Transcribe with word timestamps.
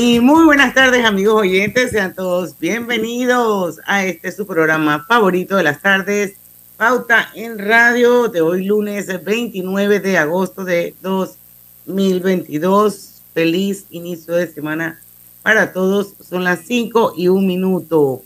Y 0.00 0.20
muy 0.20 0.44
buenas 0.44 0.74
tardes 0.74 1.04
amigos 1.04 1.40
oyentes, 1.40 1.90
sean 1.90 2.14
todos 2.14 2.56
bienvenidos 2.56 3.80
a 3.84 4.04
este 4.04 4.30
su 4.30 4.46
programa 4.46 5.04
favorito 5.08 5.56
de 5.56 5.64
las 5.64 5.82
tardes, 5.82 6.34
Pauta 6.76 7.30
en 7.34 7.58
Radio, 7.58 8.28
de 8.28 8.40
hoy 8.40 8.64
lunes 8.64 9.08
29 9.24 9.98
de 9.98 10.16
agosto 10.16 10.64
de 10.64 10.94
2022. 11.02 13.22
Feliz 13.34 13.86
inicio 13.90 14.34
de 14.34 14.46
semana 14.46 15.00
para 15.42 15.72
todos, 15.72 16.14
son 16.20 16.44
las 16.44 16.60
5 16.60 17.14
y 17.16 17.26
un 17.26 17.48
minuto 17.48 18.22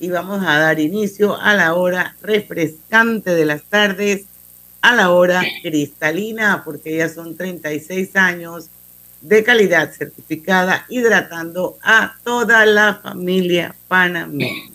y 0.00 0.08
vamos 0.08 0.42
a 0.44 0.58
dar 0.58 0.80
inicio 0.80 1.40
a 1.40 1.54
la 1.54 1.74
hora 1.74 2.16
refrescante 2.20 3.30
de 3.30 3.44
las 3.44 3.62
tardes, 3.62 4.24
a 4.80 4.92
la 4.92 5.12
hora 5.12 5.44
cristalina, 5.62 6.62
porque 6.64 6.96
ya 6.96 7.08
son 7.08 7.36
36 7.36 8.16
años 8.16 8.70
de 9.22 9.44
calidad 9.44 9.90
certificada, 9.92 10.84
hidratando 10.88 11.78
a 11.82 12.16
toda 12.24 12.66
la 12.66 13.00
familia 13.02 13.74
panameña. 13.88 14.70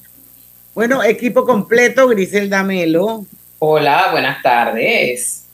Bueno, 0.73 1.03
equipo 1.03 1.45
completo, 1.45 2.07
Griselda 2.07 2.63
Melo. 2.63 3.25
Hola, 3.59 4.09
buenas 4.11 4.41
tardes. 4.41 5.45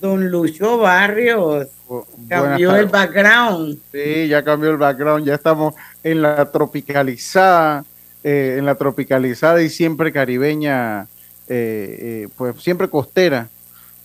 Don 0.00 0.30
Lucho 0.30 0.78
Barrios. 0.78 1.68
Cambió 2.28 2.76
el 2.76 2.86
background. 2.86 3.78
Sí, 3.90 4.28
ya 4.28 4.44
cambió 4.44 4.70
el 4.70 4.76
background. 4.76 5.24
Ya 5.24 5.34
estamos 5.34 5.74
en 6.02 6.20
la 6.20 6.50
tropicalizada, 6.50 7.84
eh, 8.22 8.56
en 8.58 8.66
la 8.66 8.74
tropicalizada 8.74 9.62
y 9.62 9.70
siempre 9.70 10.12
caribeña, 10.12 11.04
eh, 11.48 12.26
eh, 12.26 12.28
pues 12.36 12.60
siempre 12.62 12.88
costera 12.88 13.48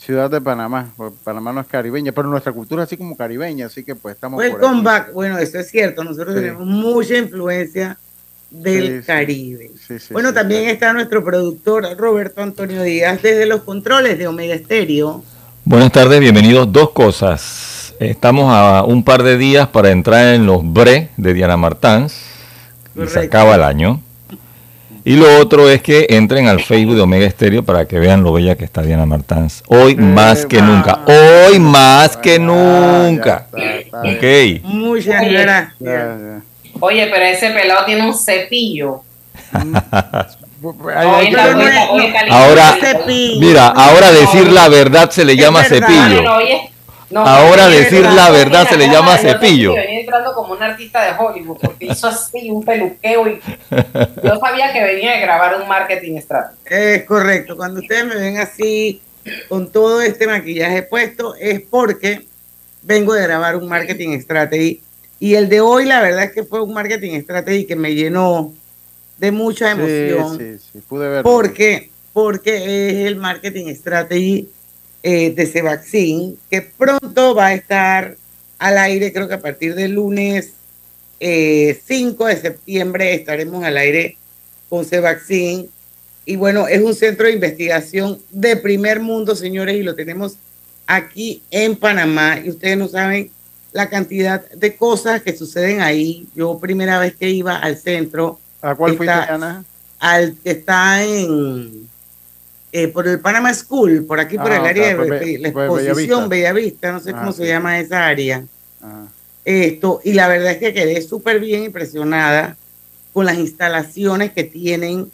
ciudad 0.04 0.30
de 0.30 0.42
Panamá. 0.42 0.92
Panamá 1.24 1.54
no 1.54 1.62
es 1.62 1.68
caribeña, 1.68 2.12
pero 2.12 2.28
nuestra 2.28 2.52
cultura 2.52 2.84
es 2.84 2.88
así 2.88 2.98
como 2.98 3.16
caribeña, 3.16 3.68
así 3.68 3.84
que 3.84 3.96
pues 3.96 4.16
estamos. 4.16 4.38
Welcome 4.38 4.84
back. 4.84 5.14
Bueno, 5.14 5.38
eso 5.38 5.60
es 5.60 5.70
cierto. 5.70 6.04
Nosotros 6.04 6.36
tenemos 6.36 6.66
mucha 6.66 7.18
influencia 7.18 7.98
del 8.50 9.04
Caribe. 9.04 9.72
bueno, 10.12 10.34
también 10.34 10.70
está 10.70 10.94
nuestro 10.94 11.24
productor 11.24 11.88
Roberto 11.98 12.44
Antonio 12.44 12.84
Díaz 12.84 13.22
desde 13.22 13.46
los 13.46 13.64
controles 13.64 14.18
de 14.18 14.28
Omega 14.28 14.54
Estéreo. 14.54 15.24
Buenas 15.66 15.92
tardes, 15.92 16.20
bienvenidos. 16.20 16.72
Dos 16.72 16.92
cosas. 16.92 17.96
Estamos 18.00 18.54
a 18.54 18.84
un 18.84 19.04
par 19.04 19.24
de 19.24 19.38
días 19.38 19.68
para 19.70 19.90
entrar 19.90 20.36
en 20.36 20.46
los 20.46 20.62
BRE 20.62 21.10
de 21.18 21.34
Diana 21.34 21.58
Martans. 21.58 22.16
Y 22.96 23.08
se 23.08 23.22
acaba 23.22 23.56
el 23.56 23.64
año. 23.64 24.02
Y 25.06 25.18
lo 25.18 25.40
otro 25.40 25.70
es 25.70 25.82
que 25.82 26.08
entren 26.10 26.48
al 26.48 26.62
Facebook 26.62 26.96
de 26.96 27.02
Omega 27.02 27.26
Estéreo 27.26 27.64
para 27.64 27.86
que 27.86 28.00
vean 28.00 28.24
lo 28.24 28.32
bella 28.32 28.56
que 28.56 28.64
está 28.64 28.82
Diana 28.82 29.06
Martans. 29.06 29.64
Hoy 29.68 29.96
más 29.96 30.46
que 30.46 30.62
nunca. 30.62 31.02
Hoy 31.06 31.60
más 31.60 32.16
que 32.16 32.40
nunca. 32.40 33.48
Ok. 33.92 34.64
Muchas 34.64 35.28
gracias. 35.28 36.44
Oye, 36.80 37.08
pero 37.08 37.26
ese 37.26 37.50
pelado 37.52 37.86
tiene 37.86 38.08
un 38.08 38.18
cepillo. 38.18 39.02
ahora, 42.32 42.78
mira, 43.40 43.68
ahora 43.68 44.12
decir 44.12 44.52
la 44.52 44.70
verdad 44.70 45.10
se 45.10 45.26
le 45.26 45.36
llama 45.36 45.64
cepillo. 45.64 46.24
Ahora 47.16 47.68
decir 47.68 48.02
la 48.02 48.30
verdad 48.32 48.68
se 48.68 48.78
le 48.78 48.88
llama 48.88 49.18
cepillo. 49.18 49.74
Venía 49.74 50.00
entrando 50.00 50.34
como 50.34 50.54
un 50.54 50.64
artista 50.64 51.04
de 51.04 51.12
Hollywood 51.18 51.58
porque 51.62 51.86
hizo 51.86 52.08
así 52.08 52.50
un 52.50 52.64
peluqueo 52.64 53.28
y 53.28 53.42
yo 54.24 54.40
sabía 54.40 54.72
que 54.74 54.84
venía 54.84 55.14
de 55.14 55.22
grabar 55.22 55.62
un 55.62 55.68
marketing 55.68 56.18
estratégico. 56.18 56.74
Es 56.74 57.04
correcto. 57.04 57.58
Cuando 57.58 57.82
ustedes 57.82 58.06
me 58.06 58.16
ven 58.16 58.38
así 58.38 59.02
con 59.48 59.72
todo 59.72 60.02
este 60.02 60.28
maquillaje 60.28 60.84
puesto 60.84 61.36
es 61.36 61.62
porque 61.62 62.26
vengo 62.82 63.14
de 63.14 63.24
grabar 63.24 63.56
un 63.56 63.68
marketing 63.68 64.20
strategy 64.20 64.82
y 65.20 65.36
el 65.36 65.48
de 65.50 65.62
hoy 65.62 65.86
la 65.86 66.02
verdad 66.02 66.26
es 66.26 66.32
que 66.34 66.44
fue 66.44 66.62
un 66.62 66.74
marketing 66.74 67.20
strategy 67.22 67.66
que 67.66 67.76
me 67.76 67.96
llenó 67.96 68.54
de 69.18 69.32
mucha 69.32 69.72
emoción. 69.72 70.38
Sí, 70.38 70.70
sí, 70.74 70.80
pude 70.80 71.08
verlo. 71.08 71.24
Porque 71.24 71.92
porque 72.12 72.90
es 72.90 73.08
el 73.08 73.16
marketing 73.16 73.74
strategy 73.74 74.48
eh, 75.04 75.32
de 75.32 75.46
Cevaccin, 75.46 76.38
que 76.50 76.62
pronto 76.62 77.36
va 77.36 77.48
a 77.48 77.54
estar 77.54 78.16
al 78.58 78.78
aire, 78.78 79.12
creo 79.12 79.28
que 79.28 79.34
a 79.34 79.42
partir 79.42 79.76
del 79.76 79.92
lunes 79.92 80.54
5 81.20 81.20
eh, 81.20 82.36
de 82.36 82.42
septiembre 82.42 83.14
estaremos 83.14 83.64
al 83.66 83.76
aire 83.78 84.18
con 84.70 84.86
Cevaccin. 84.86 85.70
Y 86.26 86.38
bueno, 86.38 86.70
es 86.70 86.82
un 86.82 86.96
centro 86.96 87.28
de 87.28 87.34
investigación 87.34 88.20
de 88.32 88.56
primer 88.56 89.02
mundo, 89.02 89.36
señores, 89.36 89.76
y 89.76 89.84
lo 89.84 89.94
tenemos 89.94 90.38
aquí 90.88 91.44
en 91.52 91.76
Panamá. 91.76 92.40
Y 92.44 92.50
ustedes 92.50 92.78
no 92.78 92.88
saben 92.88 93.30
la 93.74 93.90
cantidad 93.90 94.50
de 94.52 94.76
cosas 94.78 95.22
que 95.22 95.36
suceden 95.36 95.82
ahí. 95.82 96.28
Yo 96.34 96.58
primera 96.60 97.00
vez 97.00 97.16
que 97.16 97.30
iba 97.30 97.58
al 97.58 97.78
centro. 97.78 98.40
¿A 98.62 98.76
cuál 98.76 98.96
fuiste, 98.96 99.14
Ana? 99.14 99.66
Al 100.00 100.36
que 100.42 100.52
está 100.52 101.04
en 101.04 101.90
eh, 102.76 102.88
por 102.88 103.08
el 103.08 103.20
Panama 103.20 103.54
School, 103.54 104.04
por 104.04 104.20
aquí 104.20 104.36
por 104.36 104.52
ah, 104.52 104.58
el 104.58 104.66
área 104.66 104.98
de 104.98 105.38
la 105.38 105.48
exposición 105.48 106.28
Bellavista. 106.28 106.92
no 106.92 107.00
sé 107.00 107.12
cómo 107.12 107.30
ah, 107.30 107.34
se 107.34 107.46
llama 107.46 107.80
esa 107.80 108.08
área. 108.08 108.44
Ah. 108.82 109.06
Esto, 109.46 110.02
y 110.04 110.14
la 110.14 110.28
verdad 110.28 110.54
es 110.54 110.58
que 110.58 110.74
quedé 110.74 111.00
súper 111.04 111.40
bien 111.40 111.66
impresionada 111.66 112.58
con 113.14 113.28
las 113.28 113.38
instalaciones 113.38 114.32
que 114.32 114.44
tienen 114.44 115.12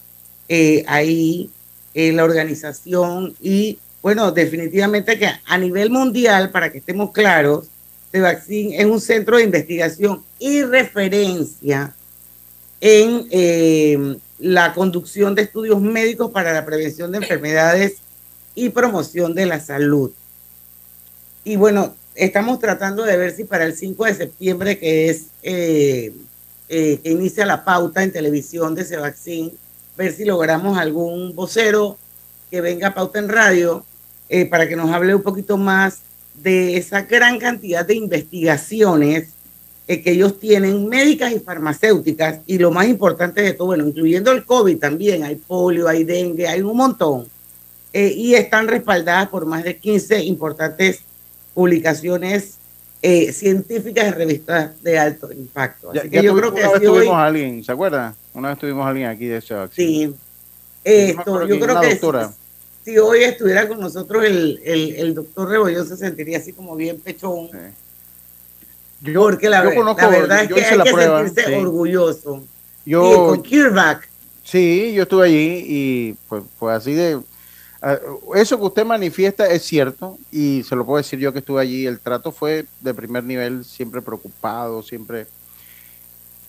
eh, 0.48 0.86
ahí 0.88 1.50
en 1.94 2.16
la 2.16 2.24
organización 2.24 3.36
y 3.42 3.78
bueno, 4.02 4.32
definitivamente 4.32 5.20
que 5.20 5.30
a 5.46 5.58
nivel 5.58 5.90
mundial, 5.90 6.52
para 6.52 6.72
que 6.72 6.78
estemos 6.78 7.12
claros, 7.12 7.68
Vaccine 8.14 8.80
es 8.80 8.86
un 8.86 9.02
centro 9.02 9.36
de 9.36 9.44
investigación 9.44 10.24
y 10.40 10.64
referencia 10.64 11.94
en 12.80 13.28
eh, 13.32 14.18
la 14.40 14.74
conducción 14.74 15.36
de 15.36 15.44
estudios 15.44 15.82
médicos 15.82 16.32
para 16.32 16.54
la 16.54 16.66
prevención 16.66 17.12
de 17.12 17.20
enfermedades 17.20 17.98
y 18.56 18.70
promoción 18.70 19.36
de 19.36 19.46
la 19.46 19.60
salud. 19.60 20.12
Y 21.44 21.56
bueno, 21.56 21.96
estamos 22.16 22.60
tratando 22.60 23.04
de 23.04 23.18
ver 23.18 23.36
si 23.36 23.44
para 23.44 23.66
el 23.66 23.76
5 23.76 24.06
de 24.06 24.14
septiembre, 24.14 24.78
que 24.78 25.10
es 25.10 25.28
eh, 25.44 26.14
eh, 26.70 27.00
que 27.04 27.12
inicia 27.12 27.46
la 27.46 27.64
pauta 27.66 28.04
en 28.04 28.12
televisión 28.12 28.76
de 28.76 28.86
Cevaccin, 28.86 29.52
ver 29.98 30.14
si 30.14 30.26
logramos 30.26 30.78
algún 30.78 31.36
vocero 31.36 31.98
que 32.50 32.62
venga 32.62 32.90
a 32.90 32.94
pauta 32.94 33.20
en 33.20 33.30
radio 33.30 33.86
eh, 34.30 34.46
para 34.46 34.68
que 34.68 34.76
nos 34.76 34.92
hable 34.92 35.16
un 35.16 35.22
poquito 35.22 35.58
más 35.58 36.00
de 36.36 36.78
esa 36.78 37.02
gran 37.02 37.40
cantidad 37.40 37.86
de 37.86 37.96
investigaciones 37.96 39.30
eh, 39.90 40.04
que 40.04 40.12
ellos 40.12 40.40
tienen 40.40 40.88
médicas 40.88 41.32
y 41.32 41.40
farmacéuticas 41.40 42.42
y 42.46 42.60
lo 42.60 42.70
más 42.70 42.88
importante 42.88 43.42
de 43.42 43.54
todo, 43.54 43.70
bueno, 43.70 43.88
incluyendo 43.88 44.32
el 44.32 44.46
COVID 44.46 44.78
también, 44.78 45.24
hay 45.24 45.36
polio, 45.36 45.88
hay 45.88 46.04
dengue, 46.04 46.48
hay 46.48 46.62
un 46.62 46.78
montón, 46.78 47.28
eh, 47.92 48.14
y 48.16 48.36
están 48.36 48.68
respaldadas 48.68 49.30
por 49.30 49.48
más 49.48 49.64
de 49.64 49.78
15 49.78 50.24
importantes 50.26 51.00
publicaciones 51.56 52.60
eh, 53.02 53.34
científicas 53.34 54.10
y 54.10 54.12
revistas 54.12 54.80
de 54.84 55.00
alto 55.00 55.34
impacto. 55.34 55.90
Así 55.90 56.08
que 56.08 56.22
yo 56.22 56.36
creo 56.36 56.54
que 56.54 56.62
una 56.62 56.72
vez 56.72 56.82
tuvimos 56.84 57.16
a 57.16 57.26
alguien, 57.26 57.64
¿se 57.64 57.72
acuerda? 57.72 58.14
Una 58.36 58.50
vez 58.50 58.60
tuvimos 58.60 58.86
a 58.86 58.90
alguien 58.90 59.08
aquí 59.08 59.26
de 59.26 59.38
ese 59.38 59.56
Sí. 59.72 60.14
Esto, 60.84 61.48
yo 61.48 61.60
creo 61.60 61.82
que 61.82 62.00
si 62.86 62.98
hoy 63.00 63.24
estuviera 63.24 63.68
con 63.68 63.80
nosotros 63.80 64.24
el, 64.24 64.62
el, 64.64 65.16
doctor 65.16 65.50
Rebollón 65.50 65.88
se 65.88 65.98
sentiría 65.98 66.38
así 66.38 66.54
como 66.54 66.76
bien 66.76 67.00
pechón. 67.00 67.50
Yo, 69.02 69.22
Porque 69.22 69.50
la, 69.50 69.62
verdad 69.62 70.44
es 70.44 70.48
que 70.50 70.64
hay 70.64 70.82
que 70.82 70.92
sentirse 70.92 71.56
orgulloso. 71.58 72.44
Yo, 72.86 73.28
con 73.28 73.44
CureVac. 73.44 74.10
Sí, 74.44 74.94
yo 74.94 75.04
estuve 75.04 75.28
allí 75.28 75.64
y 75.68 76.16
pues, 76.28 76.44
pues 76.58 76.78
así 76.78 76.94
de... 76.94 77.20
Ah, 77.82 77.98
eso 78.36 78.58
que 78.58 78.66
usted 78.66 78.86
manifiesta 78.86 79.48
es 79.48 79.64
cierto 79.64 80.18
y 80.32 80.64
se 80.68 80.76
lo 80.76 80.86
puedo 80.86 80.98
decir 80.98 81.18
yo 81.20 81.32
que 81.32 81.40
estuve 81.40 81.62
allí. 81.62 81.86
El 81.86 82.00
trato 82.00 82.32
fue 82.32 82.66
de 82.82 82.94
primer 82.94 83.24
nivel, 83.24 83.64
siempre 83.64 84.02
preocupado, 84.02 84.82
siempre... 84.84 85.28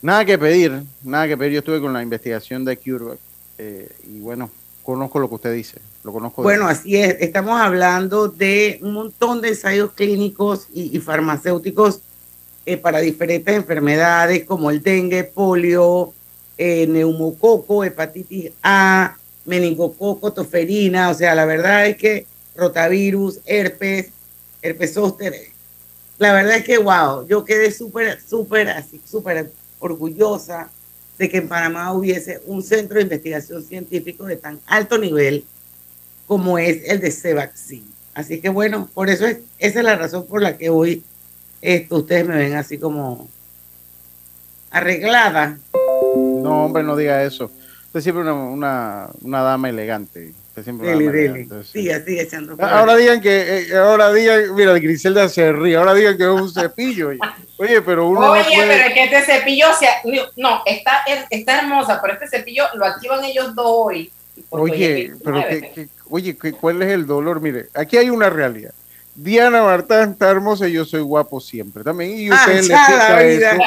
Nada 0.03 0.25
que 0.25 0.39
pedir, 0.39 0.83
nada 1.05 1.29
que 1.29 1.37
pedir. 1.37 1.53
Yo 1.53 1.59
estuve 1.59 1.81
con 1.81 1.93
la 1.93 2.03
investigación 2.03 2.65
de 2.65 2.77
CureVac 2.79 3.19
eh, 3.59 3.95
y 4.07 4.21
bueno, 4.21 4.51
conozco 4.83 5.19
lo 5.19 5.29
que 5.29 5.35
usted 5.35 5.53
dice. 5.53 5.79
Lo 6.03 6.13
conozco 6.13 6.43
bueno, 6.43 6.67
así 6.67 6.97
es. 6.97 7.17
Estamos 7.21 7.61
hablando 7.61 8.29
de 8.29 8.79
un 8.81 8.95
montón 8.95 9.43
de 9.43 9.49
ensayos 9.49 9.93
clínicos 9.93 10.67
y, 10.73 10.99
farmacéuticos 10.99 12.01
eh, 12.71 12.77
para 12.77 13.01
diferentes 13.01 13.53
enfermedades 13.53 14.45
como 14.45 14.71
el 14.71 14.81
dengue, 14.81 15.25
polio, 15.25 16.13
eh, 16.57 16.87
neumococo, 16.87 17.83
hepatitis 17.83 18.53
A, 18.63 19.17
meningococo, 19.45 20.33
toferina. 20.33 21.11
O 21.11 21.15
sea, 21.15 21.35
la 21.35 21.47
verdad 21.47 21.89
es 21.89 21.97
que 21.97 22.27
rotavirus, 22.55 23.41
herpes, 23.45 24.11
herpes 24.63 24.95
zóster. 24.95 25.35
La 26.19 26.33
verdad 26.33 26.59
es 26.59 26.65
que, 26.65 26.79
wow, 26.79 27.27
yo 27.27 27.45
quedé 27.45 27.73
súper, 27.73 28.21
súper, 28.21 28.69
así, 28.69 29.01
súper 29.05 29.51
orgullosa 29.81 30.71
de 31.19 31.29
que 31.29 31.39
en 31.39 31.49
Panamá 31.49 31.93
hubiese 31.93 32.41
un 32.47 32.63
centro 32.63 32.99
de 32.99 33.03
investigación 33.03 33.65
científico 33.65 34.27
de 34.27 34.37
tan 34.37 34.61
alto 34.67 34.97
nivel 34.97 35.45
como 36.29 36.57
es 36.57 36.83
el 36.85 37.01
de 37.01 37.11
Cevaxin. 37.11 37.85
Así 38.15 38.41
que 38.41 38.49
bueno, 38.49 38.89
por 38.95 39.11
eso 39.11 39.27
es, 39.27 39.39
esa 39.59 39.81
es 39.81 39.85
la 39.85 39.97
razón 39.97 40.25
por 40.27 40.41
la 40.41 40.57
que 40.57 40.71
hoy 40.71 41.03
esto, 41.63 41.97
ustedes 41.97 42.27
me 42.27 42.37
ven 42.37 42.55
así 42.55 42.79
como 42.79 43.29
arreglada. 44.71 45.59
No, 46.17 46.65
hombre, 46.67 46.83
no 46.83 46.97
diga 46.97 47.23
eso. 47.23 47.51
Usted 47.87 48.01
siempre 48.01 48.23
una, 48.23 48.35
una, 48.35 49.09
una 49.23 49.43
dama 49.43 49.69
elegante. 49.69 50.33
Usted 50.49 50.65
siempre 50.65 50.89
dele, 50.89 51.11
dele. 51.11 51.65
Siga, 51.65 52.03
siga 52.05 52.23
echando. 52.23 52.57
Ahora 52.61 52.97
digan 52.97 53.21
que, 53.21 53.59
eh, 53.59 53.77
ahora 53.77 54.13
digan, 54.13 54.55
mira, 54.55 54.73
Griselda 54.75 55.29
se 55.29 55.53
ríe, 55.53 55.77
ahora 55.77 55.95
digan 55.95 56.17
que 56.17 56.25
es 56.25 56.29
un 56.29 56.53
cepillo. 56.53 57.11
Oye, 57.59 57.83
pero 57.83 58.09
uno. 58.09 58.31
Oye, 58.31 58.43
pero 58.57 58.73
es 58.73 58.95
que 58.95 59.05
este 59.05 59.23
cepillo, 59.23 59.67
sea, 59.79 59.91
no, 60.37 60.63
está, 60.67 61.03
está 61.31 61.59
hermosa, 61.61 62.01
pero 62.01 62.15
este 62.15 62.29
cepillo 62.29 62.65
lo 62.75 62.85
activan 62.87 63.25
ellos 63.25 63.55
dos 63.55 63.67
hoy. 63.67 64.13
Oye, 64.51 65.13
pero 65.23 65.47
que, 65.47 65.89
oye, 66.09 66.37
¿cuál 66.37 66.83
es 66.83 66.91
el 66.91 67.07
dolor? 67.07 67.41
Mire, 67.41 67.69
aquí 67.75 67.97
hay 67.97 68.11
una 68.11 68.31
realidad. 68.31 68.73
Diana 69.23 69.63
Marta 69.63 70.03
está 70.03 70.31
hermosa 70.31 70.67
y 70.67 70.73
yo 70.73 70.85
soy 70.85 71.03
guapo 71.03 71.41
siempre 71.41 71.85
también. 71.85 72.19
Y 72.19 72.31
ustedes 72.31 72.69
le 72.69 73.37
eso. 73.37 73.63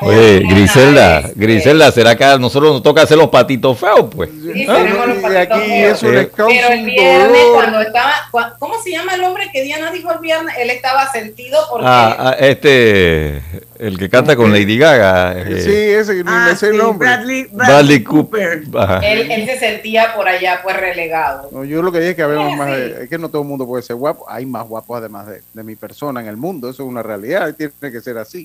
Oye, 0.00 0.40
Griselda, 0.40 1.30
Griselda, 1.34 1.90
¿será 1.90 2.16
que 2.16 2.24
a 2.24 2.38
nosotros 2.38 2.72
nos 2.72 2.82
toca 2.82 3.02
hacer 3.02 3.18
los 3.18 3.28
patitos 3.28 3.78
feos, 3.78 4.08
pues? 4.14 4.30
Sí, 4.30 4.66
¿Ah? 4.68 4.78
los 5.06 5.24
aquí 5.24 5.72
eso 5.72 6.10
les 6.10 6.28
causa 6.28 6.54
Pero 6.54 6.72
el 6.74 6.84
viernes, 6.84 7.42
cuando 7.52 7.80
estaba, 7.80 8.12
¿cómo 8.58 8.80
se 8.82 8.90
llama 8.92 9.14
el 9.14 9.24
hombre 9.24 9.50
que 9.52 9.62
Diana 9.62 9.90
dijo 9.90 10.12
el 10.12 10.20
viernes? 10.20 10.54
Él 10.58 10.70
estaba 10.70 11.10
sentido 11.10 11.58
porque... 11.70 11.86
Ah, 11.88 12.16
ah 12.18 12.36
este, 12.38 13.42
el 13.78 13.98
que 13.98 14.08
canta 14.08 14.36
con 14.36 14.52
Lady 14.52 14.78
Gaga. 14.78 15.38
Eh. 15.38 15.62
Sí, 15.62 15.72
ese, 15.72 16.22
ah, 16.26 16.50
ese 16.52 16.72
nombre. 16.72 17.08
Bradley, 17.08 17.48
Bradley, 17.50 18.04
Cooper. 18.04 18.62
Él, 19.02 19.30
él, 19.30 19.46
se 19.46 19.58
sentía 19.58 20.14
por 20.14 20.28
allá, 20.28 20.60
pues 20.62 20.76
relegado. 20.76 21.48
No, 21.50 21.64
yo 21.64 21.82
lo 21.82 21.90
que 21.90 21.98
dije 21.98 22.10
es 22.10 22.16
que 22.16 22.22
habemos 22.22 22.56
más, 22.56 22.70
es 22.70 23.08
que 23.08 23.18
no 23.18 23.28
todo 23.28 23.42
el 23.42 23.48
mundo 23.48 23.66
puede 23.66 23.82
ser 23.82 23.96
guapo, 23.96 24.24
hay 24.28 24.46
más 24.46 24.66
guapos 24.66 24.98
además 24.98 25.26
de, 25.26 25.42
de 25.52 25.62
mi 25.62 25.76
persona 25.76 26.20
en 26.20 26.26
el 26.26 26.36
mundo, 26.36 26.68
eso 26.68 26.82
es 26.82 26.88
una 26.88 27.02
realidad, 27.02 27.54
tiene 27.54 27.72
que 27.92 28.00
ser 28.00 28.18
así. 28.18 28.44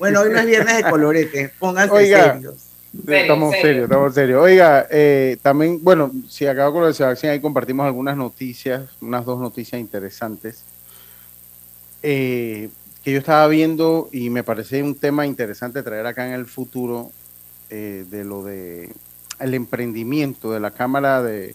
Bueno, 0.00 0.22
hoy 0.22 0.30
no 0.30 0.38
es 0.38 0.46
viernes 0.46 0.78
de 0.78 0.90
colorete, 0.90 1.52
pónganse 1.58 2.06
serios. 2.06 2.54
Estamos 3.06 3.54
serios, 3.54 3.84
estamos 3.84 4.14
serios. 4.14 4.42
Oiga, 4.42 4.86
eh, 4.90 5.36
también, 5.42 5.78
bueno, 5.84 6.10
si 6.26 6.46
acabo 6.46 6.72
con 6.72 6.80
lo 6.80 6.86
de 6.86 6.94
Sebastián, 6.94 7.34
ahí 7.34 7.40
compartimos 7.40 7.84
algunas 7.84 8.16
noticias, 8.16 8.88
unas 9.02 9.26
dos 9.26 9.38
noticias 9.38 9.78
interesantes. 9.78 10.64
Eh, 12.02 12.70
que 13.04 13.12
yo 13.12 13.18
estaba 13.18 13.46
viendo 13.46 14.08
y 14.10 14.30
me 14.30 14.42
parece 14.42 14.82
un 14.82 14.94
tema 14.94 15.26
interesante 15.26 15.82
traer 15.82 16.06
acá 16.06 16.26
en 16.26 16.32
el 16.32 16.46
futuro 16.46 17.10
eh, 17.68 18.06
de 18.10 18.24
lo 18.24 18.42
de 18.42 18.94
el 19.38 19.52
emprendimiento 19.52 20.50
de 20.50 20.60
la 20.60 20.70
Cámara 20.70 21.22
de, 21.22 21.54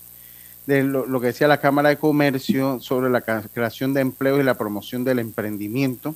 de 0.68 0.84
lo, 0.84 1.08
lo, 1.08 1.20
que 1.20 1.28
decía 1.28 1.48
la 1.48 1.60
Cámara 1.60 1.90
de 1.90 1.98
Comercio 1.98 2.80
sobre 2.80 3.10
la 3.10 3.22
creación 3.22 3.96
de 3.96 4.02
empleo 4.02 4.40
y 4.40 4.44
la 4.44 4.54
promoción 4.54 5.04
del 5.04 5.18
emprendimiento 5.18 6.16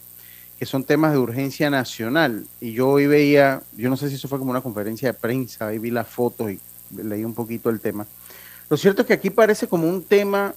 que 0.59 0.65
son 0.65 0.83
temas 0.83 1.13
de 1.13 1.17
urgencia 1.17 1.69
nacional. 1.69 2.45
Y 2.59 2.73
yo 2.73 2.89
hoy 2.89 3.07
veía, 3.07 3.61
yo 3.77 3.89
no 3.89 3.95
sé 3.95 4.09
si 4.09 4.15
eso 4.15 4.27
fue 4.27 4.37
como 4.37 4.51
una 4.51 4.59
conferencia 4.59 5.07
de 5.07 5.13
prensa, 5.13 5.67
ahí 5.67 5.79
vi 5.79 5.89
las 5.89 6.05
fotos 6.05 6.51
y 6.51 6.59
leí 7.01 7.23
un 7.23 7.33
poquito 7.33 7.69
el 7.69 7.79
tema. 7.79 8.05
Lo 8.69 8.75
cierto 8.75 9.01
es 9.01 9.07
que 9.07 9.13
aquí 9.13 9.29
parece 9.29 9.67
como 9.67 9.87
un 9.87 10.03
tema, 10.03 10.53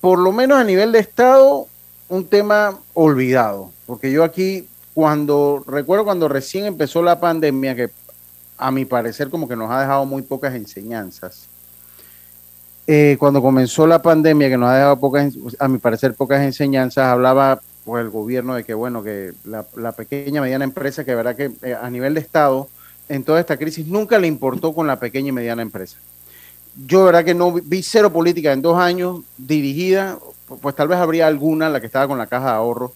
por 0.00 0.20
lo 0.20 0.30
menos 0.30 0.58
a 0.58 0.64
nivel 0.64 0.92
de 0.92 1.00
Estado, 1.00 1.66
un 2.08 2.24
tema 2.24 2.78
olvidado. 2.94 3.72
Porque 3.84 4.12
yo 4.12 4.22
aquí, 4.22 4.68
cuando, 4.94 5.64
recuerdo 5.66 6.04
cuando 6.04 6.28
recién 6.28 6.66
empezó 6.66 7.02
la 7.02 7.18
pandemia, 7.18 7.74
que 7.74 7.90
a 8.56 8.70
mi 8.70 8.84
parecer 8.84 9.28
como 9.28 9.48
que 9.48 9.56
nos 9.56 9.72
ha 9.72 9.80
dejado 9.80 10.06
muy 10.06 10.22
pocas 10.22 10.54
enseñanzas. 10.54 11.48
Eh, 12.86 13.16
cuando 13.18 13.42
comenzó 13.42 13.88
la 13.88 14.00
pandemia, 14.00 14.48
que 14.48 14.56
nos 14.56 14.70
ha 14.70 14.74
dejado 14.74 15.00
pocas, 15.00 15.34
a 15.58 15.66
mi 15.66 15.78
parecer 15.78 16.14
pocas 16.14 16.42
enseñanzas, 16.42 17.06
hablaba 17.06 17.60
por 17.84 18.00
el 18.00 18.10
gobierno 18.10 18.54
de 18.54 18.64
que, 18.64 18.74
bueno, 18.74 19.02
que 19.02 19.32
la, 19.44 19.66
la 19.76 19.92
pequeña 19.92 20.38
y 20.38 20.42
mediana 20.42 20.64
empresa, 20.64 21.04
que 21.04 21.14
verá 21.14 21.34
que 21.34 21.50
eh, 21.62 21.74
a 21.80 21.90
nivel 21.90 22.14
de 22.14 22.20
Estado, 22.20 22.68
en 23.08 23.24
toda 23.24 23.40
esta 23.40 23.56
crisis, 23.56 23.86
nunca 23.86 24.18
le 24.18 24.26
importó 24.26 24.72
con 24.72 24.86
la 24.86 24.98
pequeña 24.98 25.28
y 25.28 25.32
mediana 25.32 25.62
empresa. 25.62 25.98
Yo, 26.86 27.04
verdad 27.04 27.24
que 27.24 27.34
no 27.34 27.52
vi 27.52 27.82
cero 27.82 28.12
política 28.12 28.52
en 28.52 28.62
dos 28.62 28.78
años 28.78 29.20
dirigida, 29.36 30.18
pues 30.60 30.74
tal 30.74 30.88
vez 30.88 30.98
habría 30.98 31.26
alguna, 31.26 31.68
la 31.68 31.80
que 31.80 31.86
estaba 31.86 32.08
con 32.08 32.18
la 32.18 32.26
caja 32.26 32.46
de 32.46 32.56
ahorro, 32.56 32.92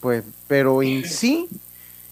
pues, 0.00 0.22
pero 0.46 0.82
en 0.82 1.04
sí, 1.04 1.48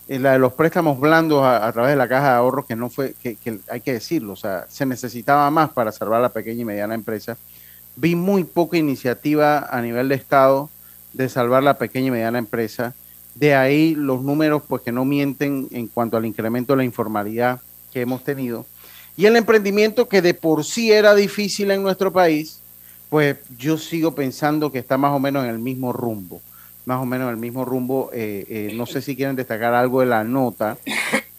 eh, 0.09 0.19
la 0.19 0.33
de 0.33 0.39
los 0.39 0.55
préstamos 0.55 0.99
blandos 0.99 1.45
a, 1.45 1.71
través 1.73 1.93
de 1.93 1.97
la 1.97 2.09
caja 2.09 2.31
de 2.31 2.37
ahorros, 2.37 2.67
que 2.67 2.75
no 2.75 2.89
fue, 2.89 3.15
que, 3.23 3.37
que, 3.37 3.61
hay 3.69 3.81
que 3.81 3.93
decirlo, 3.93 4.33
o 4.33 4.37
sea, 4.37 4.67
se 4.69 4.87
necesitaba 4.87 5.49
más 5.51 5.71
para 5.71 5.93
salvar 5.93 6.19
a 6.21 6.23
la 6.23 6.29
pequeña 6.31 6.63
y 6.63 6.65
mediana 6.65 6.95
empresa. 6.95 7.37
Vi 7.95 8.17
muy 8.17 8.45
poca 8.45 8.77
iniciativa 8.77 9.69
a 9.71 9.81
nivel 9.81 10.09
de 10.09 10.17
Estado 10.17 10.71
de 11.17 11.29
salvar 11.31 11.63
la 11.63 11.79
pequeña 11.79 12.09
y 12.09 12.11
mediana 12.11 12.39
empresa. 12.39 12.95
De 13.35 13.55
ahí 13.55 13.95
los 13.95 14.23
números 14.23 14.63
pues 14.69 14.83
que 14.83 14.93
no 14.93 15.05
mienten 15.05 15.69
en 15.71 15.89
cuanto 15.89 16.17
al 16.17 16.27
incremento 16.27 16.73
de 16.73 16.79
la 16.79 16.85
informalidad 16.85 17.61
que 17.93 18.03
hemos 18.03 18.23
tenido. 18.23 18.67
Y 19.17 19.25
el 19.25 19.37
emprendimiento 19.37 20.09
que 20.09 20.21
de 20.21 20.35
por 20.35 20.65
sí 20.65 20.93
era 20.93 21.15
difícil 21.15 21.71
en 21.71 21.83
nuestro 21.83 22.13
país, 22.13 22.61
pues 23.09 23.39
yo 23.57 23.79
sigo 23.79 24.15
pensando 24.15 24.71
que 24.71 24.79
está 24.79 24.99
más 24.99 25.13
o 25.13 25.19
menos 25.19 25.45
en 25.45 25.51
el 25.51 25.59
mismo 25.59 25.93
rumbo. 25.93 26.43
Más 26.85 27.01
o 27.01 27.07
menos 27.07 27.29
en 27.29 27.35
el 27.35 27.41
mismo 27.41 27.65
rumbo. 27.65 28.11
Eh, 28.13 28.45
eh, 28.49 28.73
no 28.75 28.85
sé 28.85 29.01
si 29.01 29.17
quieren 29.17 29.37
destacar 29.37 29.73
algo 29.73 30.01
de 30.01 30.07
la 30.07 30.23
nota, 30.23 30.77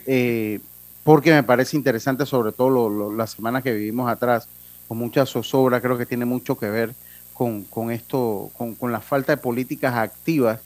eh, 0.08 0.60
porque 1.04 1.32
me 1.32 1.44
parece 1.44 1.78
interesante, 1.78 2.26
sobre 2.26 2.52
todo 2.52 3.12
las 3.12 3.32
semanas 3.32 3.64
que 3.64 3.74
vivimos 3.74 4.10
atrás, 4.10 4.48
con 4.88 4.98
mucha 4.98 5.26
zozobra, 5.26 5.82
creo 5.82 5.98
que 5.98 6.06
tiene 6.06 6.26
mucho 6.26 6.58
que 6.58 6.70
ver 6.70 6.96
con, 7.38 7.66
con 7.66 7.92
esto, 7.92 8.50
con, 8.58 8.74
con, 8.74 8.92
la 8.92 9.00
falta 9.00 9.34
de 9.34 9.38
políticas 9.38 9.94
activas 9.94 10.60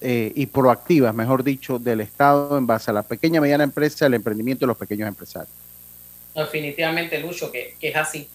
eh, 0.00 0.32
y 0.34 0.46
proactivas, 0.46 1.14
mejor 1.14 1.44
dicho, 1.44 1.78
del 1.78 2.00
Estado 2.00 2.56
en 2.56 2.66
base 2.66 2.90
a 2.90 2.94
la 2.94 3.02
pequeña 3.02 3.36
y 3.38 3.40
mediana 3.42 3.62
empresa, 3.62 4.06
el 4.06 4.14
emprendimiento 4.14 4.64
de 4.64 4.68
los 4.68 4.78
pequeños 4.78 5.06
empresarios. 5.06 5.52
Definitivamente, 6.34 7.18
Lucho, 7.20 7.52
que, 7.52 7.76
que 7.78 7.88
es 7.88 7.96
así. 7.96 8.26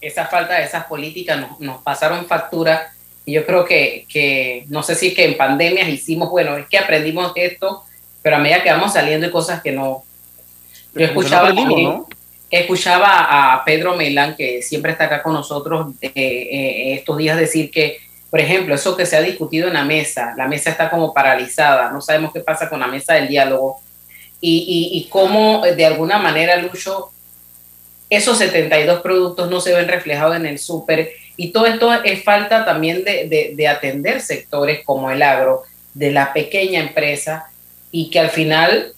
Esa 0.00 0.26
falta 0.26 0.54
de 0.54 0.64
esas 0.64 0.84
políticas 0.84 1.40
nos, 1.40 1.58
nos 1.58 1.82
pasaron 1.82 2.24
factura 2.26 2.92
y 3.26 3.32
yo 3.32 3.44
creo 3.44 3.64
que, 3.64 4.06
que, 4.08 4.64
no 4.68 4.84
sé 4.84 4.94
si 4.94 5.08
es 5.08 5.14
que 5.14 5.24
en 5.24 5.36
pandemias 5.36 5.88
hicimos, 5.88 6.30
bueno, 6.30 6.56
es 6.56 6.68
que 6.68 6.78
aprendimos 6.78 7.32
esto, 7.34 7.82
pero 8.22 8.36
a 8.36 8.38
medida 8.38 8.62
que 8.62 8.70
vamos 8.70 8.92
saliendo 8.92 9.26
hay 9.26 9.32
cosas 9.32 9.60
que 9.60 9.72
no... 9.72 10.04
Yo 10.94 11.04
escuchaba 11.04 11.52
¿no? 11.52 12.06
Escuchaba 12.60 13.54
a 13.54 13.64
Pedro 13.64 13.96
Melán, 13.96 14.36
que 14.36 14.62
siempre 14.62 14.92
está 14.92 15.04
acá 15.04 15.22
con 15.22 15.32
nosotros 15.32 15.94
eh, 16.00 16.12
eh, 16.14 16.94
estos 16.94 17.18
días, 17.18 17.36
decir 17.36 17.70
que, 17.70 17.98
por 18.30 18.40
ejemplo, 18.40 18.74
eso 18.74 18.96
que 18.96 19.06
se 19.06 19.16
ha 19.16 19.22
discutido 19.22 19.68
en 19.68 19.74
la 19.74 19.84
mesa, 19.84 20.34
la 20.36 20.46
mesa 20.46 20.70
está 20.70 20.88
como 20.90 21.12
paralizada, 21.12 21.90
no 21.90 22.00
sabemos 22.00 22.32
qué 22.32 22.40
pasa 22.40 22.68
con 22.68 22.80
la 22.80 22.86
mesa 22.86 23.14
del 23.14 23.28
diálogo. 23.28 23.80
Y, 24.40 24.90
y, 24.92 25.08
cómo 25.08 25.62
de 25.62 25.86
alguna 25.86 26.18
manera, 26.18 26.56
Lucho, 26.56 27.10
esos 28.10 28.36
72 28.36 29.00
productos 29.00 29.48
no 29.48 29.58
se 29.58 29.74
ven 29.74 29.88
reflejados 29.88 30.36
en 30.36 30.44
el 30.44 30.58
súper. 30.58 31.12
Y 31.38 31.50
todo 31.50 31.64
esto 31.64 31.90
es 32.04 32.22
falta 32.22 32.62
también 32.66 33.04
de, 33.04 33.54
de 33.56 33.68
atender 33.68 34.20
sectores 34.20 34.84
como 34.84 35.10
el 35.10 35.22
agro, 35.22 35.62
de 35.94 36.10
la 36.10 36.34
pequeña 36.34 36.80
empresa 36.80 37.46
y 37.90 38.10
que 38.10 38.20
al 38.20 38.28
final 38.28 38.92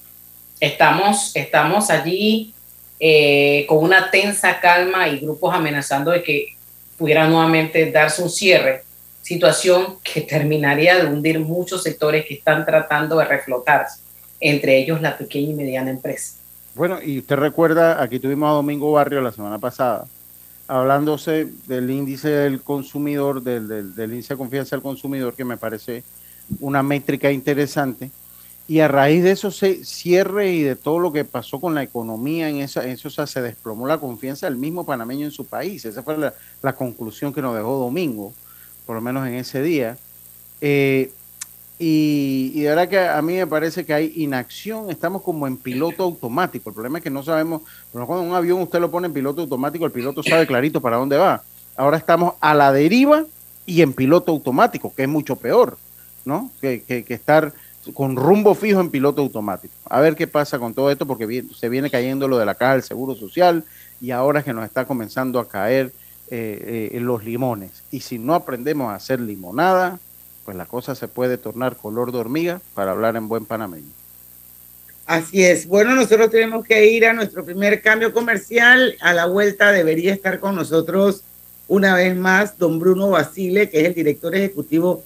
estamos, 0.58 1.30
estamos 1.36 1.90
allí 1.90 2.54
eh, 2.98 3.66
con 3.68 3.84
una 3.84 4.10
tensa 4.10 4.58
calma 4.60 5.08
y 5.08 5.18
grupos 5.18 5.54
amenazando 5.54 6.10
de 6.10 6.22
que 6.22 6.56
pudiera 6.96 7.28
nuevamente 7.28 7.90
darse 7.90 8.22
un 8.22 8.30
cierre, 8.30 8.84
situación 9.22 9.98
que 10.02 10.22
terminaría 10.22 10.96
de 10.96 11.06
hundir 11.06 11.40
muchos 11.40 11.82
sectores 11.82 12.24
que 12.26 12.34
están 12.34 12.64
tratando 12.64 13.18
de 13.18 13.24
reflotarse, 13.26 14.00
entre 14.40 14.78
ellos 14.78 15.02
la 15.02 15.18
pequeña 15.18 15.50
y 15.50 15.54
mediana 15.54 15.90
empresa. 15.90 16.36
Bueno, 16.74 17.02
y 17.02 17.18
usted 17.18 17.36
recuerda, 17.36 18.02
aquí 18.02 18.18
tuvimos 18.18 18.48
a 18.48 18.52
Domingo 18.52 18.92
Barrio 18.92 19.20
la 19.20 19.32
semana 19.32 19.58
pasada, 19.58 20.06
hablándose 20.68 21.48
del 21.66 21.90
índice 21.90 22.28
del 22.28 22.62
consumidor, 22.62 23.42
del, 23.42 23.94
del 23.94 24.10
índice 24.12 24.34
de 24.34 24.38
confianza 24.38 24.76
del 24.76 24.82
consumidor, 24.82 25.34
que 25.34 25.44
me 25.44 25.56
parece 25.56 26.02
una 26.60 26.82
métrica 26.82 27.30
interesante 27.30 28.10
y 28.68 28.80
a 28.80 28.88
raíz 28.88 29.22
de 29.22 29.30
eso 29.30 29.50
se 29.50 29.84
cierre 29.84 30.50
y 30.52 30.62
de 30.62 30.74
todo 30.74 30.98
lo 30.98 31.12
que 31.12 31.24
pasó 31.24 31.60
con 31.60 31.74
la 31.74 31.84
economía 31.84 32.48
en 32.48 32.56
eso, 32.56 32.80
eso 32.80 33.26
se 33.26 33.40
desplomó 33.40 33.86
la 33.86 33.98
confianza 33.98 34.46
del 34.46 34.56
mismo 34.56 34.84
panameño 34.84 35.24
en 35.24 35.30
su 35.30 35.44
país. 35.44 35.84
Esa 35.84 36.02
fue 36.02 36.16
la, 36.18 36.72
conclusión 36.72 37.32
que 37.32 37.40
nos 37.40 37.54
dejó 37.54 37.78
Domingo, 37.78 38.32
por 38.84 38.96
lo 38.96 39.00
menos 39.00 39.26
en 39.26 39.34
ese 39.34 39.62
día. 39.62 39.96
Eh, 40.60 41.12
y, 41.78 42.52
y, 42.54 42.62
de 42.62 42.68
verdad 42.70 42.88
que 42.88 42.98
a 42.98 43.22
mí 43.22 43.34
me 43.34 43.46
parece 43.46 43.84
que 43.84 43.94
hay 43.94 44.12
inacción, 44.16 44.90
estamos 44.90 45.22
como 45.22 45.46
en 45.46 45.58
piloto 45.58 46.02
automático. 46.02 46.70
El 46.70 46.74
problema 46.74 46.98
es 46.98 47.04
que 47.04 47.10
no 47.10 47.22
sabemos, 47.22 47.62
cuando 47.92 48.22
un 48.22 48.34
avión 48.34 48.60
usted 48.62 48.80
lo 48.80 48.90
pone 48.90 49.06
en 49.06 49.12
piloto 49.12 49.42
automático, 49.42 49.84
el 49.84 49.92
piloto 49.92 50.24
sabe 50.24 50.46
clarito 50.46 50.80
para 50.80 50.96
dónde 50.96 51.18
va. 51.18 51.42
Ahora 51.76 51.98
estamos 51.98 52.34
a 52.40 52.54
la 52.54 52.72
deriva 52.72 53.26
y 53.64 53.82
en 53.82 53.92
piloto 53.92 54.32
automático, 54.32 54.92
que 54.92 55.02
es 55.02 55.08
mucho 55.08 55.36
peor, 55.36 55.78
¿no? 56.24 56.50
Que, 56.60 56.82
que, 56.82 57.04
que 57.04 57.14
estar 57.14 57.52
con 57.94 58.16
rumbo 58.16 58.54
fijo 58.54 58.80
en 58.80 58.90
piloto 58.90 59.22
automático. 59.22 59.74
A 59.84 60.00
ver 60.00 60.16
qué 60.16 60.26
pasa 60.26 60.58
con 60.58 60.74
todo 60.74 60.90
esto, 60.90 61.06
porque 61.06 61.44
se 61.54 61.68
viene 61.68 61.90
cayendo 61.90 62.28
lo 62.28 62.38
de 62.38 62.46
la 62.46 62.54
caja 62.54 62.72
del 62.72 62.82
Seguro 62.82 63.14
Social 63.14 63.64
y 64.00 64.10
ahora 64.10 64.42
que 64.42 64.52
nos 64.52 64.64
está 64.64 64.84
comenzando 64.84 65.38
a 65.38 65.48
caer 65.48 65.92
eh, 66.30 66.90
eh, 66.92 67.00
los 67.00 67.24
limones. 67.24 67.82
Y 67.90 68.00
si 68.00 68.18
no 68.18 68.34
aprendemos 68.34 68.90
a 68.90 68.96
hacer 68.96 69.20
limonada, 69.20 69.98
pues 70.44 70.56
la 70.56 70.66
cosa 70.66 70.94
se 70.94 71.08
puede 71.08 71.38
tornar 71.38 71.76
color 71.76 72.12
de 72.12 72.18
hormiga 72.18 72.60
para 72.74 72.92
hablar 72.92 73.16
en 73.16 73.28
buen 73.28 73.44
panameño. 73.44 73.90
Así 75.06 75.44
es. 75.44 75.66
Bueno, 75.66 75.94
nosotros 75.94 76.30
tenemos 76.30 76.64
que 76.64 76.90
ir 76.90 77.06
a 77.06 77.12
nuestro 77.12 77.44
primer 77.44 77.80
cambio 77.80 78.12
comercial. 78.12 78.96
A 79.00 79.12
la 79.12 79.26
vuelta 79.26 79.70
debería 79.70 80.12
estar 80.12 80.40
con 80.40 80.56
nosotros 80.56 81.22
una 81.68 81.94
vez 81.94 82.16
más 82.16 82.58
don 82.58 82.78
Bruno 82.78 83.10
Basile, 83.10 83.70
que 83.70 83.80
es 83.80 83.86
el 83.86 83.94
director 83.94 84.34
ejecutivo 84.34 85.04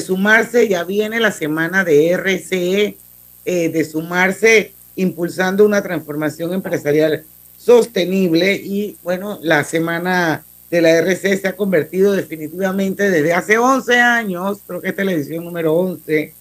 sumarse, 0.00 0.68
ya 0.68 0.84
viene 0.84 1.20
la 1.20 1.32
semana 1.32 1.84
de 1.84 2.10
RCE, 2.12 2.96
eh, 3.44 3.68
de 3.68 3.84
sumarse, 3.84 4.72
impulsando 4.96 5.64
una 5.64 5.82
transformación 5.82 6.52
empresarial 6.52 7.24
sostenible 7.58 8.54
y 8.54 8.96
bueno, 9.02 9.38
la 9.42 9.64
semana 9.64 10.44
de 10.70 10.80
la 10.80 10.90
RCE 11.00 11.38
se 11.38 11.48
ha 11.48 11.56
convertido 11.56 12.12
definitivamente 12.12 13.10
desde 13.10 13.32
hace 13.32 13.58
11 13.58 14.00
años, 14.00 14.58
creo 14.66 14.80
que 14.80 14.88
es 14.88 14.96
televisión 14.96 15.44
número 15.44 15.74
11, 15.74 16.34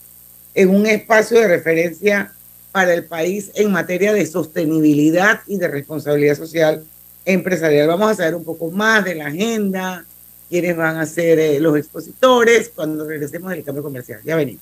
en 0.55 0.69
un 0.69 0.85
espacio 0.87 1.39
de 1.39 1.47
referencia 1.47 2.31
para 2.71 2.93
el 2.93 3.05
país 3.05 3.51
en 3.55 3.71
materia 3.71 4.13
de 4.13 4.25
sostenibilidad 4.25 5.41
y 5.47 5.57
de 5.57 5.67
responsabilidad 5.67 6.35
social 6.35 6.83
empresarial. 7.23 7.87
Vamos 7.87 8.11
a 8.11 8.15
saber 8.15 8.35
un 8.35 8.43
poco 8.43 8.71
más 8.71 9.03
de 9.05 9.15
la 9.15 9.27
agenda, 9.27 10.05
quiénes 10.49 10.75
van 10.75 10.97
a 10.97 11.05
ser 11.05 11.39
eh, 11.39 11.59
los 11.59 11.77
expositores 11.77 12.71
cuando 12.73 13.07
regresemos 13.07 13.51
del 13.51 13.63
cambio 13.63 13.83
comercial. 13.83 14.21
Ya 14.23 14.35
venimos. 14.35 14.61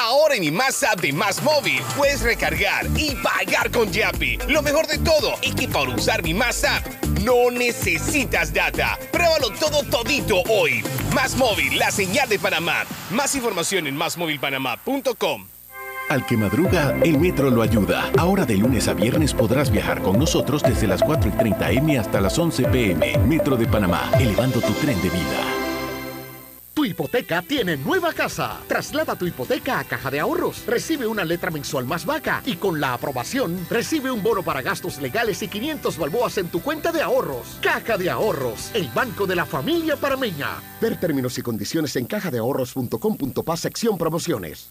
Ahora 0.00 0.36
en 0.36 0.40
mi 0.40 0.50
Más 0.50 0.82
App 0.84 1.00
de 1.00 1.12
Más 1.12 1.42
Móvil 1.42 1.82
puedes 1.96 2.22
recargar 2.22 2.86
y 2.96 3.14
pagar 3.16 3.70
con 3.70 3.92
Yapi. 3.92 4.38
Lo 4.48 4.62
mejor 4.62 4.86
de 4.86 4.98
todo 4.98 5.34
es 5.42 5.54
que 5.54 5.68
para 5.68 5.94
usar 5.94 6.22
mi 6.22 6.32
Más 6.32 6.64
App 6.64 6.86
no 7.22 7.50
necesitas 7.50 8.52
data. 8.52 8.98
Pruébalo 9.10 9.50
todo 9.50 9.82
todito 9.82 10.42
hoy. 10.48 10.82
Más 11.14 11.36
Móvil, 11.36 11.78
la 11.78 11.90
señal 11.90 12.28
de 12.28 12.38
Panamá. 12.38 12.84
Más 13.10 13.34
información 13.34 13.86
en 13.86 13.96
másmóvilpanamá.com. 13.96 15.57
Al 16.08 16.24
que 16.24 16.38
madruga, 16.38 16.96
el 17.02 17.18
metro 17.18 17.50
lo 17.50 17.60
ayuda. 17.60 18.10
Ahora 18.16 18.46
de 18.46 18.56
lunes 18.56 18.88
a 18.88 18.94
viernes 18.94 19.34
podrás 19.34 19.70
viajar 19.70 20.00
con 20.00 20.18
nosotros 20.18 20.62
desde 20.62 20.86
las 20.86 21.02
4 21.02 21.28
y 21.28 21.32
30 21.32 21.70
M 21.72 21.98
hasta 21.98 22.20
las 22.20 22.38
11 22.38 22.64
PM. 22.64 23.18
Metro 23.26 23.56
de 23.56 23.66
Panamá, 23.66 24.10
elevando 24.18 24.60
tu 24.60 24.72
tren 24.74 24.96
de 25.02 25.10
vida. 25.10 25.58
Tu 26.72 26.86
hipoteca 26.86 27.42
tiene 27.42 27.76
nueva 27.76 28.12
casa. 28.14 28.58
Traslada 28.68 29.16
tu 29.16 29.26
hipoteca 29.26 29.80
a 29.80 29.84
Caja 29.84 30.10
de 30.10 30.20
Ahorros. 30.20 30.64
Recibe 30.64 31.06
una 31.06 31.24
letra 31.24 31.50
mensual 31.50 31.84
más 31.84 32.06
vaca 32.06 32.40
y 32.46 32.54
con 32.54 32.80
la 32.80 32.94
aprobación 32.94 33.66
recibe 33.68 34.10
un 34.10 34.22
bono 34.22 34.42
para 34.42 34.62
gastos 34.62 35.02
legales 35.02 35.42
y 35.42 35.48
500 35.48 35.98
balboas 35.98 36.38
en 36.38 36.48
tu 36.48 36.62
cuenta 36.62 36.90
de 36.90 37.02
ahorros. 37.02 37.58
Caja 37.60 37.98
de 37.98 38.08
Ahorros, 38.08 38.70
el 38.74 38.88
banco 38.94 39.26
de 39.26 39.34
la 39.34 39.44
familia 39.44 39.96
parameña. 39.96 40.62
Ver 40.80 40.98
términos 40.98 41.36
y 41.36 41.42
condiciones 41.42 41.96
en 41.96 42.06
cajadeahorros.com.pa 42.06 43.56
sección 43.56 43.98
promociones. 43.98 44.70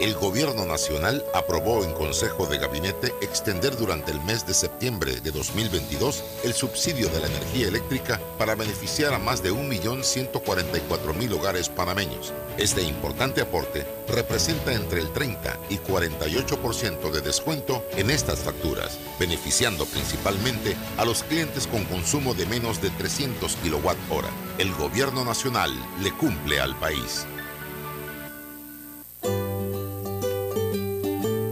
el 0.00 0.14
Gobierno 0.14 0.64
Nacional 0.64 1.24
aprobó 1.34 1.84
en 1.84 1.92
Consejo 1.92 2.46
de 2.46 2.58
Gabinete 2.58 3.14
extender 3.20 3.76
durante 3.76 4.12
el 4.12 4.20
mes 4.22 4.46
de 4.46 4.54
septiembre 4.54 5.20
de 5.20 5.30
2022 5.30 6.24
el 6.44 6.52
subsidio 6.54 7.08
de 7.08 7.20
la 7.20 7.26
energía 7.26 7.68
eléctrica 7.68 8.20
para 8.38 8.54
beneficiar 8.54 9.14
a 9.14 9.18
más 9.18 9.42
de 9.42 9.52
1.144.000 9.52 11.32
hogares 11.32 11.68
panameños. 11.68 12.32
Este 12.58 12.82
importante 12.82 13.40
aporte 13.40 13.86
representa 14.08 14.72
entre 14.72 15.00
el 15.00 15.12
30 15.12 15.58
y 15.70 15.78
48% 15.78 17.10
de 17.10 17.20
descuento 17.20 17.84
en 17.96 18.10
estas 18.10 18.40
facturas, 18.40 18.98
beneficiando 19.18 19.86
principalmente 19.86 20.76
a 20.96 21.04
los 21.04 21.22
clientes 21.22 21.66
con 21.66 21.84
consumo 21.84 22.34
de 22.34 22.46
menos 22.46 22.80
de 22.82 22.90
300 22.90 23.56
kWh. 23.56 24.58
El 24.58 24.72
Gobierno 24.74 25.24
Nacional 25.24 25.72
le 26.02 26.12
cumple 26.12 26.60
al 26.60 26.76
país. 26.76 27.26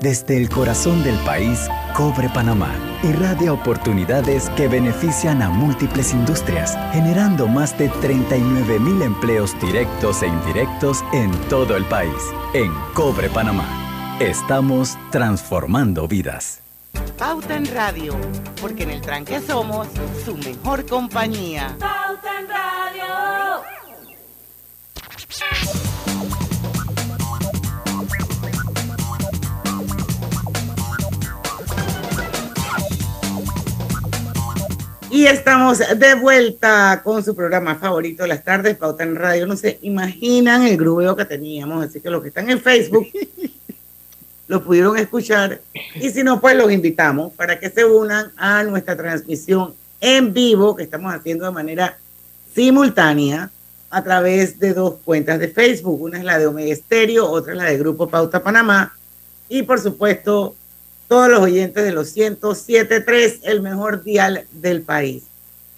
Desde 0.00 0.36
el 0.36 0.50
corazón 0.50 1.02
del 1.02 1.16
país, 1.20 1.68
Cobre 1.94 2.28
Panamá 2.28 2.70
irradia 3.02 3.52
oportunidades 3.52 4.50
que 4.50 4.68
benefician 4.68 5.40
a 5.40 5.48
múltiples 5.48 6.12
industrias, 6.12 6.76
generando 6.92 7.48
más 7.48 7.76
de 7.78 7.88
39 7.88 8.78
mil 8.78 9.00
empleos 9.00 9.58
directos 9.58 10.22
e 10.22 10.26
indirectos 10.26 11.02
en 11.14 11.30
todo 11.48 11.76
el 11.76 11.84
país. 11.86 12.12
En 12.52 12.70
Cobre 12.94 13.30
Panamá, 13.30 14.18
estamos 14.20 14.98
transformando 15.10 16.06
vidas. 16.06 16.60
Pauta 17.18 17.56
en 17.56 17.64
Radio, 17.74 18.14
porque 18.60 18.82
en 18.82 18.90
el 18.90 19.00
tranque 19.00 19.40
somos 19.40 19.88
su 20.24 20.36
mejor 20.36 20.84
compañía. 20.84 21.74
Pauta 21.78 22.38
en 22.38 22.48
Radio. 22.48 23.45
Y 35.16 35.26
estamos 35.26 35.78
de 35.78 36.14
vuelta 36.14 37.00
con 37.02 37.24
su 37.24 37.34
programa 37.34 37.76
favorito 37.76 38.24
de 38.24 38.28
las 38.28 38.44
tardes, 38.44 38.76
Pauta 38.76 39.02
en 39.02 39.16
Radio. 39.16 39.46
No 39.46 39.56
se 39.56 39.78
imaginan 39.80 40.64
el 40.64 40.76
grubeo 40.76 41.16
que 41.16 41.24
teníamos, 41.24 41.86
así 41.86 42.02
que 42.02 42.10
los 42.10 42.20
que 42.20 42.28
están 42.28 42.50
en 42.50 42.60
Facebook 42.60 43.06
lo 44.46 44.62
pudieron 44.62 44.98
escuchar. 44.98 45.62
Y 45.94 46.10
si 46.10 46.22
no, 46.22 46.38
pues 46.38 46.54
los 46.54 46.70
invitamos 46.70 47.32
para 47.32 47.58
que 47.58 47.70
se 47.70 47.86
unan 47.86 48.30
a 48.36 48.62
nuestra 48.64 48.94
transmisión 48.94 49.72
en 50.02 50.34
vivo 50.34 50.76
que 50.76 50.82
estamos 50.82 51.14
haciendo 51.14 51.46
de 51.46 51.50
manera 51.50 51.96
simultánea 52.54 53.50
a 53.88 54.04
través 54.04 54.58
de 54.58 54.74
dos 54.74 54.96
cuentas 55.02 55.38
de 55.38 55.48
Facebook. 55.48 55.98
Una 55.98 56.18
es 56.18 56.24
la 56.24 56.38
de 56.38 56.46
Omega 56.46 56.74
Estéreo, 56.74 57.26
otra 57.26 57.52
es 57.54 57.56
la 57.56 57.64
de 57.64 57.78
Grupo 57.78 58.06
Pauta 58.06 58.42
Panamá. 58.42 58.94
Y 59.48 59.62
por 59.62 59.80
supuesto, 59.80 60.54
todos 61.08 61.28
los 61.28 61.40
oyentes 61.40 61.84
de 61.84 61.92
los 61.92 62.16
107.3, 62.16 63.40
el 63.44 63.62
mejor 63.62 64.02
dial 64.02 64.44
del 64.52 64.82
país. 64.82 65.24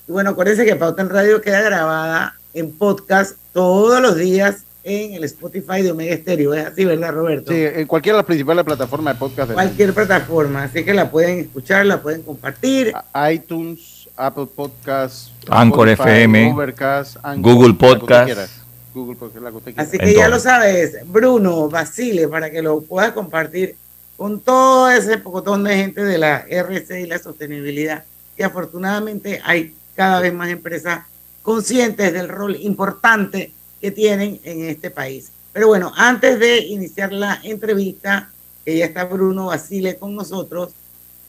Y 0.08 0.12
bueno, 0.12 0.30
acuérdense 0.30 0.64
que 0.64 0.76
Pauta 0.76 1.02
en 1.02 1.10
Radio 1.10 1.40
queda 1.40 1.60
grabada 1.60 2.34
en 2.54 2.72
podcast 2.72 3.36
todos 3.52 4.00
los 4.00 4.16
días 4.16 4.64
en 4.84 5.14
el 5.14 5.24
Spotify 5.24 5.82
de 5.82 5.90
Omega 5.90 6.16
Stereo. 6.16 6.54
Es 6.54 6.66
así, 6.66 6.84
¿verdad, 6.84 7.12
Roberto? 7.12 7.52
Sí, 7.52 7.62
en 7.62 7.86
cualquiera 7.86 8.16
de 8.16 8.20
las 8.20 8.26
principales 8.26 8.64
plataformas 8.64 9.14
de 9.14 9.18
podcast. 9.18 9.52
Cualquier 9.52 9.92
plataforma, 9.92 10.64
así 10.64 10.84
que 10.84 10.94
la 10.94 11.10
pueden 11.10 11.40
escuchar, 11.40 11.84
la 11.84 12.00
pueden 12.00 12.22
compartir. 12.22 12.94
iTunes, 13.30 14.08
Apple 14.16 14.46
Podcasts, 14.54 15.30
Anchor 15.50 15.90
FM, 15.90 16.52
Google 16.52 17.74
Podcast. 17.74 18.56
Google 18.94 19.16
Podcast, 19.16 19.78
Así 19.78 19.98
que 19.98 20.14
ya 20.14 20.28
lo 20.28 20.40
sabes, 20.40 20.96
Bruno, 21.06 21.68
Basile, 21.68 22.26
para 22.26 22.50
que 22.50 22.62
lo 22.62 22.80
puedas 22.80 23.12
compartir 23.12 23.76
con 24.18 24.40
todo 24.40 24.90
ese 24.90 25.16
pocotón 25.18 25.62
de 25.62 25.76
gente 25.76 26.02
de 26.02 26.18
la 26.18 26.44
RC 26.48 27.02
y 27.02 27.06
la 27.06 27.20
sostenibilidad, 27.20 28.04
que 28.36 28.42
afortunadamente 28.42 29.40
hay 29.44 29.76
cada 29.94 30.18
vez 30.18 30.34
más 30.34 30.50
empresas 30.50 31.06
conscientes 31.40 32.12
del 32.12 32.28
rol 32.28 32.56
importante 32.56 33.52
que 33.80 33.92
tienen 33.92 34.40
en 34.42 34.64
este 34.64 34.90
país. 34.90 35.30
Pero 35.52 35.68
bueno, 35.68 35.92
antes 35.96 36.40
de 36.40 36.58
iniciar 36.58 37.12
la 37.12 37.40
entrevista, 37.44 38.28
que 38.64 38.76
ya 38.76 38.86
está 38.86 39.04
Bruno 39.04 39.46
Basile 39.46 39.96
con 39.96 40.16
nosotros, 40.16 40.70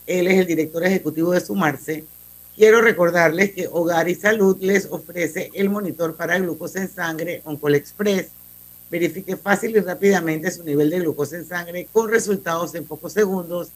él 0.07 0.25
es 0.25 0.39
el 0.39 0.47
director 0.47 0.83
ejecutivo 0.83 1.31
de 1.31 1.41
Sumarse, 1.41 2.05
quiero 2.55 2.81
recordarles 2.81 3.51
que 3.51 3.69
Hogar 3.71 4.09
y 4.09 4.15
Salud 4.15 4.57
les 4.61 4.87
ofrece 4.87 5.51
el 5.53 5.69
monitor 5.69 6.15
para 6.15 6.39
glucosa 6.39 6.81
en 6.81 6.91
sangre 6.91 7.43
Oncol 7.45 7.75
Express 7.75 8.29
verifique 8.89 9.37
fácil 9.37 9.75
y 9.75 9.79
rápidamente 9.79 10.51
su 10.51 10.63
nivel 10.63 10.89
de 10.89 10.99
glucosa 10.99 11.37
en 11.37 11.45
sangre 11.45 11.87
con 11.91 12.09
resultados 12.09 12.73
en 12.75 12.85
pocos 12.85 13.13
segundos, 13.13 13.69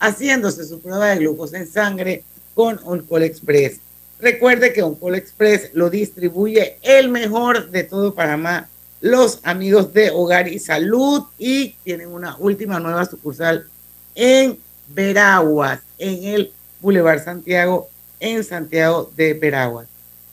haciéndose 0.00 0.64
su 0.64 0.80
prueba 0.80 1.08
de 1.08 1.18
glucosa 1.18 1.58
en 1.58 1.66
sangre 1.66 2.24
con 2.54 2.80
Oncol 2.84 3.22
Express. 3.22 3.80
Recuerde 4.20 4.72
que 4.72 4.82
Oncol 4.82 5.14
Express 5.14 5.70
lo 5.74 5.90
distribuye 5.90 6.78
el 6.82 7.08
mejor 7.08 7.70
de 7.70 7.84
todo 7.84 8.14
Panamá, 8.14 8.68
los 9.00 9.38
amigos 9.44 9.92
de 9.94 10.10
Hogar 10.10 10.48
y 10.48 10.58
Salud, 10.58 11.22
y 11.38 11.76
tienen 11.84 12.08
una 12.08 12.36
última 12.36 12.80
nueva 12.80 13.04
sucursal 13.04 13.68
en 14.16 14.58
Veraguas, 14.88 15.80
en 15.98 16.24
el 16.24 16.52
Boulevard 16.80 17.22
Santiago, 17.22 17.88
en 18.18 18.42
Santiago 18.42 19.12
de 19.16 19.34
Veraguas. 19.34 19.86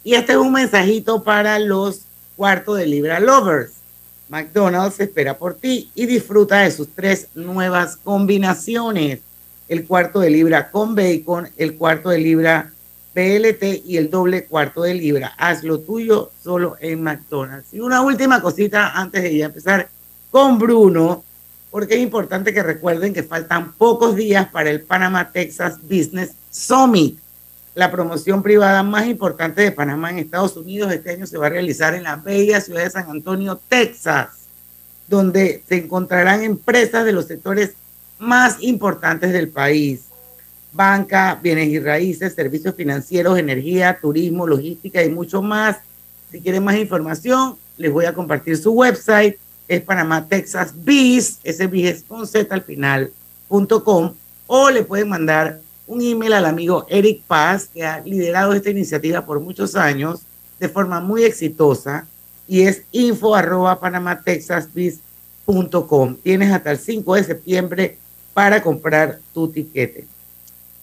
Y 0.04 0.16
este 0.16 0.32
es 0.32 0.38
un 0.40 0.52
mensajito 0.52 1.24
para 1.24 1.60
los 1.60 2.02
cuartos 2.36 2.78
de 2.78 2.88
Libra 2.88 3.20
Lovers. 3.20 3.74
McDonald's 4.30 5.00
espera 5.00 5.38
por 5.38 5.56
ti 5.56 5.92
y 5.94 6.06
disfruta 6.06 6.60
de 6.60 6.72
sus 6.72 6.90
tres 6.90 7.28
nuevas 7.36 7.98
combinaciones. 7.98 9.20
El 9.68 9.86
cuarto 9.86 10.20
de 10.20 10.30
libra 10.30 10.72
con 10.72 10.96
bacon, 10.96 11.50
el 11.58 11.76
cuarto 11.76 12.10
de 12.10 12.20
libra 12.20 12.72
PLT 13.14 13.86
y 13.86 13.98
el 13.98 14.10
doble 14.10 14.46
cuarto 14.46 14.84
de 14.84 14.94
libra. 14.94 15.34
Haz 15.38 15.64
lo 15.64 15.80
tuyo 15.80 16.32
solo 16.44 16.76
en 16.80 17.02
McDonald's. 17.02 17.74
Y 17.74 17.80
una 17.80 18.02
última 18.02 18.42
cosita 18.42 18.92
antes 18.94 19.24
de 19.24 19.38
ya 19.38 19.46
empezar 19.46 19.90
con 20.30 20.60
Bruno, 20.60 21.24
porque 21.72 21.96
es 21.96 22.02
importante 22.02 22.54
que 22.54 22.62
recuerden 22.62 23.14
que 23.14 23.24
faltan 23.24 23.74
pocos 23.74 24.16
días 24.16 24.48
para 24.50 24.70
el 24.70 24.82
Panama 24.82 25.32
Texas 25.32 25.80
Business 25.82 26.32
Summit. 26.52 27.18
La 27.76 27.92
promoción 27.92 28.42
privada 28.42 28.84
más 28.84 29.06
importante 29.06 29.62
de 29.62 29.72
Panamá 29.74 30.10
en 30.10 30.20
Estados 30.20 30.56
Unidos 30.56 30.94
este 30.94 31.12
año 31.12 31.28
se 31.28 31.38
va 31.38 31.48
a 31.48 31.50
realizar 31.50 31.94
en 31.94 32.04
la 32.04 32.16
bella 32.16 32.62
ciudad 32.62 32.86
de 32.86 32.90
San 32.90 33.10
Antonio, 33.10 33.60
Texas, 33.68 34.30
donde 35.10 35.62
se 35.68 35.76
encontrarán 35.76 36.42
empresas 36.42 37.04
de 37.04 37.12
los 37.12 37.26
sectores 37.26 37.74
más 38.18 38.56
importantes 38.62 39.34
del 39.34 39.50
país. 39.50 40.06
Banca, 40.72 41.38
bienes 41.44 41.68
y 41.68 41.80
raíces, 41.80 42.34
servicios 42.34 42.76
financieros, 42.76 43.38
energía, 43.38 44.00
turismo, 44.02 44.48
logística 44.48 45.04
y 45.04 45.10
mucho 45.10 45.42
más. 45.42 45.76
Si 46.32 46.40
quieren 46.40 46.64
más 46.64 46.78
información, 46.78 47.58
les 47.76 47.92
voy 47.92 48.06
a 48.06 48.14
compartir 48.14 48.58
su 48.58 48.72
website. 48.72 49.38
Es 49.68 49.82
Panamá 49.82 50.26
Texas 50.26 50.74
Biz, 50.74 51.40
ese 51.44 51.70
es 51.74 52.04
con 52.04 52.26
Z 52.26 52.56
al 52.56 52.62
final, 52.62 53.12
punto 53.50 53.84
com, 53.84 54.14
o 54.48 54.70
le 54.70 54.84
pueden 54.84 55.10
mandar 55.10 55.60
un 55.88 56.02
email 56.02 56.34
al 56.34 56.46
amigo 56.46 56.86
Eric 56.90 57.24
Paz, 57.24 57.70
que 57.74 57.86
ha 57.86 58.00
liderado 58.00 58.54
esta 58.54 58.70
iniciativa 58.70 59.26
por 59.26 59.40
muchos 59.40 59.76
años 59.76 60.22
de 60.60 60.70
forma 60.70 61.00
muy 61.00 61.24
exitosa, 61.24 62.06
y 62.48 62.62
es 62.62 62.84
info 62.92 63.34
arroba 63.36 63.80
panamatexasbiz.com. 63.80 66.18
Tienes 66.24 66.52
hasta 66.52 66.72
el 66.72 66.78
5 66.78 67.16
de 67.16 67.24
septiembre 67.24 67.98
para 68.34 68.62
comprar 68.62 69.20
tu 69.34 69.48
tiquete. 69.48 70.06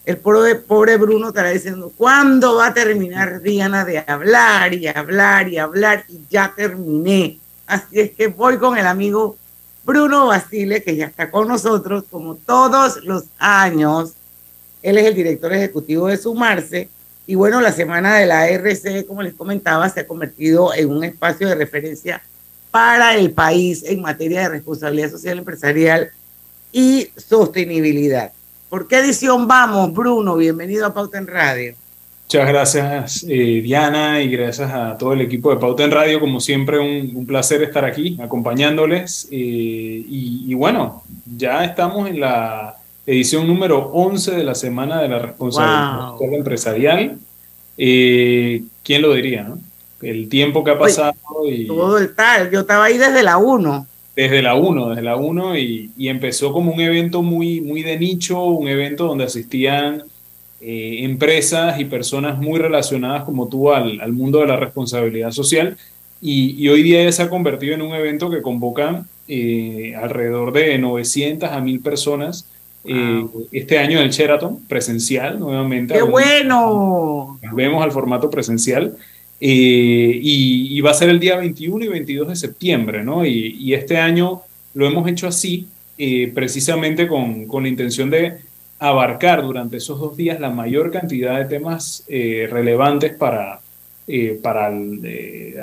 El 0.05 0.17
pobre, 0.17 0.55
pobre 0.55 0.97
Bruno 0.97 1.29
estará 1.29 1.51
diciendo, 1.51 1.89
¿cuándo 1.95 2.55
va 2.55 2.67
a 2.67 2.73
terminar 2.73 3.41
Diana 3.41 3.85
de 3.85 4.03
hablar 4.05 4.73
y 4.73 4.87
hablar 4.87 5.47
y 5.47 5.57
hablar? 5.57 6.03
Y 6.09 6.19
ya 6.29 6.53
terminé. 6.53 7.39
Así 7.65 8.01
es 8.01 8.11
que 8.11 8.27
voy 8.27 8.57
con 8.57 8.77
el 8.77 8.85
amigo 8.85 9.37
Bruno 9.85 10.27
Basile, 10.27 10.83
que 10.83 10.97
ya 10.97 11.05
está 11.05 11.31
con 11.31 11.47
nosotros 11.47 12.03
como 12.11 12.35
todos 12.35 13.01
los 13.03 13.23
años 13.37 14.15
él 14.83 14.97
es 14.97 15.05
el 15.05 15.15
director 15.15 15.51
ejecutivo 15.53 16.07
de 16.07 16.17
Sumarse. 16.17 16.89
Y 17.25 17.35
bueno, 17.35 17.61
la 17.61 17.71
semana 17.71 18.17
de 18.17 18.25
la 18.25 18.49
RC, 18.49 19.05
como 19.05 19.23
les 19.23 19.33
comentaba, 19.33 19.87
se 19.89 20.01
ha 20.01 20.07
convertido 20.07 20.73
en 20.73 20.89
un 20.89 21.05
espacio 21.05 21.47
de 21.47 21.55
referencia 21.55 22.21
para 22.69 23.15
el 23.15 23.31
país 23.31 23.83
en 23.85 24.01
materia 24.01 24.41
de 24.41 24.49
responsabilidad 24.49 25.09
social 25.09 25.37
empresarial 25.37 26.11
y 26.73 27.07
sostenibilidad. 27.15 28.33
¿Por 28.69 28.87
qué 28.87 28.97
edición 28.97 29.47
vamos, 29.47 29.93
Bruno? 29.93 30.35
Bienvenido 30.35 30.85
a 30.85 30.93
Pauta 30.93 31.17
en 31.17 31.27
Radio. 31.27 31.75
Muchas 32.25 32.49
gracias, 32.49 33.25
eh, 33.29 33.61
Diana, 33.61 34.21
y 34.21 34.29
gracias 34.29 34.71
a 34.71 34.97
todo 34.97 35.13
el 35.13 35.21
equipo 35.21 35.51
de 35.51 35.57
Pauta 35.57 35.83
en 35.83 35.91
Radio. 35.91 36.19
Como 36.19 36.41
siempre, 36.41 36.79
un, 36.79 37.25
placer 37.25 37.61
estar 37.63 37.85
aquí 37.85 38.17
acompañándoles. 38.21 39.27
Eh, 39.31 39.35
y, 39.37 40.45
y, 40.47 40.53
bueno, 40.55 41.03
ya 41.37 41.63
estamos 41.63 42.09
en 42.09 42.19
la 42.19 42.75
edición 43.05 43.47
número 43.47 43.89
11 43.93 44.31
de 44.31 44.43
la 44.43 44.55
Semana 44.55 45.01
de 45.01 45.09
la 45.09 45.19
Responsabilidad 45.19 46.33
Empresarial. 46.33 47.17
Eh, 47.77 48.63
¿Quién 48.83 49.01
lo 49.01 49.13
diría? 49.13 49.43
No? 49.43 49.59
El 50.01 50.29
tiempo 50.29 50.63
que 50.63 50.71
ha 50.71 50.79
pasado. 50.79 51.13
y, 51.47 51.65
todo 51.67 51.97
el 51.97 52.13
tal, 52.13 52.51
yo 52.51 52.61
estaba 52.61 52.85
ahí 52.85 52.97
desde 52.97 53.23
la 53.23 53.37
1. 53.37 53.87
Desde 54.15 54.41
la 54.41 54.55
1, 54.55 54.89
desde 54.89 55.01
la 55.01 55.15
1 55.15 55.57
y, 55.57 55.91
y, 55.97 56.07
empezó 56.09 56.51
como 56.51 56.71
un 56.71 56.81
evento 56.81 57.23
muy, 57.23 57.61
muy 57.61 57.81
de 57.81 57.97
nicho, 57.97 58.43
un 58.43 58.67
evento 58.67 59.07
donde 59.07 59.23
asistían 59.23 60.03
eh, 60.61 60.99
empresas 61.03 61.79
y 61.79 61.85
personas 61.85 62.37
muy 62.37 62.59
relacionadas 62.59 63.23
como 63.23 63.47
tú 63.47 63.71
al, 63.71 63.99
al 64.01 64.13
mundo 64.13 64.39
de 64.39 64.47
la 64.47 64.57
responsabilidad 64.57 65.31
social. 65.31 65.77
Y, 66.21 66.63
y, 66.63 66.69
hoy 66.69 66.83
día 66.83 67.11
se 67.11 67.23
ha 67.23 67.29
convertido 67.29 67.73
en 67.73 67.81
un 67.81 67.93
evento 67.93 68.29
que 68.29 68.41
convoca 68.41 69.05
eh, 69.27 69.95
alrededor 69.95 70.53
de 70.53 70.77
900 70.77 71.49
a 71.49 71.59
1000 71.59 71.81
personas 71.81 72.45
eh, 72.85 73.25
este 73.51 73.77
año 73.77 73.99
en 73.99 74.05
el 74.05 74.11
Sheraton, 74.11 74.59
presencial 74.67 75.39
nuevamente. 75.39 75.93
¡Qué 75.93 76.01
bueno! 76.01 77.39
Vemos 77.53 77.83
al 77.83 77.91
formato 77.91 78.29
presencial. 78.29 78.97
eh, 79.39 80.19
y, 80.21 80.79
va 80.81 80.91
a 80.91 80.93
ser 80.93 81.09
el 81.09 81.19
día 81.19 81.37
21 81.37 81.83
y 81.83 81.87
22 81.89 82.29
de 82.29 82.35
septiembre, 82.35 83.03
¿no? 83.03 83.25
Y, 83.25 83.73
este 83.73 83.97
año 83.97 84.41
lo 84.73 84.87
hemos 84.87 85.07
hecho 85.07 85.27
así, 85.27 85.67
eh, 85.97 86.31
precisamente 86.33 87.07
con, 87.07 87.45
con, 87.47 87.63
la 87.63 87.69
intención 87.69 88.09
de 88.09 88.37
abarcar 88.79 89.41
durante 89.43 89.77
esos 89.77 89.99
dos 89.99 90.15
días 90.17 90.39
la 90.39 90.49
mayor 90.49 90.91
cantidad 90.91 91.37
de 91.37 91.45
temas 91.45 92.03
eh, 92.07 92.47
relevantes 92.49 93.13
para, 93.13 93.59
para 94.41 94.71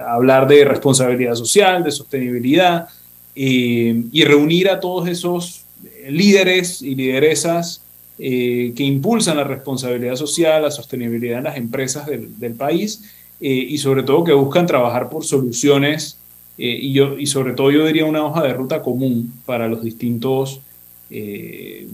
hablar 0.08 0.46
de 0.46 0.64
responsabilidad 0.64 1.34
social, 1.34 1.82
de 1.82 1.90
sostenibilidad, 1.90 2.88
y 3.34 4.24
reunir 4.24 4.68
a 4.68 4.80
todos 4.80 5.08
esos 5.08 5.64
líderes 6.10 6.82
y 6.82 6.94
lideresas 6.94 7.82
que 8.20 8.84
impulsan 8.84 9.38
la 9.38 9.44
responsabilidad 9.44 10.14
social, 10.14 10.62
la 10.62 10.70
sostenibilidad 10.70 11.38
en 11.38 11.44
las 11.44 11.56
empresas 11.56 12.06
del, 12.06 12.52
país 12.52 13.02
eh, 13.40 13.48
y 13.50 13.78
sobre 13.78 14.02
todo 14.02 14.24
que 14.24 14.34
buscan 14.34 14.66
trabajar 14.66 15.08
por 15.08 15.24
soluciones 15.24 16.18
eh, 16.58 16.78
y, 16.82 16.92
yo, 16.92 17.18
y 17.18 17.26
sobre 17.26 17.54
todo 17.54 17.70
yo 17.70 17.86
diría 17.86 18.04
una 18.04 18.22
hoja 18.22 18.42
de 18.42 18.52
ruta 18.52 18.82
común 18.82 19.32
para 19.46 19.68
los 19.68 19.82
distintos 19.82 20.60
eh, 21.08 21.88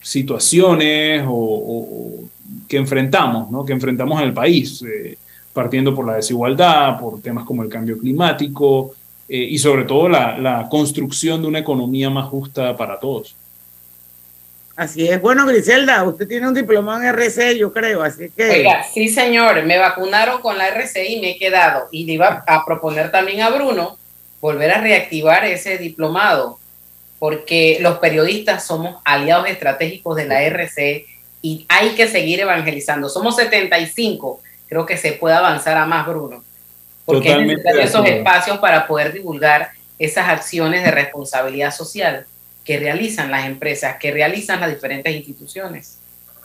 situaciones 0.00 1.24
o, 1.26 2.22
que 2.68 2.76
enfrentamos, 2.76 3.50
¿no? 3.50 3.64
que 3.64 3.72
enfrentamos 3.72 4.20
en 4.20 4.28
el 4.28 4.32
país, 4.32 4.84
partiendo 5.52 5.94
por 5.94 6.06
la 6.06 6.14
desigualdad, 6.14 6.98
por 6.98 7.20
temas 7.20 7.44
como 7.44 7.62
el 7.62 7.68
cambio 7.68 7.98
climático 7.98 8.94
y 9.28 9.58
sobre 9.58 9.84
todo 9.84 10.08
la, 10.08 10.38
la 10.38 10.68
construcción 10.68 11.40
de 11.42 11.48
una 11.48 11.58
economía 11.60 12.10
más 12.10 12.26
justa 12.28 12.76
para 12.76 13.00
todos. 13.00 13.34
Así 14.76 15.06
es. 15.06 15.20
Bueno, 15.20 15.46
Griselda, 15.46 16.02
usted 16.02 16.26
tiene 16.26 16.48
un 16.48 16.54
diploma 16.54 16.96
en 16.96 17.14
RCI, 17.14 17.58
yo 17.58 17.72
creo, 17.72 18.02
así 18.02 18.28
que... 18.36 18.50
Oiga, 18.50 18.82
sí, 18.82 19.08
señor, 19.08 19.62
me 19.64 19.78
vacunaron 19.78 20.40
con 20.40 20.58
la 20.58 20.68
RCI 20.68 21.14
y 21.14 21.20
me 21.20 21.30
he 21.30 21.38
quedado. 21.38 21.88
Y 21.92 22.04
le 22.04 22.14
iba 22.14 22.44
a 22.46 22.64
proponer 22.64 23.12
también 23.12 23.42
a 23.42 23.50
Bruno 23.50 23.96
volver 24.40 24.72
a 24.72 24.80
reactivar 24.80 25.44
ese 25.44 25.78
diplomado, 25.78 26.58
porque 27.18 27.78
los 27.80 27.98
periodistas 27.98 28.66
somos 28.66 28.96
aliados 29.04 29.48
estratégicos 29.48 30.16
de 30.16 30.26
la 30.26 30.42
RCI 30.42 31.06
y 31.40 31.64
hay 31.68 31.90
que 31.90 32.08
seguir 32.08 32.40
evangelizando. 32.40 33.08
Somos 33.08 33.36
75, 33.36 34.40
creo 34.68 34.84
que 34.84 34.96
se 34.98 35.12
puede 35.12 35.36
avanzar 35.36 35.76
a 35.78 35.86
más, 35.86 36.06
Bruno, 36.06 36.43
porque 37.04 37.32
hay 37.32 37.56
esos 37.82 38.06
espacios 38.06 38.58
para 38.58 38.86
poder 38.86 39.12
divulgar 39.12 39.70
esas 39.98 40.28
acciones 40.28 40.82
de 40.84 40.90
responsabilidad 40.90 41.72
social 41.72 42.26
que 42.64 42.78
realizan 42.78 43.30
las 43.30 43.46
empresas, 43.46 43.96
que 44.00 44.10
realizan 44.10 44.60
las 44.60 44.70
diferentes 44.70 45.14
instituciones. 45.14 45.98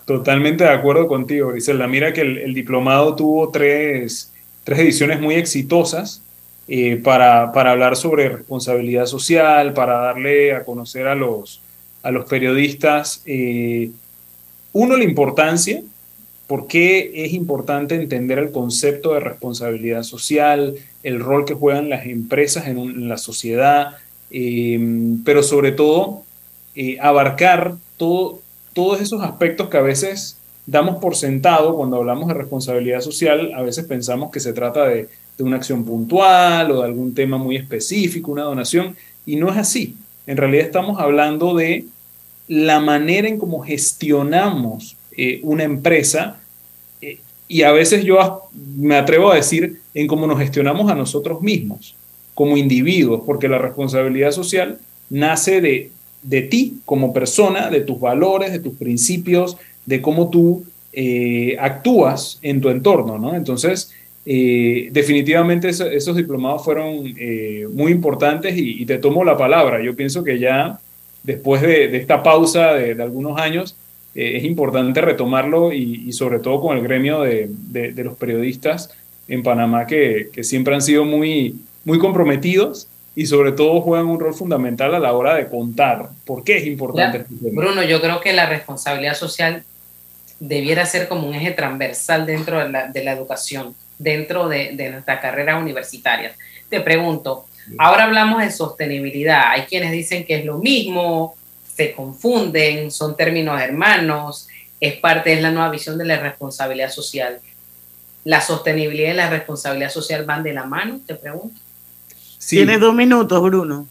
Totalmente 0.05 0.63
de 0.63 0.71
acuerdo 0.71 1.07
contigo, 1.07 1.49
Griselda. 1.49 1.87
Mira 1.87 2.11
que 2.13 2.21
el, 2.21 2.53
diplomado 2.53 3.15
tuvo 3.15 3.49
tres, 3.49 4.31
tres, 4.63 4.79
ediciones 4.79 5.21
muy 5.21 5.35
exitosas 5.35 6.23
eh, 6.67 6.97
para, 6.97 7.51
para, 7.51 7.71
hablar 7.71 7.95
sobre 7.95 8.27
responsabilidad 8.27 9.05
social, 9.05 9.73
para 9.73 9.99
darle 9.99 10.53
a 10.53 10.65
conocer 10.65 11.07
a 11.07 11.15
los, 11.15 11.61
a 12.03 12.11
los 12.11 12.25
periodistas, 12.25 13.21
eh, 13.25 13.91
uno, 14.73 14.97
la 14.97 15.03
importancia, 15.03 15.81
por 16.49 16.67
qué 16.67 17.11
es 17.13 17.31
importante 17.31 17.95
entender 17.95 18.39
el 18.39 18.51
concepto 18.51 19.13
de 19.13 19.21
responsabilidad 19.21 20.03
social, 20.03 20.75
el 21.03 21.21
rol 21.21 21.45
que 21.45 21.53
juegan 21.53 21.89
las 21.89 22.05
empresas 22.05 22.67
en, 22.67 23.07
la 23.07 23.17
sociedad, 23.17 23.95
Em, 24.31 25.23
pero 25.23 25.41
sobre 25.41 25.71
todo 25.71 26.23
eh, 26.75 26.97
abarcar 27.01 27.75
todo, 27.97 28.41
todos 28.73 29.01
esos 29.01 29.23
aspectos 29.23 29.69
que 29.69 29.77
a 29.77 29.81
veces 29.81 30.37
damos 30.67 30.97
por 30.97 31.15
sentado 31.15 31.75
cuando 31.75 31.97
hablamos 31.97 32.27
de 32.27 32.35
responsabilidad 32.35 33.01
social, 33.01 33.51
a 33.55 33.63
veces 33.63 33.85
pensamos 33.85 34.31
que 34.31 34.39
se 34.39 34.53
trata 34.53 34.85
de, 34.85 35.09
de 35.37 35.43
una 35.43 35.55
acción 35.57 35.83
puntual 35.83 36.71
o 36.71 36.81
de 36.81 36.85
algún 36.85 37.15
tema 37.15 37.37
muy 37.37 37.55
específico, 37.55 38.31
una 38.31 38.43
donación, 38.43 38.95
y 39.25 39.35
no 39.35 39.49
es 39.49 39.57
así. 39.57 39.95
En 40.27 40.37
realidad 40.37 40.65
estamos 40.65 40.99
hablando 40.99 41.55
de 41.55 41.85
la 42.47 42.79
manera 42.79 43.27
en 43.27 43.39
cómo 43.39 43.61
gestionamos 43.61 44.95
eh, 45.21 45.39
una 45.43 45.65
empresa 45.65 46.39
eh, 47.01 47.19
y 47.49 47.63
a 47.63 47.73
veces 47.73 48.05
yo 48.05 48.43
me 48.77 48.95
atrevo 48.95 49.33
a 49.33 49.35
decir 49.35 49.81
en 49.93 50.07
cómo 50.07 50.25
nos 50.27 50.39
gestionamos 50.39 50.89
a 50.89 50.95
nosotros 50.95 51.41
mismos 51.41 51.93
como 52.33 52.55
individuos, 52.55 53.23
porque 53.25 53.49
la 53.49 53.57
responsabilidad 53.57 54.31
social 54.31 54.79
nace 55.09 55.59
de, 55.59 55.91
de 56.23 56.41
ti 56.43 56.77
como 56.85 57.11
persona, 57.11 57.69
de 57.69 57.81
tus 57.81 57.99
valores, 57.99 58.53
de 58.53 58.59
tus 58.59 58.77
principios, 58.77 59.57
de 59.85 60.01
cómo 60.01 60.29
tú 60.29 60.63
eh, 60.93 61.57
actúas 61.59 62.39
en 62.41 62.61
tu 62.61 62.69
entorno, 62.69 63.17
¿no? 63.17 63.35
Entonces, 63.35 63.91
eh, 64.25 64.87
definitivamente 64.93 65.67
esos 65.67 66.15
diplomados 66.15 66.63
fueron 66.63 67.13
muy 67.73 67.91
importantes 67.91 68.53
y, 68.55 68.85
te 68.85 68.99
tomo 68.99 69.25
la 69.25 69.35
palabra. 69.35 69.83
Yo 69.83 69.97
pienso 69.97 70.23
que 70.23 70.39
ya 70.39 70.79
después 71.23 71.61
de, 71.61 71.95
esta 71.97 72.23
pausa 72.23 72.73
de, 72.73 73.01
algunos 73.01 73.37
años, 73.37 73.75
es 74.15 74.43
importante 74.43 75.01
retomarlo 75.01 75.71
y, 75.71 76.11
sobre 76.13 76.39
todo 76.39 76.61
con 76.61 76.77
el 76.77 76.83
gremio 76.83 77.21
de, 77.21 77.93
los 77.97 78.17
periodistas 78.17 78.91
en 79.27 79.43
Panamá 79.43 79.85
que, 79.85 80.29
que 80.33 80.43
siempre 80.43 80.73
han 80.73 80.81
sido 80.81 81.05
muy, 81.05 81.55
muy 81.85 81.99
comprometidos 81.99 82.87
y 83.15 83.25
sobre 83.25 83.51
todo 83.51 83.81
juegan 83.81 84.07
un 84.07 84.19
rol 84.19 84.33
fundamental 84.33 84.95
a 84.95 84.99
la 84.99 85.13
hora 85.13 85.35
de 85.35 85.47
contar 85.47 86.09
por 86.25 86.43
qué 86.43 86.57
es 86.57 86.65
importante. 86.65 87.17
Este 87.17 87.51
Bruno, 87.51 87.83
yo 87.83 88.01
creo 88.01 88.21
que 88.21 88.33
la 88.33 88.47
responsabilidad 88.47 89.15
social 89.15 89.63
debiera 90.39 90.85
ser 90.85 91.07
como 91.07 91.27
un 91.27 91.35
eje 91.35 91.51
transversal 91.51 92.25
dentro 92.25 92.59
de 92.59 92.69
la, 92.69 92.87
de 92.87 93.03
la 93.03 93.11
educación, 93.11 93.75
dentro 93.97 94.47
de, 94.47 94.71
de 94.73 94.89
nuestras 94.91 95.19
carreras 95.19 95.61
universitarias. 95.61 96.35
Te 96.69 96.79
pregunto, 96.79 97.45
ahora 97.77 98.05
hablamos 98.05 98.41
de 98.41 98.51
sostenibilidad, 98.51 99.49
hay 99.49 99.63
quienes 99.63 99.91
dicen 99.91 100.23
que 100.23 100.37
es 100.37 100.45
lo 100.45 100.57
mismo, 100.57 101.35
se 101.79 101.93
confunden, 101.93 102.91
son 102.91 103.15
términos 103.15 103.57
hermanos, 103.61 104.49
es 104.81 104.95
parte 104.95 105.29
de 105.29 105.41
la 105.41 105.49
nueva 105.49 105.69
visión 105.69 105.97
de 105.97 106.03
la 106.03 106.19
responsabilidad 106.19 106.91
social. 106.91 107.39
¿La 108.25 108.41
sostenibilidad 108.41 109.13
y 109.13 109.15
la 109.15 109.29
responsabilidad 109.29 109.89
social 109.89 110.25
van 110.25 110.43
de 110.43 110.51
la 110.51 110.65
mano? 110.65 110.99
Te 111.07 111.15
pregunto. 111.15 111.57
Tienes 112.45 112.81
dos 112.81 112.93
minutos, 112.93 113.41
Bruno. 113.41 113.87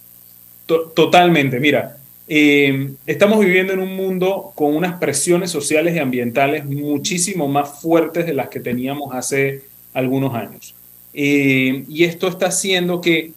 totalmente, 0.67 1.59
mira, 1.59 1.97
eh, 2.29 2.91
estamos 3.07 3.41
viviendo 3.41 3.73
en 3.73 3.79
un 3.79 3.97
mundo 3.97 4.53
con 4.55 4.77
unas 4.77 4.99
presiones 4.99 5.51
sociales 5.51 5.97
y 5.97 5.99
ambientales 5.99 6.67
muchísimo 6.67 7.49
más 7.49 7.81
fuertes 7.81 8.27
de 8.27 8.35
las 8.35 8.51
que 8.51 8.61
teníamos 8.61 9.15
hace 9.15 9.63
algunos 9.95 10.35
años. 10.35 10.75
Eh, 11.15 11.85
y 11.89 12.05
esto 12.05 12.29
está 12.29 12.49
haciendo 12.49 13.01
que 13.01 13.33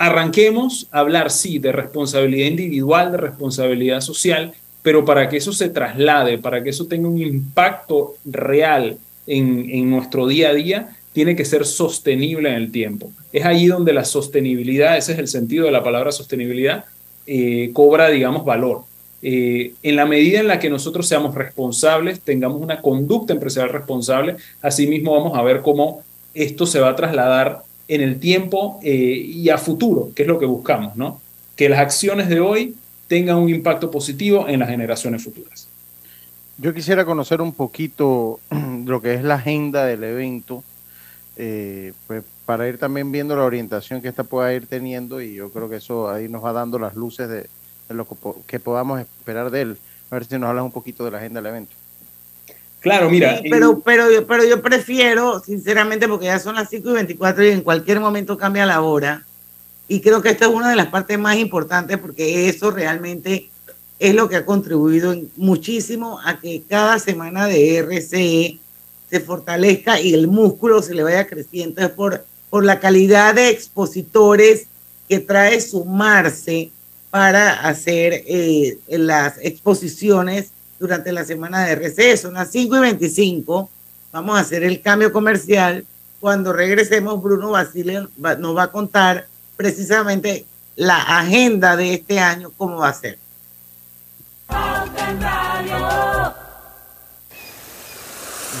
arranquemos 0.00 0.88
a 0.90 1.00
hablar, 1.00 1.30
sí, 1.30 1.58
de 1.58 1.72
responsabilidad 1.72 2.46
individual, 2.46 3.12
de 3.12 3.18
responsabilidad 3.18 4.00
social, 4.00 4.54
pero 4.82 5.04
para 5.04 5.28
que 5.28 5.36
eso 5.36 5.52
se 5.52 5.68
traslade, 5.68 6.38
para 6.38 6.62
que 6.62 6.70
eso 6.70 6.86
tenga 6.86 7.06
un 7.06 7.20
impacto 7.20 8.14
real 8.24 8.96
en, 9.26 9.68
en 9.68 9.90
nuestro 9.90 10.26
día 10.26 10.48
a 10.48 10.54
día, 10.54 10.96
tiene 11.12 11.36
que 11.36 11.44
ser 11.44 11.66
sostenible 11.66 12.48
en 12.48 12.54
el 12.54 12.72
tiempo. 12.72 13.12
Es 13.30 13.44
allí 13.44 13.66
donde 13.66 13.92
la 13.92 14.06
sostenibilidad, 14.06 14.96
ese 14.96 15.12
es 15.12 15.18
el 15.18 15.28
sentido 15.28 15.66
de 15.66 15.72
la 15.72 15.84
palabra 15.84 16.12
sostenibilidad, 16.12 16.86
eh, 17.26 17.68
cobra, 17.74 18.08
digamos, 18.08 18.46
valor. 18.46 18.84
Eh, 19.20 19.74
en 19.82 19.96
la 19.96 20.06
medida 20.06 20.40
en 20.40 20.48
la 20.48 20.58
que 20.58 20.70
nosotros 20.70 21.06
seamos 21.06 21.34
responsables, 21.34 22.20
tengamos 22.20 22.62
una 22.62 22.80
conducta 22.80 23.34
empresarial 23.34 23.70
responsable, 23.70 24.36
asimismo 24.62 25.12
vamos 25.12 25.36
a 25.36 25.42
ver 25.42 25.60
cómo 25.60 26.02
esto 26.32 26.64
se 26.64 26.80
va 26.80 26.88
a 26.88 26.96
trasladar 26.96 27.64
en 27.90 28.00
el 28.00 28.20
tiempo 28.20 28.78
eh, 28.82 28.90
y 28.90 29.48
a 29.50 29.58
futuro, 29.58 30.12
que 30.14 30.22
es 30.22 30.28
lo 30.28 30.38
que 30.38 30.46
buscamos, 30.46 30.96
¿no? 30.96 31.20
Que 31.56 31.68
las 31.68 31.80
acciones 31.80 32.28
de 32.28 32.38
hoy 32.40 32.74
tengan 33.08 33.36
un 33.36 33.50
impacto 33.50 33.90
positivo 33.90 34.46
en 34.48 34.60
las 34.60 34.68
generaciones 34.68 35.24
futuras. 35.24 35.66
Yo 36.56 36.72
quisiera 36.72 37.04
conocer 37.04 37.40
un 37.40 37.52
poquito 37.52 38.38
lo 38.86 39.02
que 39.02 39.14
es 39.14 39.24
la 39.24 39.34
agenda 39.34 39.84
del 39.84 40.04
evento 40.04 40.62
eh, 41.42 41.94
pues 42.06 42.22
para 42.44 42.68
ir 42.68 42.76
también 42.78 43.10
viendo 43.10 43.34
la 43.34 43.44
orientación 43.44 44.02
que 44.02 44.08
esta 44.08 44.24
pueda 44.24 44.52
ir 44.52 44.66
teniendo 44.66 45.22
y 45.22 45.34
yo 45.34 45.50
creo 45.50 45.70
que 45.70 45.76
eso 45.76 46.10
ahí 46.10 46.28
nos 46.28 46.44
va 46.44 46.52
dando 46.52 46.78
las 46.78 46.94
luces 46.94 47.28
de, 47.28 47.48
lo 47.88 48.06
que, 48.46 48.60
podamos 48.60 49.00
esperar 49.00 49.50
de 49.50 49.62
él. 49.62 49.78
A 50.10 50.16
ver 50.16 50.26
si 50.26 50.38
nos 50.38 50.50
hablas 50.50 50.64
un 50.64 50.70
poquito 50.70 51.04
de 51.04 51.12
la 51.12 51.18
agenda 51.18 51.40
del 51.40 51.50
evento. 51.50 51.72
Claro, 52.80 53.10
mira. 53.10 53.40
pero, 53.48 53.80
pero, 53.80 54.26
pero 54.26 54.44
yo 54.44 54.62
prefiero, 54.62 55.40
sinceramente, 55.40 56.08
porque 56.08 56.26
ya 56.26 56.38
son 56.38 56.54
las 56.54 56.70
5 56.70 56.90
y 56.90 56.92
24 56.94 57.44
y 57.44 57.48
en 57.48 57.60
cualquier 57.60 58.00
momento 58.00 58.38
cambia 58.38 58.64
la 58.66 58.80
hora. 58.80 59.24
Y 59.86 60.00
creo 60.00 60.22
que 60.22 60.30
esta 60.30 60.46
es 60.46 60.50
una 60.50 60.70
de 60.70 60.76
las 60.76 60.86
partes 60.86 61.18
más 61.18 61.36
importantes 61.36 61.98
porque 61.98 62.48
eso 62.48 62.70
realmente 62.70 63.50
es 63.98 64.14
lo 64.14 64.28
que 64.28 64.36
ha 64.36 64.46
contribuido 64.46 65.14
muchísimo 65.36 66.20
a 66.24 66.40
que 66.40 66.62
cada 66.68 66.98
semana 66.98 67.46
de 67.46 67.82
RCE 67.82 68.58
se 69.10 69.20
fortalezca 69.20 70.00
y 70.00 70.14
el 70.14 70.28
músculo 70.28 70.80
se 70.80 70.94
le 70.94 71.02
vaya 71.02 71.26
creciendo. 71.26 71.82
Es 71.82 71.90
por, 71.90 72.24
por 72.48 72.64
la 72.64 72.80
calidad 72.80 73.34
de 73.34 73.50
expositores 73.50 74.66
que 75.08 75.18
trae 75.18 75.60
sumarse 75.60 76.70
para 77.10 77.54
hacer 77.68 78.24
eh, 78.26 78.78
las 78.88 79.34
exposiciones 79.42 80.52
durante 80.80 81.12
la 81.12 81.24
semana 81.24 81.64
de 81.64 81.76
receso. 81.76 82.22
Son 82.28 82.34
las 82.34 82.50
5 82.50 82.76
y 82.76 82.80
25 82.80 83.70
Vamos 84.12 84.36
a 84.36 84.40
hacer 84.40 84.64
el 84.64 84.82
cambio 84.82 85.12
comercial. 85.12 85.86
Cuando 86.18 86.52
regresemos, 86.52 87.22
Bruno 87.22 87.50
Basile 87.50 88.08
nos 88.16 88.56
va 88.56 88.64
a 88.64 88.72
contar 88.72 89.26
precisamente 89.56 90.46
la 90.76 90.96
agenda 91.18 91.76
de 91.76 91.94
este 91.94 92.18
año, 92.18 92.50
cómo 92.56 92.78
va 92.78 92.88
a 92.88 92.94
ser. 92.94 93.18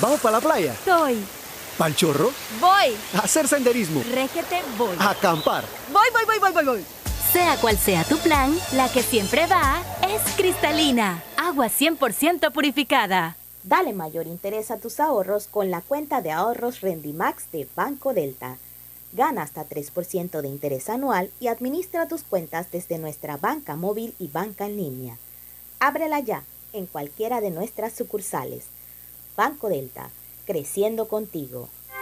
¿Vamos 0.00 0.20
para 0.20 0.36
la 0.36 0.40
playa? 0.40 0.74
Soy. 0.84 1.18
¿Pal 1.76 1.96
chorro? 1.96 2.30
Voy. 2.60 2.96
A 3.14 3.20
hacer 3.20 3.48
senderismo. 3.48 4.02
Régete, 4.14 4.62
voy. 4.78 4.96
A 4.98 5.10
acampar. 5.10 5.64
Voy, 5.92 6.08
voy, 6.12 6.24
voy, 6.26 6.38
voy, 6.38 6.52
voy, 6.52 6.64
voy. 6.64 6.99
Sea 7.32 7.56
cual 7.60 7.78
sea 7.78 8.02
tu 8.02 8.18
plan, 8.18 8.58
la 8.72 8.90
que 8.90 9.02
siempre 9.02 9.46
va 9.46 9.80
es 10.08 10.20
cristalina. 10.34 11.22
Agua 11.36 11.66
100% 11.68 12.50
purificada. 12.52 13.36
Dale 13.62 13.92
mayor 13.92 14.26
interés 14.26 14.72
a 14.72 14.78
tus 14.78 14.98
ahorros 14.98 15.46
con 15.46 15.70
la 15.70 15.80
cuenta 15.80 16.22
de 16.22 16.32
ahorros 16.32 16.80
Rendimax 16.80 17.52
de 17.52 17.68
Banco 17.76 18.14
Delta. 18.14 18.56
Gana 19.12 19.42
hasta 19.42 19.64
3% 19.64 20.40
de 20.40 20.48
interés 20.48 20.88
anual 20.88 21.30
y 21.38 21.46
administra 21.46 22.08
tus 22.08 22.24
cuentas 22.24 22.72
desde 22.72 22.98
nuestra 22.98 23.36
banca 23.36 23.76
móvil 23.76 24.12
y 24.18 24.26
banca 24.26 24.66
en 24.66 24.76
línea. 24.76 25.16
Ábrela 25.78 26.18
ya 26.18 26.42
en 26.72 26.86
cualquiera 26.86 27.40
de 27.40 27.52
nuestras 27.52 27.92
sucursales. 27.92 28.64
Banco 29.36 29.68
Delta, 29.68 30.10
creciendo 30.46 31.06
contigo. 31.06 31.68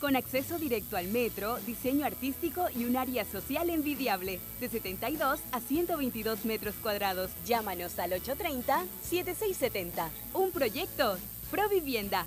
con 0.00 0.16
acceso 0.16 0.58
directo 0.58 0.96
al 0.96 1.08
metro, 1.08 1.58
diseño 1.66 2.06
artístico 2.06 2.66
y 2.74 2.84
un 2.86 2.96
área 2.96 3.24
social 3.24 3.70
envidiable, 3.70 4.40
de 4.58 4.68
72 4.68 5.40
a 5.52 5.60
122 5.60 6.44
metros 6.44 6.74
cuadrados. 6.82 7.30
Llámanos 7.46 7.98
al 7.98 8.12
830-7670. 8.12 10.08
Un 10.34 10.50
proyecto, 10.50 11.18
Provivienda. 11.50 12.26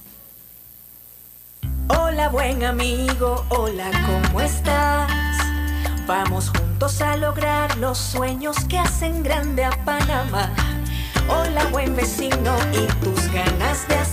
Hola 1.88 2.30
buen 2.30 2.64
amigo, 2.64 3.46
hola, 3.50 3.90
¿cómo 4.06 4.42
estás? 4.42 5.10
Vamos 6.06 6.50
juntos 6.50 7.00
a 7.02 7.16
lograr 7.16 7.78
los 7.78 7.98
sueños 7.98 8.58
que 8.68 8.78
hacen 8.78 9.24
grande 9.24 9.64
a 9.64 9.72
Panamá. 9.86 10.54
Hola 11.30 11.66
buen 11.72 11.96
vecino 11.96 12.58
y 12.74 12.86
tus 13.04 13.32
ganas 13.32 13.88
de 13.88 13.96
hacer. 13.96 14.13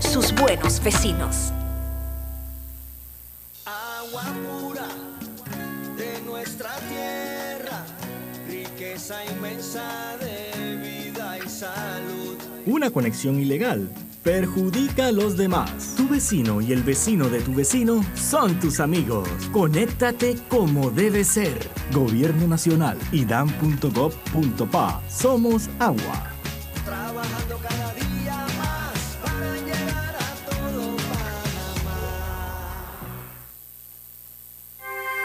sus 0.00 0.34
buenos 0.34 0.82
vecinos. 0.82 1.52
Agua 3.64 4.24
pura 4.44 4.88
de 5.96 6.20
nuestra 6.22 6.70
tierra, 6.88 7.84
riqueza 8.48 9.24
inmensa 9.26 10.16
de 10.20 10.76
vida 10.76 11.38
y 11.38 11.48
salud. 11.48 12.36
Una 12.66 12.90
conexión 12.90 13.38
ilegal 13.40 13.88
perjudica 14.22 15.06
a 15.06 15.12
los 15.12 15.36
demás. 15.36 15.94
Tu 15.96 16.08
vecino 16.08 16.60
y 16.60 16.72
el 16.72 16.82
vecino 16.82 17.28
de 17.28 17.40
tu 17.40 17.54
vecino 17.54 18.04
son 18.14 18.58
tus 18.60 18.80
amigos. 18.80 19.28
Conéctate 19.52 20.36
como 20.48 20.90
debe 20.90 21.24
ser. 21.24 21.68
Gobierno 21.92 22.46
Nacional, 22.46 22.98
idam.gov.pa. 23.12 25.00
Somos 25.08 25.68
agua. 25.78 26.30
Trabajando 26.84 27.39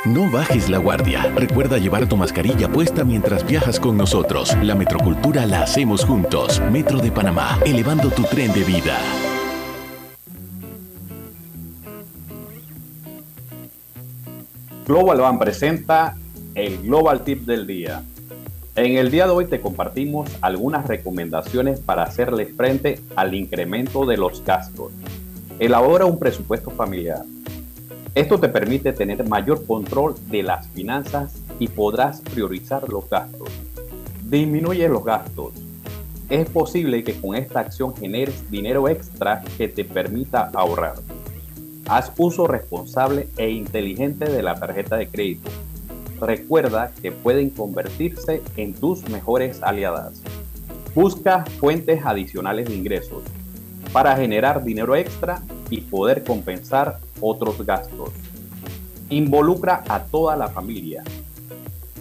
No 0.05 0.29
bajes 0.29 0.69
la 0.69 0.77
guardia. 0.77 1.33
Recuerda 1.35 1.79
llevar 1.79 2.07
tu 2.07 2.15
mascarilla 2.15 2.69
puesta 2.69 3.03
mientras 3.03 3.43
viajas 3.43 3.79
con 3.79 3.97
nosotros. 3.97 4.55
La 4.61 4.75
metrocultura 4.75 5.47
la 5.47 5.63
hacemos 5.63 6.05
juntos. 6.05 6.61
Metro 6.71 6.99
de 6.99 7.11
Panamá, 7.11 7.57
elevando 7.65 8.11
tu 8.11 8.21
tren 8.21 8.53
de 8.53 8.63
vida. 8.63 8.99
Global 14.85 15.21
Van 15.21 15.39
presenta 15.39 16.15
el 16.53 16.83
Global 16.83 17.23
Tip 17.23 17.47
del 17.47 17.65
día. 17.65 18.03
En 18.75 18.97
el 18.97 19.09
día 19.09 19.25
de 19.25 19.31
hoy 19.31 19.45
te 19.45 19.59
compartimos 19.59 20.29
algunas 20.41 20.87
recomendaciones 20.87 21.79
para 21.79 22.03
hacerle 22.03 22.45
frente 22.45 23.01
al 23.15 23.33
incremento 23.33 24.05
de 24.05 24.17
los 24.17 24.45
gastos. 24.45 24.91
Elabora 25.57 26.05
un 26.05 26.19
presupuesto 26.19 26.69
familiar. 26.69 27.23
Esto 28.15 28.39
te 28.39 28.47
permite 28.47 28.93
tener 28.93 29.27
mayor 29.27 29.65
control 29.65 30.15
de 30.29 30.41
las 30.41 30.69
finanzas 30.69 31.35
y 31.59 31.67
podrás 31.67 32.21
priorizar 32.21 32.87
los 32.87 33.09
gastos. 33.09 33.49
Disminuye 34.23 34.87
los 34.87 35.03
gastos. 35.03 35.51
Es 36.29 36.49
posible 36.49 37.03
que 37.03 37.19
con 37.19 37.35
esta 37.35 37.59
acción 37.59 37.93
generes 37.93 38.49
dinero 38.49 38.87
extra 38.87 39.43
que 39.57 39.67
te 39.67 39.83
permita 39.83 40.49
ahorrar. 40.53 40.95
Haz 41.89 42.13
uso 42.17 42.47
responsable 42.47 43.27
e 43.35 43.49
inteligente 43.49 44.31
de 44.31 44.41
la 44.41 44.55
tarjeta 44.55 44.95
de 44.95 45.09
crédito. 45.09 45.49
Recuerda 46.21 46.93
que 47.01 47.11
pueden 47.11 47.49
convertirse 47.49 48.41
en 48.55 48.73
tus 48.73 49.09
mejores 49.09 49.61
aliadas. 49.61 50.21
Busca 50.95 51.43
fuentes 51.59 52.05
adicionales 52.05 52.69
de 52.69 52.75
ingresos 52.75 53.23
para 53.91 54.15
generar 54.15 54.63
dinero 54.63 54.95
extra 54.95 55.41
y 55.69 55.81
poder 55.81 56.23
compensar 56.23 56.99
otros 57.21 57.65
gastos. 57.65 58.11
Involucra 59.09 59.83
a 59.87 60.03
toda 60.03 60.35
la 60.35 60.47
familia. 60.47 61.03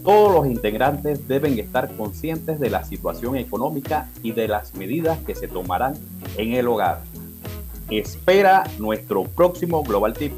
Todos 0.02 0.34
los 0.34 0.46
integrantes 0.46 1.26
deben 1.26 1.58
estar 1.58 1.94
conscientes 1.96 2.60
de 2.60 2.70
la 2.70 2.84
situación 2.84 3.36
económica 3.36 4.10
y 4.22 4.32
de 4.32 4.48
las 4.48 4.74
medidas 4.74 5.18
que 5.20 5.34
se 5.34 5.48
tomarán 5.48 5.94
en 6.36 6.52
el 6.52 6.68
hogar. 6.68 7.02
Espera 7.90 8.64
nuestro 8.78 9.24
próximo 9.24 9.82
Global 9.82 10.14
Tip. 10.14 10.32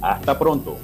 Hasta 0.00 0.38
pronto. 0.38 0.76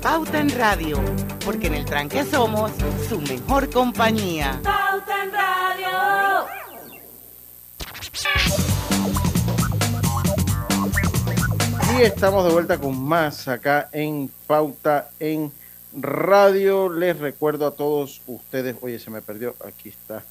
Pauta 0.00 0.40
en 0.40 0.50
Radio, 0.56 0.98
porque 1.44 1.66
en 1.66 1.74
el 1.74 1.84
tranque 1.84 2.24
somos 2.24 2.70
su 3.08 3.20
mejor 3.20 3.68
compañía. 3.70 4.60
Pauta 4.62 5.24
en 5.24 5.32
Radio. 5.32 6.67
Y 11.98 12.02
estamos 12.02 12.44
de 12.44 12.52
vuelta 12.52 12.78
con 12.78 13.00
más 13.02 13.48
acá 13.48 13.88
en 13.92 14.30
Pauta 14.46 15.10
en 15.18 15.50
Radio. 15.92 16.88
Les 16.92 17.18
recuerdo 17.18 17.66
a 17.66 17.72
todos 17.72 18.20
ustedes, 18.26 18.76
oye, 18.80 18.98
se 18.98 19.10
me 19.10 19.20
perdió, 19.20 19.56
aquí 19.66 19.88
está. 19.88 20.22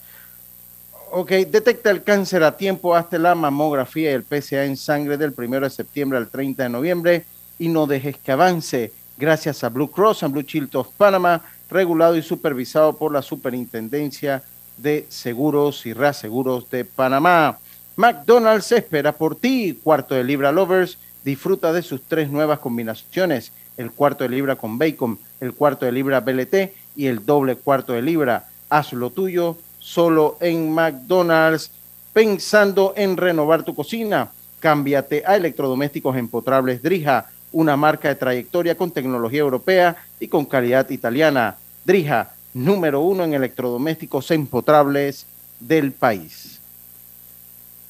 Ok, 1.11 1.31
detecta 1.31 1.89
el 1.89 2.03
cáncer 2.03 2.43
a 2.43 2.55
tiempo, 2.55 2.95
hasta 2.95 3.17
la 3.17 3.35
mamografía 3.35 4.11
y 4.11 4.13
el 4.13 4.23
PSA 4.23 4.65
en 4.65 4.77
sangre 4.77 5.17
del 5.17 5.33
1 5.35 5.59
de 5.61 5.69
septiembre 5.69 6.17
al 6.17 6.29
30 6.29 6.63
de 6.63 6.69
noviembre 6.69 7.25
y 7.59 7.69
no 7.69 7.85
dejes 7.85 8.17
que 8.17 8.31
avance. 8.31 8.93
Gracias 9.17 9.63
a 9.63 9.69
Blue 9.69 9.91
Cross 9.91 10.23
and 10.23 10.33
Blue 10.33 10.43
Shield 10.43 10.75
of 10.75 10.89
Panama, 10.95 11.41
regulado 11.69 12.15
y 12.15 12.21
supervisado 12.21 12.97
por 12.97 13.11
la 13.11 13.21
Superintendencia 13.21 14.43
de 14.77 15.05
Seguros 15.09 15.85
y 15.85 15.93
Reaseguros 15.93 16.69
de 16.69 16.85
Panamá. 16.85 17.57
McDonald's 17.97 18.71
espera 18.71 19.11
por 19.11 19.35
ti, 19.35 19.79
cuarto 19.83 20.15
de 20.15 20.23
libra 20.23 20.51
lovers 20.51 20.97
Disfruta 21.27 21.73
de 21.73 21.81
sus 21.81 22.03
tres 22.03 22.29
nuevas 22.29 22.59
combinaciones, 22.59 23.51
el 23.75 23.91
cuarto 23.91 24.23
de 24.23 24.29
libra 24.29 24.55
con 24.55 24.77
bacon, 24.77 25.19
el 25.41 25.51
cuarto 25.51 25.85
de 25.85 25.91
libra 25.91 26.21
BLT 26.21 26.71
y 26.95 27.07
el 27.07 27.25
doble 27.25 27.57
cuarto 27.57 27.91
de 27.91 28.01
libra. 28.01 28.47
Haz 28.69 28.93
lo 28.93 29.09
tuyo 29.09 29.57
solo 29.79 30.37
en 30.39 30.71
McDonald's. 30.71 31.69
Pensando 32.13 32.93
en 32.95 33.17
renovar 33.17 33.63
tu 33.63 33.75
cocina, 33.75 34.29
cámbiate 34.61 35.23
a 35.25 35.35
electrodomésticos 35.35 36.15
empotrables 36.15 36.81
Drija, 36.81 37.29
una 37.51 37.75
marca 37.75 38.07
de 38.07 38.15
trayectoria 38.15 38.75
con 38.75 38.91
tecnología 38.91 39.39
europea 39.39 39.97
y 40.21 40.29
con 40.29 40.45
calidad 40.45 40.89
italiana. 40.91 41.57
Drija, 41.83 42.31
número 42.53 43.01
uno 43.01 43.25
en 43.25 43.33
electrodomésticos 43.33 44.31
empotrables 44.31 45.25
del 45.59 45.91
país. 45.91 46.56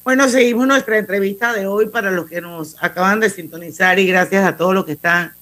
Bueno, 0.08 0.26
seguimos 0.30 0.66
nuestra 0.66 0.96
entrevista 0.96 1.52
de 1.52 1.66
hoy 1.66 1.90
para 1.90 2.10
los 2.10 2.24
que 2.24 2.40
nos 2.40 2.76
acaban 2.80 3.20
de 3.20 3.28
sintonizar 3.28 3.98
y 3.98 4.06
gracias 4.06 4.42
a 4.46 4.56
todos 4.56 4.74
los 4.74 4.86
que 4.86 4.92
están 4.92 5.34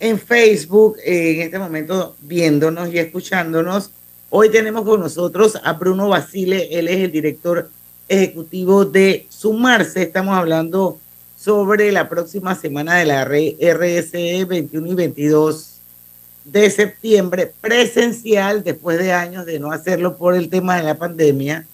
en 0.00 0.18
Facebook 0.18 0.96
eh, 1.04 1.34
en 1.34 1.40
este 1.42 1.58
momento 1.58 2.16
viéndonos 2.22 2.90
y 2.90 2.98
escuchándonos. 2.98 3.90
Hoy 4.30 4.48
tenemos 4.48 4.86
con 4.86 5.00
nosotros 5.00 5.60
a 5.62 5.74
Bruno 5.74 6.08
Basile, 6.08 6.66
él 6.78 6.88
es 6.88 6.96
el 6.96 7.12
director 7.12 7.68
ejecutivo 8.08 8.86
de 8.86 9.26
Sumarse. 9.28 10.04
Estamos 10.04 10.34
hablando 10.34 10.98
sobre 11.38 11.92
la 11.92 12.08
próxima 12.08 12.54
semana 12.54 12.94
de 12.94 13.04
la 13.04 13.22
RSE 13.22 14.46
21 14.46 14.92
y 14.92 14.94
22 14.94 15.74
de 16.46 16.70
septiembre, 16.70 17.52
presencial, 17.60 18.64
después 18.64 18.98
de 18.98 19.12
años 19.12 19.44
de 19.44 19.58
no 19.58 19.72
hacerlo 19.72 20.16
por 20.16 20.34
el 20.34 20.48
tema 20.48 20.78
de 20.78 20.84
la 20.84 20.94
pandemia. 20.94 21.66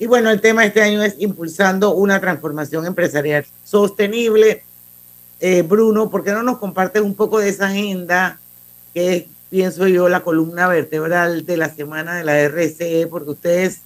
Y 0.00 0.06
bueno, 0.06 0.30
el 0.30 0.40
tema 0.40 0.64
este 0.64 0.80
año 0.80 1.02
es 1.02 1.16
impulsando 1.18 1.92
una 1.92 2.18
transformación 2.22 2.86
empresarial 2.86 3.44
sostenible. 3.64 4.64
Eh, 5.40 5.60
Bruno, 5.60 6.08
¿por 6.08 6.24
qué 6.24 6.32
no 6.32 6.42
nos 6.42 6.56
compartes 6.56 7.02
un 7.02 7.14
poco 7.14 7.38
de 7.38 7.50
esa 7.50 7.66
agenda 7.66 8.40
que 8.94 9.14
es, 9.14 9.24
pienso 9.50 9.86
yo, 9.86 10.08
la 10.08 10.20
columna 10.20 10.68
vertebral 10.68 11.44
de 11.44 11.58
la 11.58 11.68
semana 11.68 12.14
de 12.14 12.24
la 12.24 12.40
RCE? 12.48 13.08
Porque 13.08 13.32
ustedes 13.32 13.82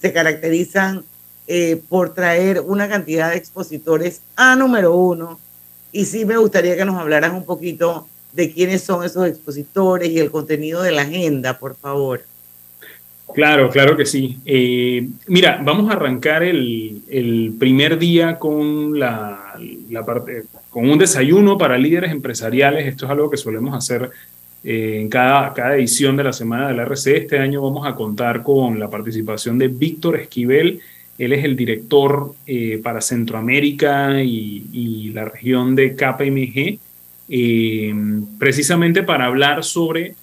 se 0.00 0.10
caracterizan 0.10 1.04
eh, 1.46 1.82
por 1.86 2.14
traer 2.14 2.60
una 2.60 2.88
cantidad 2.88 3.28
de 3.28 3.36
expositores 3.36 4.22
a 4.36 4.56
número 4.56 4.96
uno. 4.96 5.38
Y 5.92 6.06
sí 6.06 6.24
me 6.24 6.38
gustaría 6.38 6.78
que 6.78 6.86
nos 6.86 6.98
hablaras 6.98 7.34
un 7.34 7.44
poquito 7.44 8.08
de 8.32 8.50
quiénes 8.50 8.84
son 8.84 9.04
esos 9.04 9.26
expositores 9.26 10.08
y 10.08 10.18
el 10.18 10.30
contenido 10.30 10.80
de 10.80 10.92
la 10.92 11.02
agenda, 11.02 11.58
por 11.58 11.76
favor. 11.76 12.22
Claro, 13.34 13.68
claro 13.70 13.96
que 13.96 14.06
sí. 14.06 14.38
Eh, 14.46 15.06
mira, 15.26 15.60
vamos 15.62 15.90
a 15.90 15.94
arrancar 15.94 16.42
el, 16.42 17.54
primer 17.58 17.98
día 17.98 18.38
con 18.38 18.98
la, 18.98 19.54
parte, 20.06 20.44
con 20.70 20.88
un 20.88 20.98
desayuno 20.98 21.58
para 21.58 21.78
líderes 21.78 22.10
empresariales. 22.10 22.86
Esto 22.86 23.04
es 23.04 23.10
algo 23.10 23.30
que 23.30 23.36
solemos 23.36 23.74
hacer 23.74 24.10
eh, 24.64 24.98
en 25.00 25.08
cada, 25.08 25.52
cada 25.52 25.76
edición 25.76 26.16
de 26.16 26.24
la 26.24 26.32
semana 26.32 26.68
de 26.68 26.74
la 26.74 26.82
RC. 26.82 27.16
Este 27.16 27.38
año 27.38 27.62
vamos 27.62 27.86
a 27.86 27.94
contar 27.94 28.42
con 28.42 28.78
la 28.78 28.88
participación 28.88 29.58
de 29.58 29.68
Víctor 29.68 30.16
Esquivel. 30.16 30.80
Él 31.18 31.32
es 31.32 31.44
el 31.44 31.56
director 31.56 32.34
eh, 32.46 32.80
para 32.82 33.00
Centroamérica 33.00 34.22
y, 34.22 34.66
y, 34.72 35.10
la 35.10 35.24
región 35.24 35.74
de 35.74 35.96
KPMG, 35.96 36.78
precisamente 38.38 39.02
para 39.02 39.26
hablar 39.26 39.64
sobre 39.64 40.14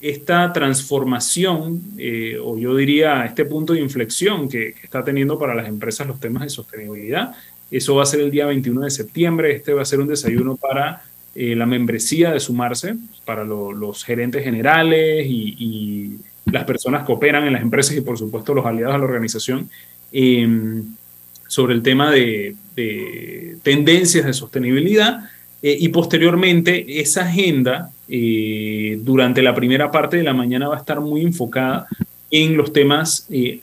esta 0.00 0.52
transformación, 0.52 1.82
eh, 1.98 2.38
o 2.42 2.56
yo 2.56 2.74
diría 2.74 3.24
este 3.24 3.44
punto 3.44 3.74
de 3.74 3.80
inflexión 3.80 4.48
que, 4.48 4.74
está 4.82 5.04
teniendo 5.04 5.38
para 5.38 5.54
las 5.54 5.68
empresas 5.68 6.06
los 6.06 6.18
temas 6.18 6.44
de 6.44 6.48
sostenibilidad. 6.48 7.34
Eso 7.70 7.94
va 7.94 8.02
a 8.02 8.06
ser 8.06 8.20
el 8.20 8.30
día 8.30 8.46
21 8.46 8.80
de 8.82 8.90
septiembre. 8.90 9.54
Este 9.54 9.74
va 9.74 9.82
a 9.82 9.84
ser 9.84 10.00
un 10.00 10.08
desayuno 10.08 10.56
para 10.56 11.02
eh, 11.34 11.54
la 11.54 11.66
membresía 11.66 12.32
de 12.32 12.40
sumarse, 12.40 12.94
para 13.24 13.44
los 13.44 14.04
gerentes 14.04 14.42
generales 14.42 15.26
y, 15.28 16.18
las 16.46 16.64
personas 16.64 17.06
que 17.06 17.12
operan 17.12 17.46
en 17.46 17.52
las 17.52 17.62
empresas 17.62 17.96
y 17.96 18.00
por 18.00 18.18
supuesto 18.18 18.54
los 18.54 18.66
aliados 18.66 18.96
a 18.96 18.98
la 18.98 19.04
organización, 19.04 19.70
em, 20.10 20.82
sobre 21.46 21.74
el 21.74 21.82
tema 21.82 22.10
de, 22.10 22.56
de 22.74 23.56
tendencias 23.62 24.24
de 24.24 24.32
sostenibilidad. 24.32 25.30
Eh, 25.62 25.76
y 25.78 25.88
posteriormente 25.88 27.00
esa 27.00 27.22
agenda 27.22 27.90
eh, 28.12 28.98
durante 29.02 29.40
la 29.40 29.54
primera 29.54 29.88
parte 29.90 30.16
de 30.16 30.24
la 30.24 30.34
mañana 30.34 30.68
va 30.68 30.74
a 30.74 30.80
estar 30.80 31.00
muy 31.00 31.22
enfocada 31.22 31.86
en 32.28 32.56
los 32.56 32.72
temas 32.72 33.28
eh, 33.30 33.60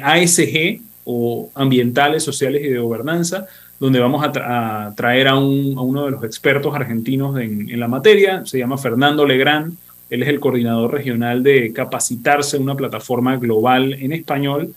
ASG 0.00 0.80
o 1.04 1.50
ambientales, 1.56 2.22
sociales 2.22 2.62
y 2.64 2.68
de 2.68 2.78
gobernanza, 2.78 3.46
donde 3.80 3.98
vamos 3.98 4.24
a, 4.24 4.94
traer 4.94 5.26
a, 5.26 5.36
uno 5.36 6.04
de 6.04 6.12
los 6.12 6.22
expertos 6.22 6.72
argentinos 6.72 7.36
en, 7.40 7.78
la 7.78 7.88
materia, 7.88 8.46
se 8.46 8.58
llama 8.58 8.78
Fernando 8.78 9.26
Legrand, 9.26 9.76
él 10.08 10.22
es 10.22 10.28
el 10.28 10.38
coordinador 10.38 10.92
regional 10.92 11.42
de 11.42 11.72
capacitarse 11.72 12.56
en 12.56 12.62
una 12.62 12.76
plataforma 12.76 13.36
global 13.36 13.94
en 13.94 14.12
español 14.12 14.72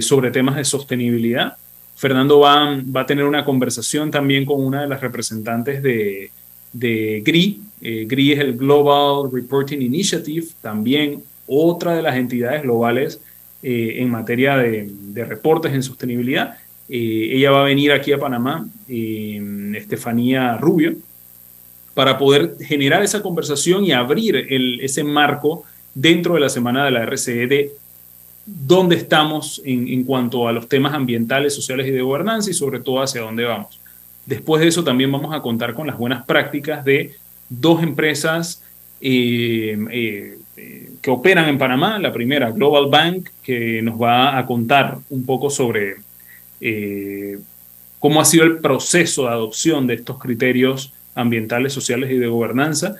sobre 0.00 0.30
temas 0.30 0.56
de 0.56 0.64
sostenibilidad. 0.64 1.56
Fernando 1.96 2.38
va, 2.38 2.80
va, 2.84 3.00
a 3.00 3.06
tener 3.06 3.24
una 3.24 3.44
conversación 3.44 4.10
también 4.12 4.44
con 4.44 4.64
una 4.64 4.82
de 4.82 4.88
las 4.88 5.00
representantes 5.00 5.82
de, 5.82 6.30
de 6.72 7.22
GRI. 7.24 7.60
Eh, 7.82 8.06
GRI 8.08 8.32
es 8.32 8.38
el 8.38 8.56
Global 8.56 9.30
Reporting 9.32 9.80
Initiative, 9.80 10.46
también 10.60 11.22
otra 11.46 11.96
de 11.96 12.02
las 12.02 12.16
entidades 12.16 12.62
globales 12.62 13.20
eh, 13.62 13.94
en 13.96 14.08
materia 14.08 14.56
de, 14.56 14.88
reportes 15.24 15.72
en 15.72 15.82
sostenibilidad. 15.82 16.56
Eh, 16.88 17.30
ella 17.32 17.50
va 17.50 17.62
a 17.62 17.64
venir 17.64 17.90
aquí 17.90 18.12
a 18.12 18.18
Panamá, 18.18 18.66
Estefanía 18.88 20.56
Rubio, 20.58 20.94
para 21.94 22.16
poder 22.16 22.56
generar 22.60 23.02
esa 23.02 23.20
conversación 23.20 23.84
y 23.84 23.92
abrir 23.92 24.36
el, 24.36 24.80
ese 24.80 25.02
marco 25.02 25.64
dentro 25.94 26.34
de 26.34 26.40
la 26.40 26.48
semana 26.48 26.84
de 26.84 26.90
la 26.92 27.04
RCE 27.04 27.46
de 27.46 27.72
dónde 28.46 28.96
estamos 28.96 29.60
en, 29.64 30.04
cuanto 30.04 30.48
a 30.48 30.52
los 30.52 30.68
temas 30.68 30.94
ambientales, 30.94 31.54
sociales 31.54 31.86
y 31.86 31.90
de 31.90 32.02
gobernanza 32.02 32.50
y 32.50 32.54
sobre 32.54 32.80
todo 32.80 33.02
hacia 33.02 33.20
dónde 33.20 33.44
vamos. 33.44 33.78
Después 34.24 34.62
de 34.62 34.68
eso 34.68 34.84
también 34.84 35.10
vamos 35.10 35.34
a 35.34 35.40
contar 35.40 35.74
con 35.74 35.86
las 35.86 35.98
buenas 35.98 36.24
prácticas 36.24 36.84
de 36.84 37.14
dos 37.60 37.82
empresas 37.82 38.62
eh, 39.00 39.76
eh, 39.90 40.38
eh, 40.56 40.90
que 41.00 41.10
operan 41.10 41.48
en 41.48 41.58
Panamá. 41.58 41.98
La 41.98 42.12
primera, 42.12 42.50
Global 42.50 42.86
Bank, 42.88 43.28
que 43.42 43.82
nos 43.82 44.00
va 44.00 44.38
a 44.38 44.46
contar 44.46 44.98
un 45.10 45.24
poco 45.24 45.50
sobre 45.50 45.96
cómo 47.98 48.20
ha 48.20 48.24
sido 48.24 48.44
el 48.44 48.58
proceso 48.58 49.22
de 49.22 49.30
adopción 49.30 49.88
de 49.88 49.94
estos 49.94 50.18
criterios 50.18 50.92
ambientales, 51.16 51.72
sociales 51.72 52.10
y 52.12 52.18
de 52.18 52.28
gobernanza. 52.28 52.94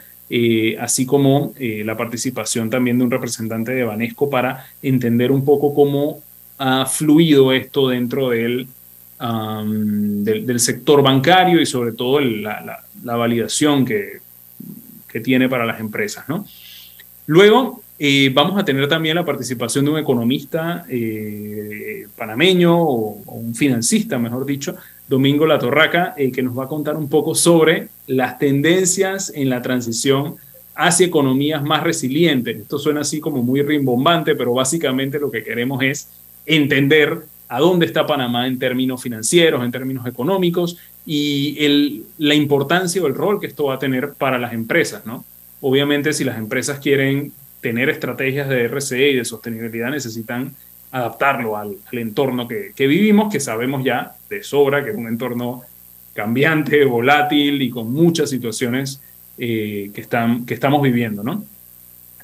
Así 0.81 1.07
como 1.07 1.55
la 1.59 1.97
participación 1.97 2.71
también 2.71 2.99
de 2.99 3.05
un 3.05 3.11
representante 3.13 3.71
de 3.71 3.85
Banesco 3.85 4.29
para 4.29 4.67
entender 4.83 5.31
un 5.31 5.45
poco 5.45 5.75
cómo 5.75 6.21
ha 6.59 6.87
fluido 6.87 7.53
esto 7.53 7.89
dentro 7.89 8.31
del, 8.31 8.67
del, 10.25 10.59
sector 10.59 11.03
bancario 11.03 11.61
y 11.61 11.67
sobre 11.67 11.93
todo 11.93 12.19
la, 12.19 12.83
validación 13.05 13.85
que, 13.85 14.22
que, 15.13 15.21
tiene 15.21 15.49
para 15.49 15.67
las 15.67 15.79
empresas. 15.79 16.29
¿no? 16.29 16.47
Luego 17.27 17.83
eh, 17.99 18.31
vamos 18.33 18.59
a 18.59 18.65
tener 18.65 18.89
también 18.89 19.17
la 19.17 19.25
participación 19.25 19.85
de 19.85 19.91
un 19.91 19.99
economista 19.99 20.87
panameño 22.17 22.77
o, 22.77 23.23
o, 23.27 23.35
un 23.35 23.55
financista, 23.55 24.19
mejor 24.19 24.47
dicho, 24.47 24.75
Domingo 25.13 25.45
La 25.45 25.59
Torraca, 25.59 26.15
eh, 26.17 26.33
que 26.33 26.43
nos 26.43 26.59
va 26.59 26.65
a 26.65 26.69
contar 26.69 26.97
un 26.97 27.07
poco 27.07 27.35
sobre 27.35 27.89
las 28.07 28.39
tendencias 28.39 29.31
en 29.35 29.51
la 29.51 29.61
transición 29.61 30.37
hacia 30.75 31.07
economías 31.07 31.63
más 31.63 31.83
resilientes. 31.83 32.61
Esto 32.61 32.79
suena 32.79 33.01
así 33.01 33.21
como 33.21 33.43
muy 33.43 33.61
rimbombante, 33.61 34.35
pero 34.35 34.55
básicamente 34.55 35.19
lo 35.19 35.31
que 35.31 35.45
queremos 35.45 35.83
es 35.83 36.09
entender 36.47 37.27
a 37.49 37.61
dónde 37.61 37.85
está 37.85 38.07
Panamá 38.07 38.47
en 38.47 38.59
términos 38.59 39.03
financieros, 39.03 39.63
en 39.63 39.71
términos 39.71 40.07
económicos 40.07 40.79
y 41.05 42.05
la 42.19 42.35
importancia 42.35 43.03
o 43.03 43.07
el 43.07 43.15
rol 43.15 43.41
que 43.41 43.47
esto 43.47 43.65
va 43.65 43.75
a 43.75 43.79
tener 43.79 44.13
para 44.15 44.39
las 44.39 44.53
empresas. 44.53 45.05
¿no? 45.05 45.25
Obviamente, 45.61 46.13
si 46.13 46.25
las 46.25 46.39
empresas 46.39 46.79
quieren 46.79 47.33
tener 47.61 47.89
estrategias 47.89 48.49
de 48.49 48.69
RCE 48.69 49.11
y 49.11 49.17
de 49.17 49.25
sostenibilidad, 49.25 49.91
necesitan 49.91 50.55
adaptarlo 50.91 51.57
al, 51.57 51.77
entorno 51.93 52.47
que, 52.47 52.73
vivimos, 52.87 53.33
que 53.33 53.41
sabemos 53.41 53.83
ya 53.85 54.15
de 54.29 54.43
sobra 54.43 54.85
que 54.85 54.91
es 54.91 54.97
un 54.97 55.09
entorno 55.09 55.63
cambiante, 56.13 56.85
volátil 56.85 57.63
y 57.63 57.71
con 57.71 57.93
muchas 57.93 58.31
situaciones 58.31 59.01
que, 59.37 59.91
están, 59.95 60.45
que 60.45 60.55
estamos 60.55 60.83
viviendo, 60.83 61.23
¿no? 61.23 61.45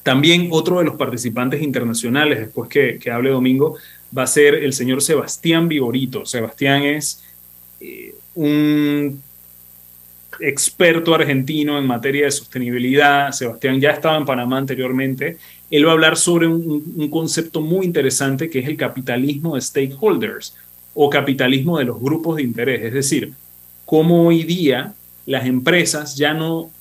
También 0.03 0.47
otro 0.51 0.79
de 0.79 0.85
los 0.85 0.95
participantes 0.95 1.61
internacionales, 1.61 2.39
después 2.39 2.69
que, 2.69 2.97
que 2.99 3.11
hable 3.11 3.31
Domingo, 3.31 3.75
va 4.17 4.23
a 4.23 4.27
ser 4.27 4.55
el 4.55 4.73
señor 4.73 5.01
Sebastián 5.01 5.67
Vigorito. 5.67 6.25
Sebastián 6.25 6.83
es 6.83 7.23
eh, 7.81 8.15
un 8.39 9.21
experto 10.39 11.13
argentino 11.13 11.77
en 11.77 11.85
materia 11.85 12.25
de 12.25 12.31
sostenibilidad. 12.31 13.31
Sebastián 13.33 13.81
ya 13.81 13.91
estaba 13.91 14.17
en 14.17 14.25
Panamá 14.25 14.57
anteriormente. 14.57 15.37
Él 15.69 15.85
va 15.85 15.89
a 15.89 15.93
hablar 15.93 16.15
sobre 16.15 16.47
un, 16.47 17.09
concepto 17.09 17.59
muy 17.59 17.85
interesante 17.85 18.49
que 18.49 18.59
es 18.59 18.67
el 18.67 18.77
capitalismo 18.77 19.55
de 19.55 19.61
stakeholders 19.61 20.55
o 20.93 21.09
capitalismo 21.09 21.79
de 21.79 21.85
los 21.85 21.99
grupos 21.99 22.37
de 22.37 22.43
interés. 22.43 22.81
Es 22.83 22.93
decir, 22.93 23.33
cómo 23.85 24.27
hoy 24.27 24.43
día 24.43 24.93
las 25.25 25.45
empresas 25.45 26.15
ya 26.15 26.33
no 26.33 26.71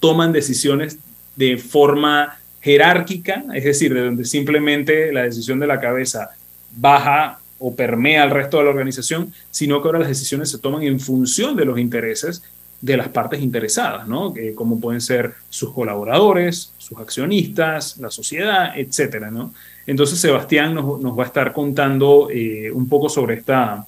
toman 0.00 0.32
decisiones 0.32 0.98
de 1.36 1.58
forma 1.58 2.38
jerárquica, 2.60 3.44
es 3.54 3.64
decir, 3.64 3.94
de 3.94 4.04
donde 4.04 4.24
simplemente 4.24 5.12
la 5.12 5.22
decisión 5.22 5.60
de 5.60 5.66
la 5.68 5.80
cabeza 5.80 6.30
baja 6.76 7.38
o 7.58 7.74
permea 7.74 8.22
al 8.22 8.30
resto 8.30 8.58
de 8.58 8.64
la 8.64 8.70
organización, 8.70 9.32
sino 9.50 9.80
que 9.80 9.88
ahora 9.88 10.00
las 10.00 10.08
decisiones 10.08 10.50
se 10.50 10.58
toman 10.58 10.82
en 10.82 11.00
función 11.00 11.56
de 11.56 11.64
los 11.64 11.78
intereses 11.78 12.42
de 12.80 12.98
las 12.98 13.08
partes 13.08 13.40
interesadas, 13.40 14.06
¿no? 14.06 14.34
como 14.54 14.78
pueden 14.78 15.00
ser 15.00 15.32
sus 15.48 15.72
colaboradores, 15.72 16.74
sus 16.76 16.98
accionistas, 16.98 17.96
la 17.96 18.10
sociedad, 18.10 18.78
etcétera, 18.78 19.30
¿no? 19.30 19.54
Entonces 19.86 20.18
Sebastián 20.18 20.74
nos, 20.74 21.18
va 21.18 21.24
a 21.24 21.26
estar 21.26 21.52
contando 21.52 22.28
eh, 22.30 22.70
un 22.70 22.88
poco 22.88 23.08
sobre 23.08 23.36
esta, 23.36 23.86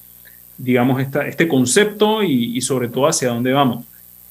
digamos, 0.56 1.00
esta, 1.00 1.26
este 1.26 1.48
concepto 1.48 2.22
y, 2.22 2.60
sobre 2.60 2.88
todo 2.88 3.06
hacia 3.06 3.28
dónde 3.28 3.52
vamos. 3.52 3.84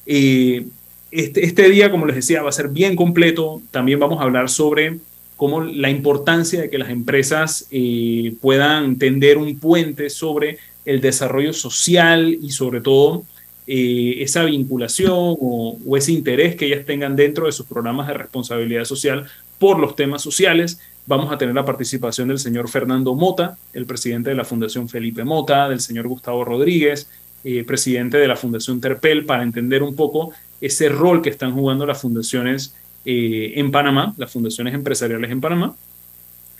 Eh, 0.04 0.66
este, 1.10 1.44
este 1.44 1.68
día, 1.70 1.90
como 1.90 2.06
les 2.06 2.16
decía, 2.16 2.42
va 2.42 2.48
a 2.48 2.52
ser 2.52 2.68
bien 2.68 2.94
completo. 2.94 3.62
También 3.70 3.98
vamos 3.98 4.20
a 4.20 4.24
hablar 4.24 4.48
sobre 4.48 4.98
como 5.36 5.60
la 5.60 5.90
importancia 5.90 6.62
de 6.62 6.70
que 6.70 6.78
las 6.78 6.90
empresas 6.90 7.66
eh, 7.70 8.34
puedan 8.40 8.96
tender 8.96 9.38
un 9.38 9.58
puente 9.58 10.08
sobre 10.10 10.58
el 10.84 11.00
desarrollo 11.00 11.52
social 11.52 12.38
y 12.40 12.50
sobre 12.50 12.80
todo 12.80 13.24
eh, 13.66 14.22
esa 14.22 14.44
vinculación 14.44 15.12
o, 15.12 15.96
ese 15.96 16.12
interés 16.12 16.54
que 16.56 16.66
ellas 16.66 16.86
tengan 16.86 17.16
dentro 17.16 17.46
de 17.46 17.52
sus 17.52 17.66
programas 17.66 18.06
de 18.06 18.14
responsabilidad 18.14 18.84
social 18.84 19.26
por 19.58 19.78
los 19.78 19.96
temas 19.96 20.22
sociales. 20.22 20.80
Vamos 21.06 21.32
a 21.32 21.38
tener 21.38 21.54
la 21.54 21.64
participación 21.64 22.28
del 22.28 22.38
señor 22.38 22.68
Fernando 22.68 23.14
Mota, 23.14 23.58
el 23.72 23.84
presidente 23.84 24.30
de 24.30 24.36
la 24.36 24.44
Fundación 24.44 24.88
Felipe 24.88 25.24
Mota, 25.24 25.68
del 25.68 25.80
señor 25.80 26.08
Gustavo 26.08 26.44
Rodríguez, 26.44 27.08
eh, 27.44 27.64
presidente 27.64 28.18
de 28.18 28.28
la 28.28 28.36
Fundación 28.36 28.80
Terpel, 28.80 29.26
para 29.26 29.42
entender 29.42 29.82
un 29.82 29.94
poco 29.94 30.32
ese 30.60 30.88
rol 30.88 31.20
que 31.20 31.30
están 31.30 31.52
jugando 31.52 31.84
las 31.86 32.00
fundaciones 32.00 32.74
eh, 33.08 33.52
en 33.54 33.70
Panamá, 33.70 34.12
las 34.16 34.32
fundaciones 34.32 34.74
empresariales 34.74 35.30
en 35.30 35.40
Panamá. 35.40 35.76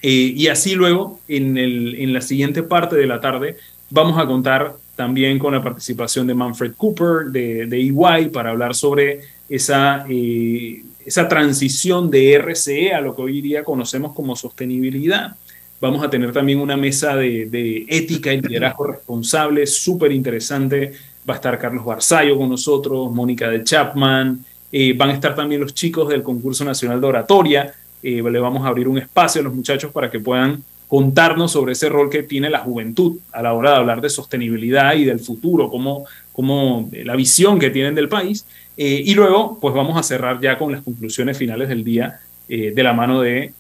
Eh, 0.01 0.33
y 0.37 0.47
así 0.47 0.77
luego, 0.77 1.19
en, 1.27 1.59
el, 1.59 1.97
en 1.97 2.13
la 2.13 2.21
siguiente 2.21 2.63
parte 2.63 2.95
de 2.95 3.09
la 3.09 3.21
tarde, 3.21 3.57
vamos 3.91 4.17
a 4.17 4.27
contar 4.27 4.75
también 4.95 5.41
con 5.41 5.53
la 5.53 5.63
participación 5.63 6.27
de 6.29 6.35
Manfred 6.35 6.75
Cooper, 6.77 7.33
de, 7.33 7.67
de 7.67 7.77
EY, 7.77 8.29
para 8.33 8.51
hablar 8.51 8.77
sobre 8.77 9.23
esa, 9.49 10.07
eh, 10.09 10.85
esa 11.05 11.27
transición 11.27 12.11
de 12.13 12.35
RCE 12.39 12.95
a 12.95 13.01
lo 13.01 13.17
que 13.17 13.23
hoy 13.23 13.41
día 13.41 13.65
conocemos 13.65 14.15
como 14.15 14.37
sostenibilidad. 14.37 15.35
Vamos 15.81 16.05
a 16.05 16.09
tener 16.09 16.33
también 16.33 16.61
una 16.61 16.77
mesa 16.77 17.17
de, 17.17 17.47
de 17.47 17.87
ética 17.89 18.33
y 18.33 18.41
liderazgo 18.41 18.87
responsable, 18.87 19.67
súper 19.67 20.13
interesante. 20.13 20.93
Va 21.29 21.35
a 21.35 21.37
estar 21.39 21.59
Carlos 21.59 21.85
Barzallo 21.85 22.39
con 22.39 22.49
nosotros, 22.49 23.13
Mónica 23.13 23.51
de 23.51 23.65
Chapman, 23.65 24.45
eh, 24.73 24.95
van 24.97 25.11
a 25.11 25.15
estar 25.15 25.35
también 25.35 25.61
los 25.61 25.75
chicos 25.75 26.09
del 26.09 26.23
concurso 26.23 26.65
nacional 26.65 27.01
de 27.01 27.07
oratoria. 27.07 27.75
Eh, 28.03 28.23
le 28.23 28.39
vamos 28.39 28.65
a 28.65 28.69
abrir 28.69 28.89
un 28.89 28.99
espacio 28.99 29.41
a 29.41 29.45
los 29.45 29.55
muchachos 29.55 29.93
para 29.93 30.11
que 30.11 30.21
puedan 30.21 30.63
contarnos 30.89 31.53
sobre 31.53 31.73
ese 31.73 31.89
rol 31.89 32.11
que 32.11 32.23
tiene 32.23 32.49
la 32.49 32.61
juventud 32.61 33.19
a 33.33 33.43
la 33.43 33.53
hora 33.53 33.71
de 33.71 33.77
hablar 33.77 34.01
de 34.01 34.09
sostenibilidad 34.09 34.95
y 34.95 35.05
del 35.05 35.19
futuro, 35.19 35.69
como, 35.69 36.05
como 36.33 36.89
eh, 36.93 37.05
la 37.05 37.17
visión 37.17 37.59
que 37.59 37.71
tienen 37.71 37.95
del 37.95 38.09
país. 38.09 38.47
y 38.77 39.15
luego, 39.15 39.59
pues 39.59 39.75
vamos 39.75 39.97
a 39.97 40.03
cerrar 40.03 40.39
ya 40.39 40.59
con 40.59 40.71
las 40.71 40.83
conclusiones 40.83 41.39
finales 41.39 41.69
del 41.71 41.83
día 41.83 42.21
de 42.47 42.83
la 42.83 42.93
mano 42.93 43.23
de 43.23 43.55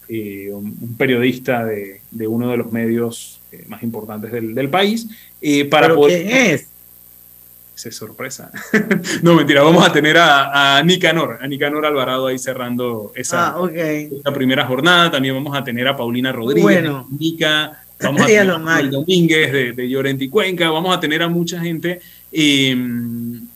un 0.52 0.94
periodista 0.96 1.64
de, 1.64 2.02
de, 2.10 2.26
uno 2.28 2.50
de 2.50 2.58
los 2.58 2.70
medios 2.70 3.40
más 3.66 3.82
importantes 3.82 4.30
del, 4.30 4.54
del 4.54 4.68
país. 4.68 5.08
para 5.70 5.94
poder... 5.94 6.22
¿Quién 6.22 6.36
es? 6.36 6.68
Es 7.84 7.96
sorpresa. 7.96 8.50
no, 9.22 9.34
mentira, 9.34 9.62
vamos 9.62 9.86
a 9.86 9.92
tener 9.92 10.16
a, 10.16 10.78
a, 10.78 10.82
Nicanor, 10.82 11.38
a 11.40 11.46
Nicanor 11.46 11.84
Alvarado 11.84 12.26
ahí 12.26 12.38
cerrando 12.38 13.12
esa, 13.14 13.48
ah, 13.48 13.60
okay. 13.60 14.10
primera 14.34 14.66
jornada. 14.66 15.10
También 15.10 15.34
vamos 15.34 15.56
a 15.56 15.62
tener 15.62 15.86
a 15.86 15.96
Paulina 15.96 16.32
Rodríguez, 16.32 16.62
bueno. 16.62 17.06
Nica, 17.18 17.84
vamos 18.00 18.20
a 18.22 18.26
tener 18.26 18.50
a 18.50 18.82
Domínguez 18.82 19.52
de, 19.52 19.72
de 19.72 19.88
Llorenti 19.88 20.28
Cuenca, 20.28 20.70
vamos 20.70 20.96
a 20.96 21.00
tener 21.00 21.22
a 21.22 21.28
mucha 21.28 21.60
gente 21.60 22.00
eh, 22.32 22.76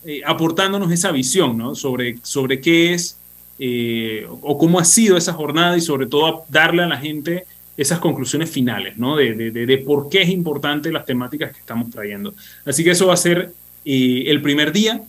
eh, 0.05 0.21
aportándonos 0.25 0.93
esa 0.93 1.11
visión 1.13 1.57
¿no? 1.57 1.75
sobre, 1.75 2.19
sobre 2.23 2.61
qué 2.61 2.95
es 2.95 3.19
eh, 3.59 4.27
o 4.29 4.57
cómo 4.57 4.79
ha 4.79 4.85
sido 4.85 5.17
esa 5.17 5.33
jornada 5.33 5.77
y 5.77 5.81
sobre 5.81 6.07
todo 6.07 6.45
darle 6.49 6.83
a 6.83 6.87
la 6.87 6.97
gente 6.97 7.45
esas 7.77 7.99
conclusiones 7.99 8.51
finales, 8.51 8.97
¿no? 8.99 9.17
De, 9.17 9.35
de, 9.35 9.51
de, 9.51 9.79
por 9.79 10.09
qué 10.11 10.23
es 10.23 10.29
importante 10.29 10.93
las 10.93 11.07
temáticas 11.07 11.53
que 11.53 11.61
estamos 11.61 11.91
trayendo. 11.91 12.35
Así 12.65 12.85
que 12.85 12.91
eso 12.91 13.07
va 13.07 13.15
a 13.15 13.19
ser 13.19 13.53
y 13.85 14.29
el 14.29 14.43
primer 14.43 14.73
día 14.73 15.01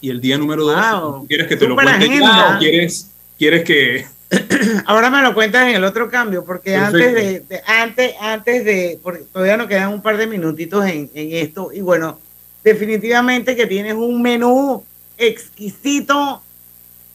y 0.00 0.10
el 0.10 0.20
día 0.20 0.36
número 0.36 0.64
dos. 0.64 1.26
¿Quieres 1.26 1.46
que 1.46 1.56
te 1.56 1.66
lo 1.66 1.74
cuente 1.74 2.08
ya 2.08 2.56
o 2.56 2.58
quieres, 2.58 3.10
quieres 3.38 3.64
que.? 3.64 4.06
Ahora 4.86 5.10
me 5.10 5.22
lo 5.22 5.32
cuentas 5.32 5.68
en 5.68 5.76
el 5.76 5.84
otro 5.84 6.10
cambio, 6.10 6.44
porque 6.44 6.76
antes 6.76 7.14
de, 7.14 7.62
antes, 7.66 8.14
antes 8.20 8.64
de, 8.64 8.98
porque 9.02 9.22
todavía 9.32 9.56
nos 9.56 9.66
quedan 9.66 9.92
un 9.92 10.02
par 10.02 10.16
de 10.16 10.26
minutitos 10.26 10.84
en, 10.84 11.10
en 11.14 11.32
esto, 11.32 11.70
y 11.72 11.80
bueno, 11.80 12.18
definitivamente 12.62 13.56
que 13.56 13.66
tienes 13.66 13.94
un 13.94 14.20
menú 14.20 14.84
exquisito, 15.16 16.42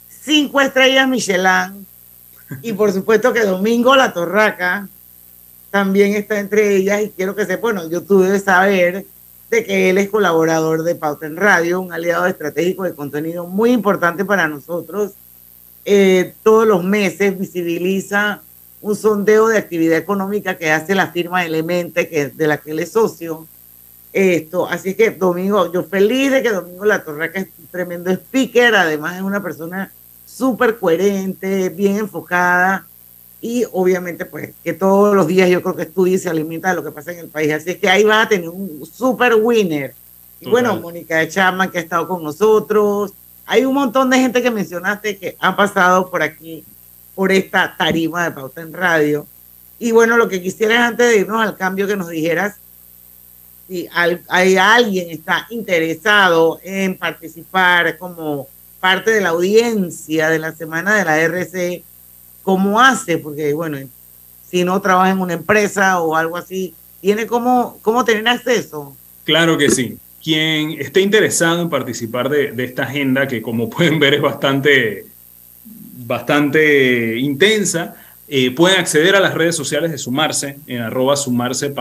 cinco 0.07 0.61
estrellas 0.61 1.07
Michelin, 1.07 1.85
y 2.61 2.73
por 2.73 2.91
supuesto 2.91 3.33
que 3.33 3.41
Domingo 3.41 3.95
La 3.95 4.13
Torraca 4.13 4.87
también 5.71 6.13
está 6.13 6.39
entre 6.39 6.75
ellas, 6.75 7.03
y 7.03 7.09
quiero 7.09 7.35
que 7.35 7.45
sepa, 7.45 7.61
bueno, 7.61 7.89
yo 7.89 8.01
tuve 8.01 8.39
saber 8.39 9.05
de 9.49 9.63
que 9.63 9.89
él 9.89 9.97
es 9.97 10.09
colaborador 10.09 10.83
de 10.83 10.95
Pauta 10.95 11.25
en 11.25 11.35
Radio, 11.35 11.81
un 11.81 11.91
aliado 11.91 12.27
estratégico 12.27 12.83
de 12.83 12.93
contenido 12.93 13.47
muy 13.47 13.71
importante 13.71 14.25
para 14.25 14.47
nosotros. 14.47 15.13
Eh, 15.85 16.33
todos 16.43 16.67
los 16.67 16.83
meses 16.83 17.37
visibiliza 17.37 18.41
un 18.81 18.95
sondeo 18.95 19.47
de 19.47 19.57
actividad 19.57 19.97
económica 19.97 20.57
que 20.57 20.71
hace 20.71 20.93
la 20.93 21.07
firma 21.07 21.45
Elemente, 21.45 22.07
que 22.07 22.27
de 22.27 22.47
la 22.47 22.57
que 22.57 22.71
él 22.71 22.79
es 22.79 22.91
socio. 22.91 23.47
Esto, 24.13 24.67
así 24.67 24.95
que 24.95 25.11
Domingo, 25.11 25.71
yo 25.71 25.83
feliz 25.83 26.31
de 26.31 26.41
que 26.41 26.49
Domingo 26.49 26.85
La 26.85 27.03
Torraca 27.03 27.39
es 27.39 27.47
un 27.59 27.67
tremendo 27.67 28.11
speaker, 28.11 28.75
además 28.75 29.17
es 29.17 29.21
una 29.21 29.41
persona 29.41 29.91
súper 30.25 30.79
coherente, 30.79 31.69
bien 31.69 31.97
enfocada 31.97 32.88
y 33.41 33.65
obviamente 33.71 34.25
pues 34.25 34.51
que 34.63 34.73
todos 34.73 35.15
los 35.15 35.27
días 35.27 35.49
yo 35.49 35.61
creo 35.61 35.75
que 35.75 35.83
estudia 35.83 36.15
y 36.15 36.19
se 36.19 36.29
alimenta 36.29 36.69
de 36.69 36.75
lo 36.75 36.83
que 36.83 36.91
pasa 36.91 37.11
en 37.11 37.19
el 37.19 37.29
país. 37.29 37.51
Así 37.53 37.71
es 37.71 37.77
que 37.77 37.89
ahí 37.89 38.03
vas 38.03 38.25
a 38.25 38.29
tener 38.29 38.49
un 38.49 38.85
super 38.85 39.35
winner. 39.35 39.93
Y 40.41 40.49
bueno, 40.49 40.75
Mónica 40.77 41.17
de 41.17 41.29
Chapman 41.29 41.71
que 41.71 41.79
ha 41.79 41.81
estado 41.81 42.07
con 42.07 42.23
nosotros. 42.23 43.13
Hay 43.45 43.65
un 43.65 43.73
montón 43.73 44.09
de 44.09 44.19
gente 44.19 44.41
que 44.41 44.51
mencionaste 44.51 45.17
que 45.17 45.35
ha 45.39 45.55
pasado 45.55 46.09
por 46.09 46.21
aquí, 46.21 46.63
por 47.15 47.31
esta 47.31 47.75
tarima 47.77 48.25
de 48.25 48.31
Pauta 48.31 48.61
en 48.61 48.73
Radio. 48.73 49.25
Y 49.79 49.91
bueno, 49.91 50.17
lo 50.17 50.27
que 50.27 50.41
quisiera 50.41 50.85
antes 50.85 51.09
de 51.09 51.17
irnos 51.19 51.41
al 51.41 51.55
cambio 51.55 51.87
que 51.87 51.95
nos 51.95 52.09
dijeras 52.09 52.55
si 53.69 53.87
hay 54.27 54.57
alguien 54.57 55.11
está 55.11 55.45
interesado 55.51 56.59
en 56.63 56.97
participar 56.97 57.99
como 57.99 58.47
parte 58.79 59.11
de 59.11 59.21
la 59.21 59.29
audiencia 59.29 60.29
de 60.29 60.39
la 60.39 60.53
semana 60.53 60.95
de 60.95 61.05
la 61.05 61.19
RC 61.19 61.83
cómo 62.49 62.81
hace, 62.81 63.19
porque 63.19 63.53
bueno, 63.53 63.77
si 64.49 64.63
no 64.63 64.81
trabaja 64.81 65.11
en 65.11 65.19
una 65.19 65.33
empresa 65.33 66.01
o 66.01 66.15
algo 66.15 66.35
así, 66.35 66.73
¿tiene 66.99 67.27
cómo, 67.27 67.77
cómo 67.83 68.03
tener 68.03 68.27
acceso? 68.27 68.95
Claro 69.23 69.55
que 69.55 69.69
sí. 69.69 69.99
Quien 70.23 70.71
esté 70.81 71.01
interesado 71.01 71.61
en 71.61 71.69
participar 71.69 72.27
de, 72.27 72.51
esta 72.63 72.85
agenda, 72.85 73.27
que 73.27 73.43
como 73.43 73.69
pueden 73.75 73.99
ver 73.99 74.15
es 74.15 74.21
bastante, 74.21 75.05
bastante 76.07 77.19
intensa, 77.19 77.93
eh, 78.27 78.49
pueden 78.49 78.79
acceder 78.79 79.15
a 79.15 79.19
las 79.19 79.35
redes 79.35 79.55
sociales 79.55 79.91
de 79.91 79.99
Sumarse, 79.99 80.57
en 80.65 80.81
arroba 80.81 81.15
Sumarse 81.15 81.71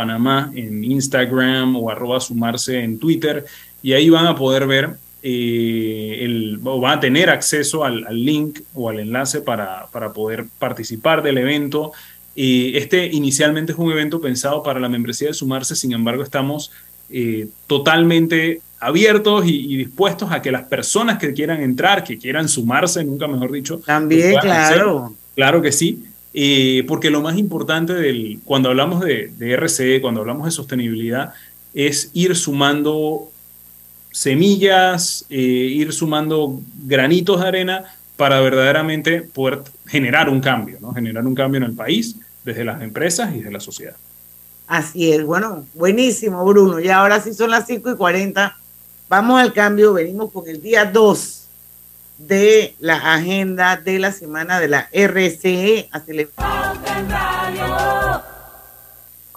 en 0.54 0.84
Instagram 0.84 1.76
o 1.76 1.88
arroba 1.88 2.20
Sumarse 2.20 2.78
en 2.78 2.98
Twitter, 2.98 3.46
y 3.82 3.94
ahí 3.94 4.10
van 4.10 4.26
a 4.26 4.36
poder 4.36 4.66
ver 4.66 4.98
eh, 5.22 6.18
el, 6.20 6.60
va 6.64 6.92
a 6.92 7.00
tener 7.00 7.30
acceso 7.30 7.84
al, 7.84 8.06
link 8.10 8.60
o 8.74 8.88
al 8.88 9.00
enlace 9.00 9.40
para, 9.40 9.86
para 9.92 10.12
poder 10.12 10.46
participar 10.58 11.22
del 11.22 11.38
evento. 11.38 11.92
Eh, 12.36 12.72
este 12.76 13.06
inicialmente 13.06 13.72
es 13.72 13.78
un 13.78 13.90
evento 13.90 14.20
pensado 14.20 14.62
para 14.62 14.78
la 14.78 14.88
membresía 14.88 15.28
de 15.28 15.34
sumarse, 15.34 15.74
sin 15.74 15.92
embargo 15.92 16.22
estamos 16.22 16.70
eh, 17.10 17.48
totalmente 17.66 18.60
abiertos 18.78 19.44
y, 19.46 19.76
dispuestos 19.76 20.30
a 20.30 20.40
que 20.40 20.52
las 20.52 20.62
personas 20.64 21.18
que 21.18 21.32
quieran 21.32 21.62
entrar, 21.62 22.04
que 22.04 22.16
quieran 22.16 22.48
sumarse, 22.48 23.02
nunca 23.02 23.26
mejor 23.26 23.50
dicho. 23.50 23.80
También, 23.84 24.36
claro. 24.40 25.14
Claro 25.34 25.62
que 25.62 25.72
sí. 25.72 26.04
Eh, 26.34 26.84
porque 26.86 27.10
lo 27.10 27.22
más 27.22 27.36
importante 27.38 27.94
del, 27.94 28.38
cuando 28.44 28.68
hablamos 28.68 29.00
de, 29.00 29.32
de 29.36 29.56
RCE, 29.56 30.00
cuando 30.00 30.20
hablamos 30.20 30.44
de 30.44 30.52
sostenibilidad, 30.52 31.32
es 31.74 32.10
ir 32.12 32.36
sumando 32.36 33.30
semillas, 34.18 35.24
eh, 35.30 35.36
ir 35.36 35.92
sumando 35.92 36.60
granitos 36.84 37.40
de 37.40 37.46
arena 37.46 37.84
para 38.16 38.40
verdaderamente 38.40 39.22
poder 39.22 39.62
generar 39.86 40.28
un 40.28 40.40
cambio, 40.40 40.78
¿no? 40.80 40.92
generar 40.92 41.24
un 41.24 41.36
cambio 41.36 41.58
en 41.58 41.62
el 41.62 41.74
país, 41.74 42.16
desde 42.44 42.64
las 42.64 42.82
empresas 42.82 43.32
y 43.32 43.38
desde 43.38 43.52
la 43.52 43.60
sociedad. 43.60 43.94
Así 44.66 45.12
es, 45.12 45.24
bueno, 45.24 45.64
buenísimo 45.72 46.44
Bruno. 46.44 46.80
Y 46.80 46.88
ahora 46.88 47.20
sí 47.20 47.32
son 47.32 47.52
las 47.52 47.68
5 47.68 47.92
y 47.92 47.96
40. 47.96 48.56
Vamos 49.08 49.40
al 49.40 49.52
cambio, 49.52 49.92
venimos 49.92 50.32
con 50.32 50.48
el 50.48 50.60
día 50.60 50.84
2 50.84 51.48
de 52.18 52.74
la 52.80 53.14
agenda 53.14 53.76
de 53.76 54.00
la 54.00 54.10
semana 54.10 54.58
de 54.58 54.66
la 54.66 54.88
RCE. 54.92 55.88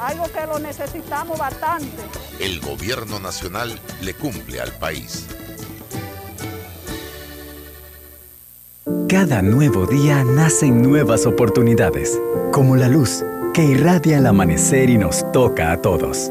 algo 0.00 0.24
que 0.32 0.46
lo 0.46 0.58
necesitamos 0.58 1.38
bastante. 1.38 2.02
El 2.38 2.60
gobierno 2.60 3.18
nacional 3.18 3.78
le 4.00 4.14
cumple 4.14 4.60
al 4.60 4.72
país. 4.72 5.26
Cada 9.08 9.42
nuevo 9.42 9.86
día 9.86 10.22
nacen 10.24 10.82
nuevas 10.82 11.26
oportunidades, 11.26 12.20
como 12.52 12.76
la 12.76 12.88
luz 12.88 13.24
que 13.54 13.64
irradia 13.64 14.18
el 14.18 14.26
amanecer 14.26 14.90
y 14.90 14.98
nos 14.98 15.30
toca 15.32 15.72
a 15.72 15.82
todos. 15.82 16.30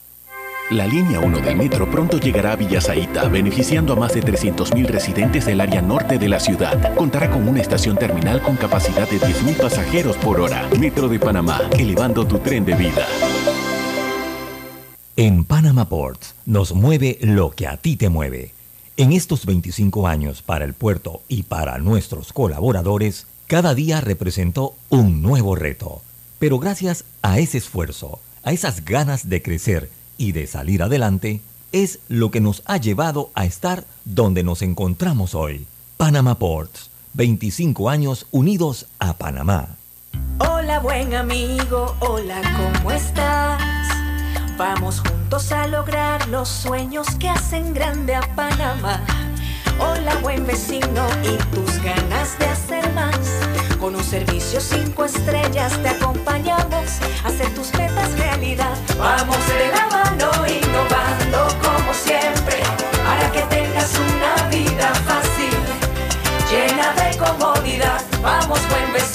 La 0.71 0.87
línea 0.87 1.19
1 1.19 1.41
del 1.41 1.57
metro 1.57 1.91
pronto 1.91 2.17
llegará 2.17 2.53
a 2.53 2.55
Villasaita, 2.55 3.27
beneficiando 3.27 3.91
a 3.91 3.97
más 3.97 4.13
de 4.13 4.21
300.000 4.21 4.85
residentes 4.85 5.45
del 5.45 5.59
área 5.59 5.81
norte 5.81 6.17
de 6.17 6.29
la 6.29 6.39
ciudad. 6.39 6.95
Contará 6.95 7.29
con 7.29 7.45
una 7.45 7.59
estación 7.59 7.97
terminal 7.97 8.41
con 8.41 8.55
capacidad 8.55 9.05
de 9.09 9.19
10.000 9.19 9.57
pasajeros 9.57 10.15
por 10.15 10.39
hora. 10.39 10.69
Metro 10.79 11.09
de 11.09 11.19
Panamá, 11.19 11.59
elevando 11.77 12.25
tu 12.25 12.39
tren 12.39 12.63
de 12.63 12.75
vida. 12.75 13.05
En 15.17 15.43
Panama 15.43 15.89
Ports 15.89 16.35
nos 16.45 16.73
mueve 16.73 17.17
lo 17.19 17.51
que 17.51 17.67
a 17.67 17.75
ti 17.75 17.97
te 17.97 18.07
mueve. 18.07 18.53
En 18.95 19.11
estos 19.11 19.45
25 19.45 20.07
años 20.07 20.41
para 20.41 20.63
el 20.63 20.73
puerto 20.73 21.21
y 21.27 21.43
para 21.43 21.79
nuestros 21.79 22.31
colaboradores, 22.31 23.27
cada 23.47 23.75
día 23.75 23.99
representó 23.99 24.75
un 24.87 25.21
nuevo 25.21 25.53
reto. 25.53 26.01
Pero 26.39 26.59
gracias 26.59 27.03
a 27.21 27.39
ese 27.39 27.57
esfuerzo, 27.57 28.21
a 28.43 28.53
esas 28.53 28.85
ganas 28.85 29.27
de 29.27 29.41
crecer, 29.41 29.89
y 30.21 30.33
de 30.33 30.45
salir 30.45 30.83
adelante 30.83 31.41
es 31.71 31.97
lo 32.07 32.29
que 32.29 32.41
nos 32.41 32.61
ha 32.67 32.77
llevado 32.77 33.31
a 33.33 33.45
estar 33.45 33.85
donde 34.05 34.43
nos 34.43 34.61
encontramos 34.61 35.33
hoy. 35.33 35.65
Panama 35.97 36.35
Ports, 36.35 36.91
25 37.13 37.89
años 37.89 38.27
unidos 38.29 38.85
a 38.99 39.13
Panamá. 39.13 39.77
Hola 40.37 40.79
buen 40.79 41.15
amigo, 41.15 41.95
hola, 42.01 42.39
¿cómo 42.55 42.91
estás? 42.91 43.59
Vamos 44.57 44.99
juntos 44.99 45.51
a 45.51 45.65
lograr 45.65 46.27
los 46.27 46.47
sueños 46.47 47.07
que 47.19 47.27
hacen 47.27 47.73
grande 47.73 48.13
a 48.13 48.21
Panamá. 48.35 49.03
Hola 49.79 50.15
buen 50.21 50.45
vecino 50.45 51.07
y 51.23 51.55
tus 51.55 51.81
ganas 51.81 52.37
de 52.37 52.45
hacer 52.45 52.93
más. 52.93 53.17
Con 53.79 53.95
un 53.95 54.03
servicio 54.03 54.61
cinco 54.61 55.05
estrellas 55.05 55.81
te 55.81 55.89
acompañamos 55.89 57.01
a 57.23 57.27
hacer 57.27 57.51
tus 57.55 57.73
metas 57.73 58.15
realidad. 58.19 58.77
Vamos 58.99 59.37
de 59.47 59.80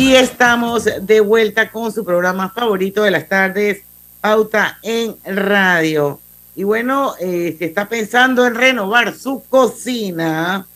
Y 0.00 0.14
estamos 0.14 0.88
de 1.02 1.20
vuelta 1.20 1.70
con 1.70 1.92
su 1.92 2.06
programa 2.06 2.48
favorito 2.48 3.02
de 3.02 3.10
las 3.10 3.28
tardes, 3.28 3.82
Pauta 4.22 4.78
en 4.82 5.14
Radio. 5.26 6.18
Y 6.56 6.64
bueno, 6.64 7.16
eh, 7.20 7.54
si 7.58 7.66
está 7.66 7.86
pensando 7.86 8.46
en 8.46 8.54
renovar 8.54 9.14
su 9.14 9.44
cocina, 9.44 10.66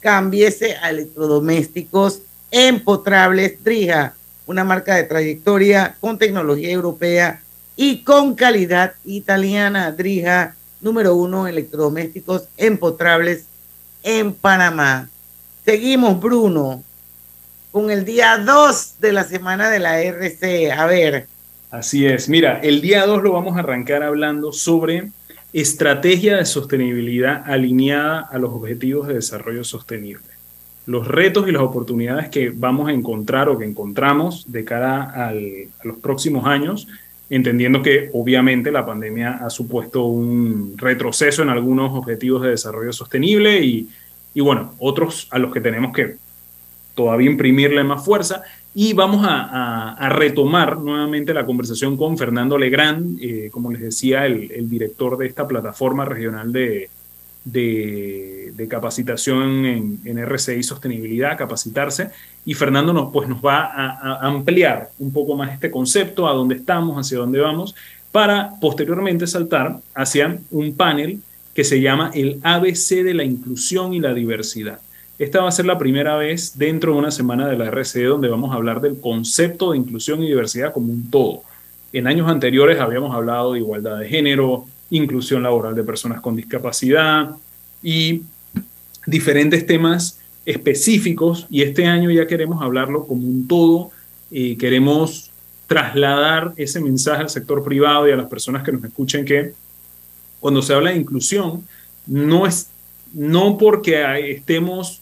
cámbiese 0.00 0.78
a 0.78 0.88
electrodomésticos 0.88 2.22
empotrables 2.50 3.62
Drija, 3.62 4.14
una 4.46 4.64
marca 4.64 4.94
de 4.94 5.04
trayectoria 5.04 5.98
con 6.00 6.16
tecnología 6.16 6.70
europea 6.70 7.42
y 7.76 7.98
con 7.98 8.34
calidad 8.34 8.94
italiana. 9.04 9.92
Drija, 9.92 10.56
número 10.80 11.14
uno, 11.16 11.46
electrodomésticos 11.46 12.44
empotrables 12.56 13.44
en 14.02 14.32
Panamá. 14.32 15.10
Seguimos, 15.66 16.18
Bruno, 16.18 16.82
con 17.74 17.90
el 17.90 18.04
día 18.04 18.38
2 18.38 19.00
de 19.00 19.12
la 19.12 19.24
semana 19.24 19.68
de 19.68 19.80
la 19.80 20.00
RC. 20.00 20.70
A 20.70 20.86
ver. 20.86 21.26
Así 21.72 22.06
es. 22.06 22.28
Mira, 22.28 22.60
el 22.60 22.80
día 22.80 23.04
2 23.04 23.20
lo 23.24 23.32
vamos 23.32 23.56
a 23.56 23.58
arrancar 23.58 24.04
hablando 24.04 24.52
sobre 24.52 25.10
estrategia 25.52 26.36
de 26.36 26.44
sostenibilidad 26.44 27.42
alineada 27.50 28.28
a 28.30 28.38
los 28.38 28.52
objetivos 28.52 29.08
de 29.08 29.14
desarrollo 29.14 29.64
sostenible. 29.64 30.22
Los 30.86 31.08
retos 31.08 31.48
y 31.48 31.50
las 31.50 31.62
oportunidades 31.62 32.28
que 32.28 32.52
vamos 32.54 32.88
a 32.88 32.92
encontrar 32.92 33.48
o 33.48 33.58
que 33.58 33.64
encontramos 33.64 34.52
de 34.52 34.64
cara 34.64 35.10
a 35.12 35.32
los 35.32 35.96
próximos 36.00 36.46
años, 36.46 36.86
entendiendo 37.28 37.82
que 37.82 38.08
obviamente 38.12 38.70
la 38.70 38.86
pandemia 38.86 39.40
ha 39.44 39.50
supuesto 39.50 40.04
un 40.04 40.74
retroceso 40.76 41.42
en 41.42 41.48
algunos 41.48 41.92
objetivos 41.92 42.42
de 42.42 42.50
desarrollo 42.50 42.92
sostenible 42.92 43.64
y, 43.64 43.88
y 44.32 44.40
bueno, 44.42 44.74
otros 44.78 45.26
a 45.32 45.40
los 45.40 45.52
que 45.52 45.60
tenemos 45.60 45.92
que 45.92 46.22
todavía 46.94 47.30
imprimirle 47.30 47.84
más 47.84 48.04
fuerza. 48.04 48.42
Y 48.76 48.92
vamos 48.92 49.24
a, 49.28 50.08
retomar 50.10 50.78
nuevamente 50.78 51.32
la 51.32 51.46
conversación 51.46 51.96
con 51.96 52.18
Fernando 52.18 52.58
Legrand, 52.58 53.18
eh, 53.20 53.48
como 53.52 53.70
les 53.70 53.80
decía, 53.80 54.26
el, 54.26 54.68
director 54.68 55.16
de 55.16 55.26
esta 55.26 55.46
plataforma 55.46 56.04
regional 56.04 56.52
de, 56.52 56.90
capacitación 58.68 59.64
en, 59.64 60.00
en, 60.04 60.18
RCI 60.18 60.64
Sostenibilidad, 60.64 61.38
capacitarse. 61.38 62.10
Y 62.44 62.54
Fernando 62.54 62.92
nos, 62.92 63.12
pues, 63.12 63.28
nos 63.28 63.44
va 63.44 63.64
a, 63.64 64.26
ampliar 64.26 64.90
un 64.98 65.12
poco 65.12 65.36
más 65.36 65.52
este 65.52 65.70
concepto, 65.70 66.26
a 66.26 66.32
dónde 66.32 66.56
estamos, 66.56 66.98
hacia 66.98 67.18
dónde 67.18 67.38
vamos, 67.38 67.76
para 68.10 68.50
posteriormente 68.60 69.28
saltar 69.28 69.78
hacia 69.94 70.38
un 70.50 70.74
panel 70.74 71.20
que 71.54 71.62
se 71.62 71.80
llama 71.80 72.10
el 72.12 72.40
ABC 72.42 73.04
de 73.04 73.14
la 73.14 73.22
inclusión 73.22 73.94
y 73.94 74.00
la 74.00 74.12
diversidad. 74.12 74.80
Esta 75.18 75.42
va 75.42 75.48
a 75.48 75.52
ser 75.52 75.66
la 75.66 75.78
primera 75.78 76.16
vez 76.16 76.58
dentro 76.58 76.92
de 76.92 76.98
una 76.98 77.10
semana 77.12 77.46
de 77.46 77.56
la 77.56 77.70
RCE 77.70 78.04
donde 78.04 78.28
vamos 78.28 78.50
a 78.50 78.54
hablar 78.54 78.80
del 78.80 79.00
concepto 79.00 79.70
de 79.70 79.78
inclusión 79.78 80.22
y 80.22 80.26
diversidad 80.26 80.72
como 80.72 80.92
un 80.92 81.08
todo. 81.08 81.42
En 81.92 82.08
años 82.08 82.28
anteriores 82.28 82.80
habíamos 82.80 83.14
hablado 83.14 83.52
de 83.52 83.60
igualdad 83.60 83.98
de 83.98 84.08
género, 84.08 84.66
inclusión 84.90 85.44
laboral 85.44 85.76
de 85.76 85.84
personas 85.84 86.20
con 86.20 86.34
discapacidad 86.34 87.30
y 87.80 88.22
diferentes 89.06 89.64
temas 89.66 90.18
específicos 90.44 91.46
y 91.48 91.62
este 91.62 91.86
año 91.86 92.10
ya 92.10 92.26
queremos 92.26 92.60
hablarlo 92.60 93.06
como 93.06 93.26
un 93.26 93.46
todo, 93.46 93.92
y 94.36 94.56
queremos 94.56 95.30
trasladar 95.68 96.52
ese 96.56 96.80
mensaje 96.80 97.22
al 97.22 97.30
sector 97.30 97.62
privado 97.62 98.08
y 98.08 98.10
a 98.10 98.16
las 98.16 98.26
personas 98.26 98.64
que 98.64 98.72
nos 98.72 98.82
escuchen 98.82 99.24
que 99.24 99.52
cuando 100.40 100.60
se 100.60 100.74
habla 100.74 100.90
de 100.90 100.96
inclusión 100.96 101.64
no 102.04 102.46
es 102.46 102.68
no 103.12 103.56
porque 103.56 104.04
estemos 104.32 105.00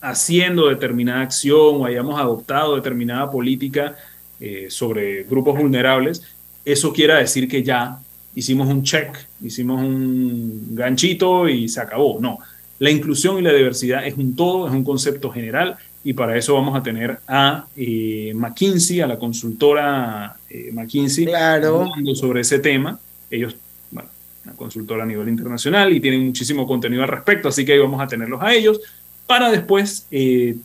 haciendo 0.00 0.68
determinada 0.68 1.22
acción 1.22 1.76
o 1.80 1.86
hayamos 1.86 2.20
adoptado 2.20 2.76
determinada 2.76 3.30
política 3.30 3.96
eh, 4.40 4.66
sobre 4.68 5.24
grupos 5.24 5.58
vulnerables, 5.58 6.22
eso 6.64 6.92
quiera 6.92 7.18
decir 7.18 7.48
que 7.48 7.62
ya 7.62 7.98
hicimos 8.34 8.68
un 8.68 8.82
check, 8.82 9.16
hicimos 9.42 9.80
un 9.80 10.74
ganchito 10.74 11.48
y 11.48 11.68
se 11.68 11.80
acabó. 11.80 12.18
No, 12.20 12.38
la 12.78 12.90
inclusión 12.90 13.38
y 13.38 13.42
la 13.42 13.52
diversidad 13.52 14.06
es 14.06 14.16
un 14.16 14.36
todo, 14.36 14.66
es 14.66 14.72
un 14.72 14.84
concepto 14.84 15.30
general 15.30 15.76
y 16.04 16.12
para 16.12 16.36
eso 16.36 16.54
vamos 16.54 16.76
a 16.76 16.82
tener 16.82 17.18
a 17.26 17.66
eh, 17.74 18.32
McKinsey, 18.34 19.00
a 19.00 19.06
la 19.06 19.18
consultora 19.18 20.36
eh, 20.50 20.70
McKinsey, 20.72 21.26
claro. 21.26 21.88
sobre 22.14 22.42
ese 22.42 22.58
tema. 22.58 22.98
Ellos, 23.30 23.56
bueno, 23.90 24.08
una 24.44 24.54
consultora 24.54 25.02
a 25.02 25.06
nivel 25.06 25.28
internacional 25.28 25.92
y 25.92 26.00
tienen 26.00 26.26
muchísimo 26.26 26.66
contenido 26.66 27.02
al 27.02 27.08
respecto, 27.08 27.48
así 27.48 27.64
que 27.64 27.72
ahí 27.72 27.78
vamos 27.78 28.00
a 28.00 28.06
tenerlos 28.06 28.42
a 28.42 28.54
ellos 28.54 28.80
para 29.26 29.50
después... 29.50 30.06
Eh, 30.10 30.56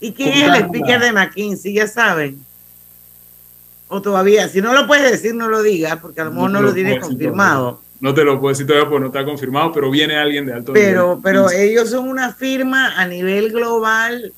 ¿Y 0.00 0.12
quién 0.12 0.30
es 0.30 0.42
el 0.44 0.64
speaker 0.64 1.00
de 1.00 1.12
McKinsey? 1.12 1.74
Ya 1.74 1.86
saben. 1.86 2.42
O 3.88 4.00
todavía, 4.00 4.48
si 4.48 4.62
no 4.62 4.72
lo 4.72 4.86
puedes 4.86 5.10
decir, 5.10 5.34
no 5.34 5.48
lo 5.48 5.62
digas, 5.62 5.98
porque 6.00 6.20
a 6.20 6.24
lo 6.24 6.30
mejor 6.30 6.50
no, 6.50 6.62
lo 6.62 6.72
tienes 6.72 7.00
confirmado. 7.00 7.80
No 8.00 8.14
te 8.14 8.24
lo 8.24 8.40
puedo 8.40 8.52
decir 8.52 8.66
todavía 8.66 8.88
porque 8.88 9.00
no 9.00 9.06
está 9.08 9.24
confirmado, 9.24 9.72
pero 9.72 9.90
viene 9.90 10.16
alguien 10.16 10.46
de 10.46 10.54
alto 10.54 10.72
pero, 10.72 11.16
nivel. 11.16 11.22
Pero 11.22 11.50
ellos 11.50 11.90
son 11.90 12.08
una 12.08 12.32
firma 12.32 12.98
a 12.98 13.06
nivel 13.06 13.50
global 13.50 14.32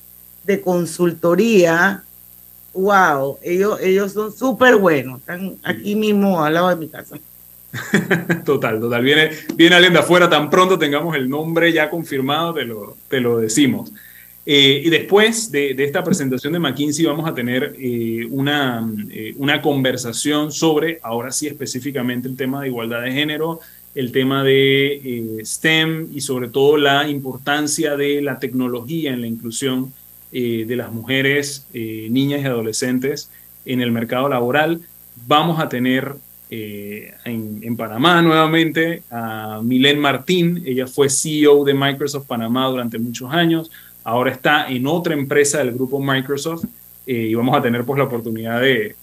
de 0.45 0.61
consultoría. 0.61 2.03
Wow, 2.72 3.39
ellos, 3.43 3.78
ellos 3.80 4.12
son 4.12 4.33
súper 4.33 4.76
buenos. 4.76 5.20
Están 5.20 5.57
aquí 5.62 5.95
mismo 5.95 6.43
al 6.43 6.55
lado 6.55 6.70
de 6.70 6.76
mi 6.76 6.89
casa. 6.89 7.16
total, 8.45 8.81
total. 8.81 9.03
Viene, 9.03 9.31
viene 9.57 9.77
alguien 9.77 9.93
de 9.93 10.01
afuera, 10.01 10.29
tan 10.29 10.51
pronto 10.51 10.79
tengamos 10.79 11.16
el 11.16 11.29
nombre 11.29 11.73
ya 11.73 11.89
confirmado, 11.89 12.55
te 12.55 12.64
lo, 12.64 12.97
te 13.09 13.20
lo 13.20 13.39
decimos. 13.39 13.93
Eh, 14.45 14.83
y 14.85 14.91
después 14.91 15.53
de, 15.53 15.70
esta 15.79 16.03
presentación 16.03 16.53
de 16.53 16.59
McKinsey 16.59 17.05
vamos 17.05 17.29
a 17.29 17.35
tener 17.35 17.77
eh, 17.79 18.27
una, 18.29 18.85
eh, 19.11 19.35
una 19.37 19.62
conversación 19.62 20.51
sobre, 20.51 20.99
ahora 21.03 21.31
sí 21.31 21.47
específicamente, 21.47 22.27
el 22.29 22.37
tema 22.37 22.61
de 22.61 22.68
igualdad 22.68 23.03
de 23.03 23.12
género, 23.12 23.61
el 23.95 24.11
tema 24.11 24.43
de 24.43 25.41
STEM 25.45 26.09
y 26.12 26.23
sobre 26.23 26.49
todo 26.49 26.77
la 26.77 27.09
importancia 27.09 27.97
de 27.97 28.20
la 28.23 28.39
tecnología 28.39 29.12
en 29.12 29.20
la 29.20 29.27
inclusión 29.27 29.93
de 30.33 30.77
las 30.77 30.91
mujeres, 30.91 31.66
niñas 31.75 32.41
y 32.41 32.47
adolescentes 32.47 33.31
en 33.66 33.83
el 33.83 33.93
mercado 33.93 34.31
laboral. 34.31 34.81
Vamos 35.27 35.61
a 35.61 35.68
tener 35.68 36.14
eh, 36.55 37.14
en, 37.24 37.76
Panamá 37.78 38.20
nuevamente, 38.20 39.05
a 39.11 39.61
Milen 39.62 39.98
Martín, 39.98 40.62
ella 40.66 40.86
fue 40.86 41.09
CEO 41.09 41.64
de 41.64 41.72
Microsoft 41.72 42.26
Panamá 42.26 42.66
durante 42.66 42.98
muchos 42.98 43.32
años, 43.32 43.70
ahora 44.05 44.32
está 44.32 44.68
en 44.68 44.86
otra 44.86 45.14
empresa 45.14 45.57
del 45.64 45.72
grupo 45.72 45.98
Microsoft 45.98 46.66
eh, 47.07 47.28
y 47.30 47.34
vamos 47.34 47.57
a 47.57 47.62
tener 47.62 47.84
pues 47.84 47.96
la 47.96 48.05
oportunidad 48.05 48.61
de, 48.61 48.94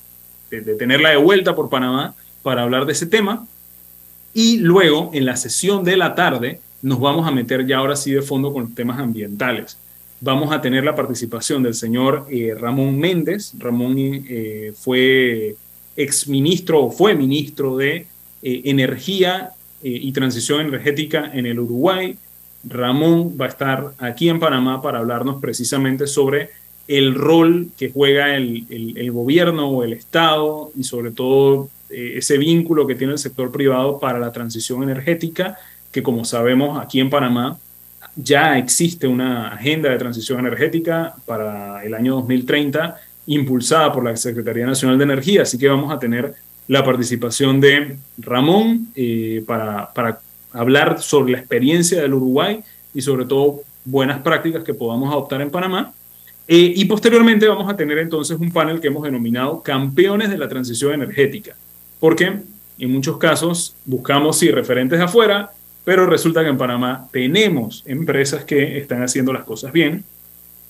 de, 0.51 0.61
tenerla 0.75 1.09
de 1.09 1.17
vuelta 1.17 1.55
por 1.55 1.71
Panamá 1.71 2.13
para 2.43 2.61
hablar 2.61 2.85
de 2.85 2.91
ese 2.91 3.07
tema. 3.07 3.47
Y 4.31 4.59
luego, 4.59 5.09
en 5.15 5.25
la 5.25 5.35
sesión 5.35 5.83
de 5.83 5.97
la 5.97 6.13
tarde, 6.13 6.59
nos 6.83 6.99
vamos 6.99 7.27
a 7.27 7.31
meter 7.31 7.65
ya 7.65 7.77
ahora 7.77 7.95
sí 7.95 8.11
de 8.11 8.21
fondo 8.21 8.53
con 8.53 8.75
temas 8.75 8.99
ambientales. 8.99 9.75
Vamos 10.21 10.53
a 10.53 10.61
tener 10.61 10.83
la 10.83 10.95
participación 10.95 11.63
del 11.63 11.73
señor 11.73 12.27
eh, 12.29 12.53
Ramón 12.55 12.99
Méndez. 12.99 13.53
Ramón 13.57 13.97
fue 14.75 15.55
exministro 15.99 16.85
o 16.85 16.91
fue 16.91 17.13
ministro 17.13 17.75
de 17.75 18.07
eh, 18.41 18.61
Energía 18.65 19.51
eh, 19.83 19.89
y 19.89 20.11
Transición 20.13 20.61
Energética 20.61 21.29
en 21.33 21.45
el 21.45 21.59
Uruguay. 21.59 22.15
Ramón 22.63 23.37
va 23.39 23.45
a 23.45 23.49
estar 23.49 23.91
aquí 23.97 24.29
en 24.29 24.39
Panamá 24.39 24.81
para 24.81 24.99
hablarnos 24.99 25.41
precisamente 25.41 26.07
sobre 26.07 26.49
el 26.87 27.15
rol 27.15 27.69
que 27.77 27.91
juega 27.91 28.35
el, 28.35 29.11
gobierno 29.11 29.69
o 29.69 29.83
el 29.83 29.93
Estado 29.93 30.71
y 30.75 30.83
sobre 30.83 31.11
todo 31.11 31.69
eh, 31.89 32.13
ese 32.15 32.37
vínculo 32.37 32.87
que 32.87 32.95
tiene 32.95 33.13
el 33.13 33.19
sector 33.19 33.51
privado 33.51 33.99
para 33.99 34.19
la 34.19 34.31
transición 34.31 34.83
energética, 34.83 35.57
que 35.91 36.01
como 36.01 36.25
sabemos 36.25 36.81
aquí 36.81 36.99
en 36.99 37.09
Panamá 37.09 37.59
ya 38.15 38.57
existe 38.57 39.07
una 39.07 39.49
agenda 39.49 39.89
de 39.89 39.97
transición 39.97 40.39
energética 40.39 41.15
para 41.25 41.83
el 41.83 41.93
año 41.93 42.15
2030 42.15 42.99
impulsada 43.29 43.93
por 43.93 44.03
la 44.03 44.17
Secretaría 44.17 44.65
Nacional 44.65 44.97
de 44.97 45.03
Energía, 45.03 45.43
así 45.43 45.57
que 45.57 45.67
vamos 45.67 45.93
a 45.93 45.99
tener 45.99 46.33
la 46.67 46.83
participación 46.83 47.61
de 47.61 47.97
Ramón 48.17 48.87
eh, 48.95 49.43
para, 49.45 50.19
hablar 50.51 50.99
sobre 50.99 51.33
la 51.33 51.37
experiencia 51.37 52.01
del 52.01 52.15
Uruguay 52.15 52.59
y 52.91 53.01
sobre 53.01 53.25
todo 53.25 53.61
buenas 53.85 54.21
prácticas 54.21 54.63
que 54.63 54.73
podamos 54.73 55.11
adoptar 55.11 55.41
en 55.41 55.51
Panamá. 55.51 55.93
Eh, 56.47 56.73
y 56.75 56.85
posteriormente 56.85 57.47
vamos 57.47 57.71
a 57.71 57.77
tener 57.77 57.99
entonces 57.99 58.35
un 58.39 58.51
panel 58.51 58.81
que 58.81 58.87
hemos 58.87 59.03
denominado 59.03 59.61
Campeones 59.61 60.31
de 60.31 60.37
la 60.39 60.49
Transición 60.49 60.93
Energética, 60.93 61.55
porque 61.99 62.39
en 62.79 62.91
muchos 62.91 63.17
casos 63.17 63.75
buscamos, 63.85 64.39
sí, 64.39 64.49
referentes 64.49 64.99
afuera, 64.99 65.51
pero 65.85 66.07
resulta 66.07 66.41
que 66.41 66.49
en 66.49 66.57
Panamá 66.57 67.07
tenemos 67.11 67.83
empresas 67.85 68.43
que 68.43 68.79
están 68.79 69.03
haciendo 69.03 69.31
las 69.31 69.43
cosas 69.43 69.71
bien. 69.71 70.03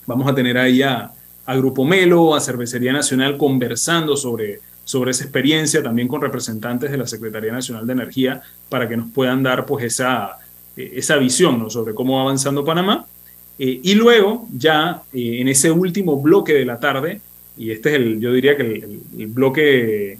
Vamos 0.06 0.30
a 0.30 0.34
tener 0.34 0.58
ahí 0.58 0.82
a 0.82 1.12
a 1.50 1.56
Grupo 1.56 1.84
Melo, 1.84 2.36
a 2.36 2.40
Cervecería 2.40 2.92
Nacional, 2.92 3.36
conversando 3.36 4.16
sobre, 4.16 4.60
sobre 4.84 5.10
esa 5.10 5.24
experiencia, 5.24 5.82
también 5.82 6.06
con 6.06 6.20
representantes 6.20 6.92
de 6.92 6.96
la 6.96 7.08
Secretaría 7.08 7.50
Nacional 7.50 7.88
de 7.88 7.92
Energía, 7.92 8.40
para 8.68 8.88
que 8.88 8.96
nos 8.96 9.10
puedan 9.10 9.42
dar 9.42 9.66
pues 9.66 9.84
esa, 9.84 10.38
eh, 10.76 10.92
esa 10.94 11.16
visión 11.16 11.58
¿no? 11.58 11.68
sobre 11.68 11.92
cómo 11.92 12.14
va 12.14 12.22
avanzando 12.22 12.64
Panamá. 12.64 13.04
Eh, 13.58 13.80
y 13.82 13.94
luego, 13.94 14.46
ya 14.56 15.02
eh, 15.12 15.40
en 15.40 15.48
ese 15.48 15.72
último 15.72 16.22
bloque 16.22 16.52
de 16.52 16.64
la 16.64 16.78
tarde, 16.78 17.20
y 17.58 17.72
este 17.72 17.88
es 17.88 17.94
el, 17.96 18.20
yo 18.20 18.32
diría 18.32 18.56
que 18.56 18.62
el, 19.18 19.26
bloque 19.26 20.18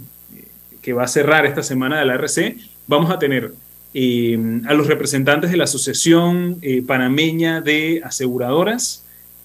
que 0.82 0.92
va 0.92 1.04
a 1.04 1.08
cerrar 1.08 1.46
esta 1.46 1.62
semana 1.62 2.00
de 2.00 2.06
la 2.06 2.14
RC, 2.14 2.56
vamos 2.88 3.08
a 3.08 3.20
tener 3.20 3.52
a 3.94 4.74
los 4.74 4.88
representantes 4.88 5.52
de 5.52 5.56
la 5.56 5.64
Asociación 5.64 6.60
Panameña 6.88 7.60
de 7.60 8.00
Aseguradoras, 8.04 9.04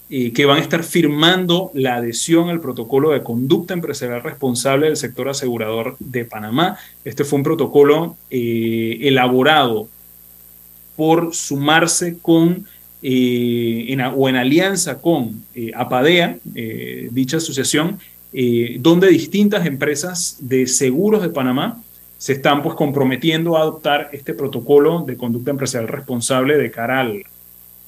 eh, 0.10 0.32
que 0.34 0.45
van 0.45 0.58
a 0.58 0.62
estar 0.62 0.84
firmando 0.84 1.72
la 1.74 1.95
adhesión 1.95 2.49
al 2.49 2.62
protocolo 2.62 3.12
de 3.12 3.24
conducta 3.24 3.74
empresarial 3.74 4.24
responsable 4.24 4.88
del 4.88 4.97
sector 4.97 5.30
asegurador 5.30 5.95
de 5.99 6.26
Panamá. 6.26 6.78
Este 7.03 7.24
fue 7.24 7.38
un 7.38 7.43
protocolo 7.43 8.16
elaborado 8.30 9.88
por 10.95 11.34
sumarse 11.34 12.18
con 12.22 12.66
o 13.03 14.30
en 14.30 14.36
alianza 14.36 14.99
con 14.99 15.43
APADEA, 15.76 16.38
dicha 17.12 17.38
asociación, 17.38 17.99
donde 18.80 19.10
distintas 19.10 19.66
empresas 19.68 20.38
de 20.39 20.66
seguros 20.66 21.22
de 21.22 21.30
Panamá 21.30 21.84
se 22.18 22.34
están 22.34 22.64
pues 22.64 22.76
comprometiendo 22.76 23.58
a 23.58 23.62
adoptar 23.62 24.10
este 24.14 24.34
protocolo 24.34 25.03
de 25.06 25.18
conducta 25.18 25.51
empresarial 25.51 25.88
responsable 25.88 26.58
de 26.58 26.72
cara 26.72 27.01
al, 27.01 27.24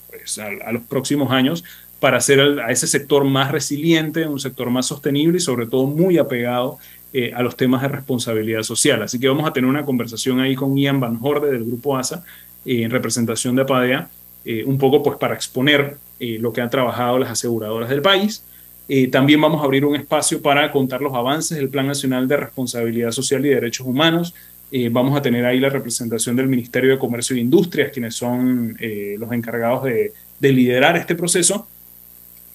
pues, 0.09 0.37
a, 0.37 0.71
los 0.71 0.83
próximos 0.83 1.31
años 1.31 1.63
para 1.99 2.17
hacer 2.17 2.39
a 2.39 2.71
ese 2.71 2.87
sector 2.87 3.23
más 3.23 3.51
resiliente, 3.51 4.27
un 4.27 4.39
sector 4.39 4.69
más 4.69 4.85
sostenible 4.85 5.37
y 5.37 5.41
sobre 5.41 5.65
todo 5.65 5.87
muy 5.87 6.17
apegado 6.17 6.77
eh, 7.13 7.31
a 7.33 7.41
los 7.41 7.55
temas 7.55 7.81
de 7.81 7.87
responsabilidad 7.87 8.63
social. 8.63 9.01
Así 9.01 9.17
que 9.17 9.29
vamos 9.29 9.47
a 9.47 9.53
tener 9.53 9.69
una 9.69 9.85
conversación 9.85 10.41
ahí 10.41 10.55
con 10.55 10.77
Ian 10.77 10.99
Van 10.99 11.17
Horde 11.21 11.51
del 11.51 11.63
grupo 11.63 11.97
ASA 11.97 12.23
eh, 12.65 12.83
en 12.83 12.91
representación 12.91 13.55
de 13.55 13.61
APADEA, 13.61 14.09
eh, 14.43 14.65
un 14.65 14.77
poco 14.77 15.01
pues 15.01 15.17
para 15.17 15.33
exponer 15.33 15.97
lo 16.19 16.51
que 16.51 16.61
han 16.61 16.69
trabajado 16.69 17.19
las 17.19 17.29
aseguradoras 17.29 17.89
del 17.89 18.01
país 18.01 18.43
también 19.11 19.39
vamos 19.39 19.61
a 19.61 19.65
abrir 19.65 19.85
un 19.85 19.95
espacio 19.95 20.41
para 20.41 20.71
contar 20.71 21.01
los 21.01 21.13
avances 21.13 21.57
del 21.57 21.69
Plan 21.69 21.85
Nacional 21.85 22.27
de 22.27 22.37
Responsabilidad 22.37 23.11
Social 23.11 23.45
y 23.45 23.49
Derechos 23.49 23.85
Humanos. 23.85 24.33
Vamos 24.91 25.15
a 25.15 25.21
tener 25.21 25.45
ahí 25.45 25.59
la 25.59 25.69
representación 25.69 26.37
del 26.37 26.47
Ministerio 26.47 26.91
de 26.91 26.97
Comercio 26.97 27.35
e 27.35 27.39
Industrias, 27.39 27.91
quienes 27.91 28.15
son 28.15 28.75
los 28.79 29.31
encargados 29.31 29.83
de, 29.83 30.13
liderar 30.39 30.95
este 30.95 31.15
proceso, 31.15 31.67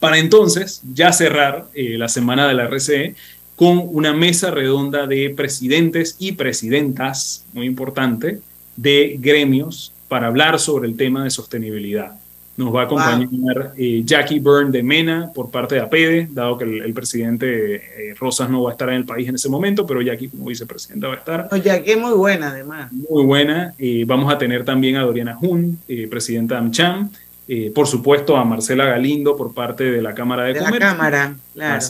para 0.02 0.18
entonces 0.18 0.82
ya 0.92 1.12
cerrar 1.12 1.68
la 1.74 2.08
semana 2.08 2.48
de 2.48 2.54
la 2.54 2.66
RCE 2.66 3.14
con 3.54 3.80
una 3.84 4.12
mesa 4.12 4.50
redonda 4.50 5.06
de 5.06 5.30
presidentes 5.30 6.16
y 6.18 6.32
presidentas, 6.32 7.44
muy 7.52 7.66
importante, 7.66 8.40
de 8.76 9.16
gremios 9.20 9.92
para 10.08 10.26
hablar 10.26 10.58
sobre 10.58 10.88
el 10.88 10.96
tema 10.96 11.22
de 11.22 11.30
sostenibilidad. 11.30 12.16
Nos 12.56 12.74
va 12.74 12.80
a 12.80 12.84
acompañar 12.86 13.74
eh, 13.76 14.02
Jackie 14.04 14.40
Byrne 14.40 14.72
de 14.72 14.82
Mena 14.82 15.30
por 15.32 15.52
parte 15.52 15.76
de 15.76 15.82
APEDE, 15.82 16.28
dado 16.32 16.58
que 16.58 16.64
el, 16.64 16.92
presidente 16.92 17.76
eh, 17.76 18.14
Rosas 18.18 18.50
no 18.50 18.64
va 18.64 18.70
a 18.70 18.72
estar 18.72 18.88
en 18.88 18.96
el 18.96 19.04
país 19.04 19.28
en 19.28 19.36
ese 19.36 19.48
momento, 19.48 19.86
pero 19.86 20.02
Jackie 20.02 20.28
como 20.28 20.46
vicepresidenta 20.46 21.06
va 21.06 21.14
a 21.14 21.18
estar. 21.18 21.48
No, 21.48 21.56
Jackie 21.56 21.92
es 21.92 21.98
muy 21.98 22.14
buena 22.14 22.48
además. 22.48 22.92
Muy 22.92 23.24
buena. 23.24 23.74
Eh, 23.78 24.02
vamos 24.08 24.32
a 24.34 24.38
tener 24.38 24.64
también 24.64 24.96
a 24.96 25.02
Doriana 25.02 25.36
Jun, 25.36 25.78
presidenta 26.10 26.56
de 26.56 26.60
AmCham. 26.62 27.10
Por 27.74 27.86
supuesto 27.86 28.36
a 28.36 28.44
Marcela 28.44 28.86
Galindo 28.86 29.36
por 29.36 29.52
parte 29.52 29.84
de 29.84 30.00
la 30.00 30.14
Cámara 30.14 30.44
de, 30.44 30.54
de 30.54 30.60
La 30.60 30.78
Cámara, 30.78 31.36
claro. 31.52 31.84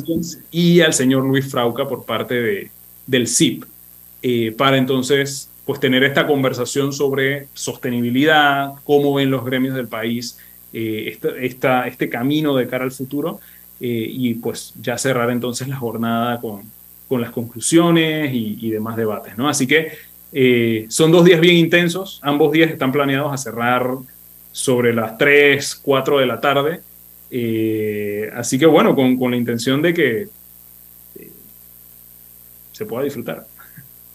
y 0.50 0.80
al 0.80 0.92
señor 0.92 1.24
Luis 1.24 1.48
Frauca 1.50 1.86
por 1.86 2.04
parte 2.04 2.34
de, 2.34 2.70
del 3.06 3.28
CIP. 3.28 3.64
para 4.56 4.76
entonces 4.76 5.48
pues 5.64 5.78
tener 5.78 6.02
esta 6.02 6.26
conversación 6.26 6.92
sobre 6.92 7.46
sostenibilidad, 7.54 8.72
cómo 8.84 9.14
ven 9.14 9.30
los 9.30 9.44
gremios 9.44 9.74
del 9.74 9.88
país 9.88 10.38
eh, 10.72 11.18
este 11.40 12.08
camino 12.08 12.56
de 12.56 12.66
cara 12.66 12.84
al 12.84 12.92
futuro 12.92 13.40
eh, 13.80 14.06
y 14.08 14.34
pues 14.34 14.72
ya 14.80 14.96
cerrar 14.98 15.30
entonces 15.30 15.68
la 15.68 15.76
jornada 15.76 16.40
con, 16.40 16.62
con 17.08 17.20
las 17.20 17.30
conclusiones 17.30 18.30
y, 18.32 18.70
demás 18.70 18.96
debates, 18.96 19.36
¿no? 19.36 19.48
Así 19.48 19.66
que 19.66 19.92
eh, 20.32 20.86
son 20.88 21.12
dos 21.12 21.24
días 21.24 21.40
bien 21.40 21.56
intensos, 21.56 22.18
ambos 22.22 22.52
días 22.52 22.70
están 22.70 22.90
planeados 22.90 23.32
a 23.32 23.36
cerrar 23.36 23.86
sobre 24.52 24.94
las 24.94 25.18
3, 25.18 25.80
4 25.82 26.18
de 26.18 26.26
la 26.26 26.40
tarde, 26.40 26.80
así 28.34 28.58
que 28.58 28.66
bueno, 28.66 28.94
con, 28.94 29.16
con 29.16 29.30
la 29.30 29.36
intención 29.36 29.82
de 29.82 29.94
que 29.94 30.28
se 32.72 32.84
pueda 32.84 33.04
disfrutar. 33.04 33.46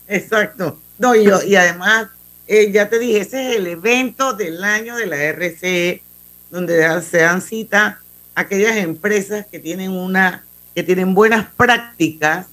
Exacto. 0.07 0.79
No, 0.97 1.15
y, 1.15 1.27
y 1.47 1.55
además, 1.55 2.07
ya 2.47 2.89
te 2.89 2.99
dije, 2.99 3.19
ese 3.19 3.49
es 3.49 3.57
el 3.57 3.67
evento 3.67 4.33
del 4.33 4.63
año 4.63 4.95
de 4.95 5.05
la 5.07 5.17
RCE 5.31 6.01
donde 6.49 7.01
se 7.01 7.17
dan 7.17 7.41
cita 7.41 7.99
aquellas 8.35 8.77
empresas 8.77 9.45
que 9.47 9.59
tienen 9.59 9.91
una 9.91 10.43
que 10.75 10.83
tienen 10.83 11.15
buenas 11.15 11.47
prácticas 11.57 12.45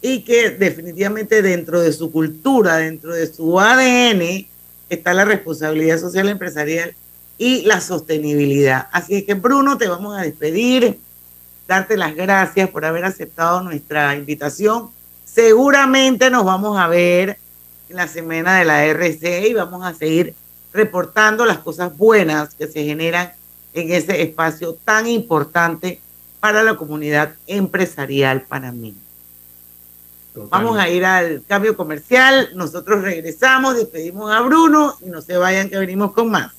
y 0.00 0.22
que 0.22 0.50
definitivamente 0.50 1.42
dentro 1.42 1.80
de 1.80 1.92
su 1.92 2.12
cultura, 2.12 2.76
dentro 2.76 3.12
de 3.12 3.26
su 3.26 3.58
ADN, 3.58 4.46
está 4.88 5.12
la 5.12 5.24
responsabilidad 5.24 5.98
social 5.98 6.28
empresarial 6.28 6.94
y 7.38 7.62
la 7.62 7.80
sostenibilidad. 7.80 8.88
Así 8.92 9.16
es 9.16 9.24
que 9.24 9.34
Bruno, 9.34 9.78
te 9.78 9.88
vamos 9.88 10.16
a 10.16 10.22
despedir, 10.22 10.98
darte 11.66 11.96
las 11.96 12.14
gracias 12.14 12.68
por 12.70 12.84
haber 12.84 13.04
aceptado 13.04 13.62
nuestra 13.62 14.14
invitación. 14.14 14.90
Seguramente 15.24 16.30
nos 16.30 16.44
vamos 16.44 16.78
a 16.78 16.88
ver 16.88 17.38
en 17.88 17.96
la 17.96 18.08
semana 18.08 18.58
de 18.58 18.64
la 18.64 18.84
RC 18.84 19.48
y 19.48 19.54
vamos 19.54 19.84
a 19.84 19.94
seguir 19.94 20.34
reportando 20.72 21.44
las 21.44 21.58
cosas 21.58 21.96
buenas 21.96 22.54
que 22.54 22.66
se 22.66 22.84
generan 22.84 23.32
en 23.74 23.92
ese 23.92 24.22
espacio 24.22 24.74
tan 24.84 25.06
importante 25.06 26.00
para 26.40 26.62
la 26.62 26.76
comunidad 26.76 27.34
empresarial 27.46 28.42
panameña. 28.42 28.96
Vamos 30.34 30.78
a 30.78 30.88
ir 30.88 31.04
al 31.04 31.42
cambio 31.46 31.76
comercial, 31.76 32.50
nosotros 32.54 33.02
regresamos, 33.02 33.76
despedimos 33.76 34.32
a 34.32 34.40
Bruno 34.40 34.96
y 35.02 35.10
no 35.10 35.20
se 35.20 35.36
vayan 35.36 35.68
que 35.68 35.76
venimos 35.76 36.12
con 36.12 36.30
más. 36.30 36.52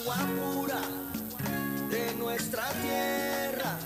Agua 0.00 0.16
pura 0.16 0.80
de 1.90 2.14
nuestra 2.14 2.62
tierra, 2.80 3.76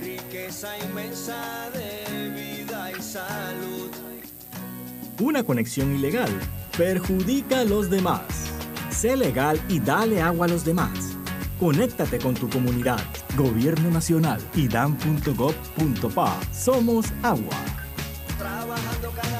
riqueza 0.00 0.78
inmensa 0.78 1.68
de 1.74 2.30
vida 2.30 2.90
y 2.92 3.02
salud. 3.02 3.90
Una 5.18 5.42
conexión 5.42 5.94
ilegal 5.94 6.30
perjudica 6.78 7.60
a 7.60 7.64
los 7.64 7.90
demás. 7.90 8.22
Sé 8.90 9.16
legal 9.16 9.60
y 9.68 9.80
dale 9.80 10.22
agua 10.22 10.46
a 10.46 10.48
los 10.48 10.64
demás. 10.64 11.16
Conéctate 11.58 12.18
con 12.18 12.34
tu 12.34 12.48
comunidad. 12.48 13.00
Gobierno 13.36 13.90
Nacional 13.90 14.40
y 14.54 14.66
dan.gov.pa. 14.66 16.40
Somos 16.52 17.06
agua. 17.22 17.56
Trabajando 18.38 19.10
cada 19.10 19.39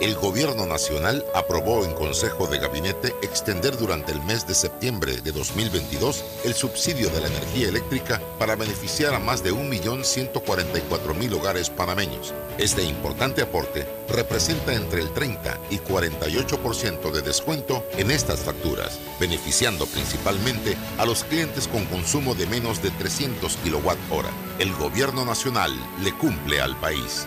El 0.00 0.14
Gobierno 0.14 0.64
Nacional 0.64 1.24
aprobó 1.34 1.84
en 1.84 1.92
Consejo 1.92 2.46
de 2.46 2.60
Gabinete 2.60 3.16
extender 3.20 3.76
durante 3.76 4.12
el 4.12 4.22
mes 4.22 4.46
de 4.46 4.54
septiembre 4.54 5.20
de 5.22 5.32
2022 5.32 6.24
el 6.44 6.54
subsidio 6.54 7.10
de 7.10 7.20
la 7.20 7.26
energía 7.26 7.68
eléctrica 7.68 8.22
para 8.38 8.54
beneficiar 8.54 9.12
a 9.14 9.18
más 9.18 9.42
de 9.42 9.52
1.144.000 9.52 11.32
hogares 11.34 11.68
panameños. 11.70 12.32
Este 12.58 12.84
importante 12.84 13.42
aporte 13.42 13.88
representa 14.08 14.72
entre 14.72 15.02
el 15.02 15.12
30 15.12 15.58
y 15.70 15.78
48% 15.78 17.10
de 17.10 17.22
descuento 17.22 17.84
en 17.96 18.12
estas 18.12 18.38
facturas, 18.38 19.00
beneficiando 19.18 19.84
principalmente 19.86 20.76
a 20.98 21.06
los 21.06 21.24
clientes 21.24 21.66
con 21.66 21.84
consumo 21.86 22.36
de 22.36 22.46
menos 22.46 22.80
de 22.84 22.92
300 22.92 23.56
kWh. 23.56 24.60
El 24.60 24.72
Gobierno 24.74 25.24
Nacional 25.24 25.72
le 26.00 26.12
cumple 26.12 26.60
al 26.60 26.78
país. 26.78 27.26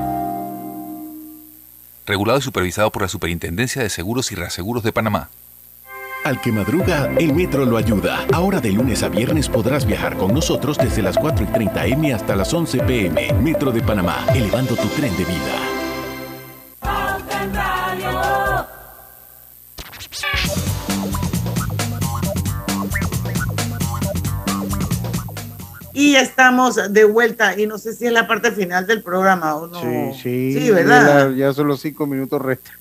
Regulado 2.11 2.39
y 2.39 2.41
supervisado 2.41 2.91
por 2.91 3.03
la 3.03 3.07
Superintendencia 3.07 3.81
de 3.81 3.89
Seguros 3.89 4.33
y 4.33 4.35
Reaseguros 4.35 4.83
de 4.83 4.91
Panamá. 4.91 5.29
Al 6.25 6.41
que 6.41 6.51
madruga, 6.51 7.09
el 7.17 7.33
metro 7.33 7.63
lo 7.63 7.77
ayuda. 7.77 8.25
Ahora 8.33 8.59
de 8.59 8.73
lunes 8.73 9.01
a 9.03 9.07
viernes 9.07 9.47
podrás 9.47 9.85
viajar 9.85 10.17
con 10.17 10.33
nosotros 10.33 10.77
desde 10.77 11.01
las 11.01 11.17
4 11.17 11.45
y 11.45 11.53
30 11.53 11.85
M 11.85 12.13
hasta 12.13 12.35
las 12.35 12.53
11 12.53 12.79
PM. 12.79 13.31
Metro 13.41 13.71
de 13.71 13.81
Panamá, 13.81 14.25
elevando 14.35 14.75
tu 14.75 14.89
tren 14.89 15.15
de 15.15 15.23
vida. 15.23 15.70
Y 26.11 26.15
ya 26.15 26.21
estamos 26.23 26.75
de 26.91 27.05
vuelta, 27.05 27.57
y 27.57 27.65
no 27.65 27.77
sé 27.77 27.93
si 27.93 28.05
es 28.05 28.11
la 28.11 28.27
parte 28.27 28.51
final 28.51 28.85
del 28.85 29.01
programa 29.01 29.55
o 29.55 29.67
no. 29.67 29.79
Sí, 29.79 30.21
sí. 30.21 30.59
Sí, 30.59 30.71
¿verdad? 30.71 31.29
Ya, 31.29 31.37
ya 31.37 31.53
solo 31.53 31.77
cinco 31.77 32.05
minutos 32.05 32.41
restan. 32.41 32.75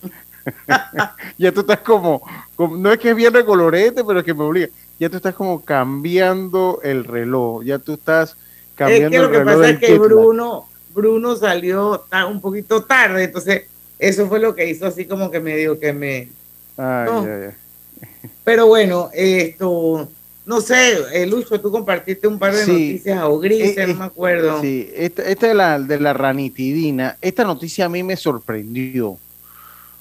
ya 1.39 1.53
tú 1.53 1.61
estás 1.61 1.79
como, 1.79 2.23
como- 2.57 2.77
no 2.77 2.93
es 2.93 2.99
que 2.99 3.11
es 3.11 3.15
bien 3.15 3.33
recolorete, 3.33 4.03
pero 4.03 4.19
es 4.19 4.25
que 4.25 4.35
me 4.35 4.43
obliga. 4.43 4.67
Ya 4.99 5.09
tú 5.09 5.19
estás 5.19 5.33
como 5.37 5.65
cambiando 5.65 6.81
el 6.83 7.05
reloj. 7.05 7.63
Ya 7.63 7.79
tú 7.79 7.93
estás 7.93 8.37
cambiando 8.75 9.07
Es 9.07 9.11
que 9.13 9.19
lo 9.19 9.25
el 9.27 9.31
que 9.31 9.39
reloj 9.39 9.55
pasa 9.55 9.67
del 9.67 9.75
es 9.75 9.81
que. 9.81 9.99
Bruno, 9.99 10.69
Bruno 10.93 11.37
salió 11.37 12.05
un 12.29 12.41
poquito 12.41 12.83
tarde, 12.83 13.25
entonces 13.25 13.63
eso 13.97 14.27
fue 14.27 14.41
lo 14.41 14.57
que 14.57 14.69
hizo 14.69 14.87
así 14.87 15.05
como 15.05 15.31
que 15.31 15.41
que 15.81 15.93
me... 15.93 16.29
Ay, 16.77 17.07
no. 17.07 17.21
ay, 17.21 17.31
ay. 17.47 18.31
Pero 18.43 18.67
bueno, 18.67 19.09
esto, 19.13 20.09
no 20.51 20.61
sé, 20.61 20.99
eh, 21.13 21.27
Lucho, 21.27 21.61
tú 21.61 21.71
compartiste 21.71 22.27
un 22.27 22.37
par 22.37 22.53
de 22.53 22.65
Sí. 22.65 22.73
noticias 22.73 23.23
o 23.23 23.39
grises, 23.39 23.79
Eh, 23.79 23.87
no 23.87 23.95
me 24.01 24.05
acuerdo. 24.07 24.61
Sí, 24.61 24.91
esta, 24.97 25.23
esta 25.23 25.47
de, 25.47 25.55
la, 25.55 25.79
de 25.79 26.01
la 26.01 26.13
ranitidina, 26.13 27.17
esta 27.21 27.45
noticia 27.45 27.85
a 27.85 27.89
mí 27.89 28.03
me 28.03 28.17
sorprendió. 28.17 29.17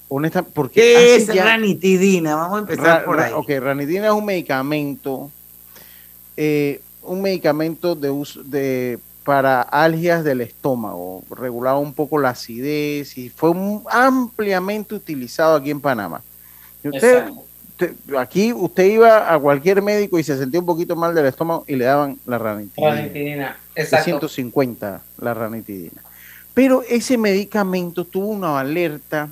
Honesta, 0.08 0.42
porque 0.42 0.80
¿Qué 0.80 1.14
es 1.14 1.26
ya- 1.28 1.44
ranitidina? 1.44 2.34
Vamos 2.34 2.56
a 2.56 2.60
empezar 2.62 2.84
Ra- 2.84 3.04
por 3.04 3.16
ra- 3.16 3.26
ahí. 3.26 3.32
Ok, 3.32 3.48
ranitidina 3.60 4.06
es 4.08 4.12
un 4.12 4.24
medicamento, 4.24 5.30
eh, 6.36 6.80
un 7.02 7.22
medicamento 7.22 7.94
de 7.94 8.10
uso 8.10 8.42
de 8.42 8.98
para 9.22 9.62
algias 9.62 10.24
del 10.24 10.40
estómago, 10.40 11.22
regulaba 11.30 11.78
un 11.78 11.92
poco 11.94 12.18
la 12.18 12.30
acidez 12.30 13.16
y 13.18 13.28
fue 13.28 13.50
un- 13.50 13.84
ampliamente 13.88 14.96
utilizado 14.96 15.54
aquí 15.54 15.70
en 15.70 15.80
Panamá. 15.80 16.22
Y 16.82 16.88
Usted, 16.88 17.18
Exacto. 17.18 17.44
Usted- 17.88 18.16
aquí 18.16 18.52
usted 18.52 18.84
iba 18.84 19.32
a 19.32 19.38
cualquier 19.38 19.82
médico 19.82 20.18
y 20.18 20.24
se 20.24 20.36
sentía 20.36 20.60
un 20.60 20.66
poquito 20.66 20.96
mal 20.96 21.14
del 21.14 21.26
estómago 21.26 21.64
y 21.66 21.76
le 21.76 21.84
daban 21.86 22.18
la 22.26 22.38
ranitidina. 22.38 22.90
Ranitidina, 22.94 23.58
exacto. 23.74 24.04
150 24.04 25.02
la 25.18 25.34
ranitidina. 25.34 26.02
Pero 26.54 26.82
ese 26.88 27.16
medicamento 27.16 28.04
tuvo 28.04 28.28
una 28.28 28.58
alerta 28.58 29.28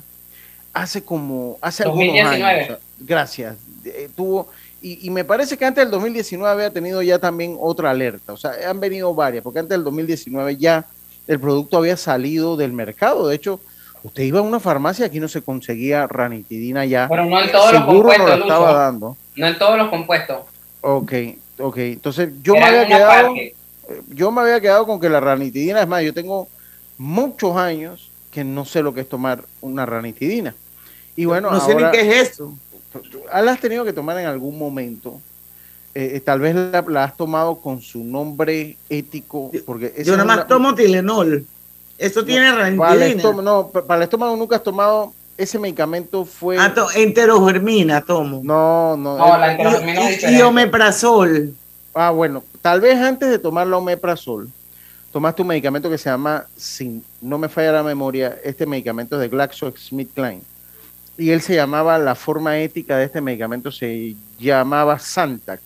hace 0.73 1.03
como, 1.03 1.57
hace 1.61 1.83
algunos 1.83 2.07
2019. 2.07 2.63
años. 2.63 2.77
Gracias. 2.99 3.55
Eh, 3.85 4.09
tuvo, 4.15 4.47
y, 4.81 5.05
y 5.05 5.09
me 5.09 5.23
parece 5.23 5.57
que 5.57 5.65
antes 5.65 5.83
del 5.83 5.91
2019 5.91 6.51
había 6.51 6.71
tenido 6.71 7.01
ya 7.01 7.19
también 7.19 7.57
otra 7.59 7.89
alerta. 7.91 8.33
O 8.33 8.37
sea, 8.37 8.51
han 8.67 8.79
venido 8.79 9.13
varias, 9.13 9.43
porque 9.43 9.59
antes 9.59 9.71
del 9.71 9.83
2019 9.83 10.57
ya 10.57 10.85
el 11.27 11.39
producto 11.39 11.77
había 11.77 11.97
salido 11.97 12.55
del 12.57 12.71
mercado. 12.73 13.27
De 13.27 13.35
hecho, 13.35 13.59
usted 14.03 14.23
iba 14.23 14.39
a 14.39 14.41
una 14.43 14.59
farmacia, 14.59 15.05
aquí 15.05 15.19
no 15.19 15.27
se 15.27 15.41
conseguía 15.41 16.07
ranitidina 16.07 16.85
ya. 16.85 17.07
Pero 17.09 17.25
no 17.25 17.41
en 17.41 17.51
todos 17.51 17.73
los 17.73 17.81
no 17.81 17.87
compuestos, 17.87 18.27
la 18.29 18.35
estaba 18.35 18.67
Lucho. 18.67 18.77
dando. 18.79 19.17
No 19.35 19.47
en 19.47 19.57
todos 19.57 19.77
los 19.77 19.89
compuestos. 19.89 20.37
Ok, 20.81 21.13
ok. 21.59 21.77
Entonces 21.77 22.29
yo 22.41 22.53
me 22.53 22.63
había 22.63 22.87
quedado, 22.87 23.27
parte. 23.27 23.55
eh, 23.89 24.01
yo 24.09 24.31
me 24.31 24.41
había 24.41 24.59
quedado 24.61 24.85
con 24.85 24.99
que 24.99 25.09
la 25.09 25.19
ranitidina, 25.19 25.81
es 25.81 25.87
más, 25.87 26.03
yo 26.03 26.13
tengo 26.13 26.47
muchos 26.97 27.55
años 27.57 28.09
que 28.31 28.43
no 28.43 28.65
sé 28.65 28.81
lo 28.83 28.93
que 28.93 29.01
es 29.01 29.09
tomar 29.09 29.43
una 29.61 29.85
ranitidina. 29.85 30.55
Y 31.15 31.25
bueno, 31.25 31.51
no 31.51 31.59
sé 31.59 31.73
ahora, 31.73 31.91
ni 31.91 31.97
qué 31.97 32.19
es 32.21 32.29
eso. 32.31 32.53
la 33.33 33.51
has 33.51 33.59
tenido 33.59 33.83
que 33.83 33.93
tomar 33.93 34.17
en 34.19 34.25
algún 34.27 34.57
momento. 34.57 35.19
Eh, 35.95 36.11
eh, 36.15 36.19
tal 36.19 36.39
vez 36.39 36.53
la, 36.55 36.85
la 36.87 37.03
has 37.03 37.17
tomado 37.17 37.59
con 37.59 37.81
su 37.81 38.03
nombre 38.03 38.77
ético, 38.89 39.51
porque 39.65 39.91
Yo 40.05 40.13
nada 40.13 40.23
más 40.23 40.47
tomo 40.47 40.75
Tilenol. 40.75 41.45
Eso 41.99 42.23
tiene 42.25 42.49
para 42.51 42.67
el, 42.69 42.77
ranitidina. 42.79 43.05
estómago, 43.17 43.41
no, 43.41 43.67
pa- 43.67 43.83
para 43.85 43.97
el 43.97 44.03
estómago 44.03 44.35
nunca 44.35 44.55
has 44.55 44.63
tomado 44.63 45.13
ese 45.37 45.59
medicamento 45.59 46.25
fue 46.25 46.57
Ah, 46.57 46.73
to- 46.73 46.87
enterogermina 46.95 48.01
tomo. 48.01 48.41
no, 48.43 48.97
no, 48.97 49.17
No, 49.17 49.37
la 49.37 49.51
enterogermina 49.51 50.09
es 50.09 50.23
Y, 50.31 50.41
omeprazol. 50.41 51.53
Ah, 51.93 52.09
bueno, 52.11 52.43
tal 52.61 52.81
vez 52.81 52.97
antes 52.97 53.29
de 53.29 53.39
tomar 53.39 53.67
la 53.67 53.77
omeprazol, 53.77 54.49
tomaste 55.11 55.41
un 55.41 55.47
medicamento 55.49 55.89
que 55.89 55.97
se 55.97 56.09
llama, 56.09 56.45
si 56.55 57.01
no 57.21 57.37
me 57.37 57.49
falla 57.49 57.71
la 57.71 57.83
memoria, 57.83 58.37
este 58.43 58.65
medicamento 58.65 59.15
es 59.15 59.21
de 59.21 59.27
GlaxoSmithKline. 59.29 60.41
Y 61.17 61.31
él 61.31 61.41
se 61.41 61.55
llamaba, 61.55 61.97
la 61.97 62.15
forma 62.15 62.57
ética 62.59 62.95
de 62.97 63.05
este 63.05 63.19
medicamento 63.19 63.71
se 63.71 64.15
llamaba 64.39 64.99
Santac. 64.99 65.59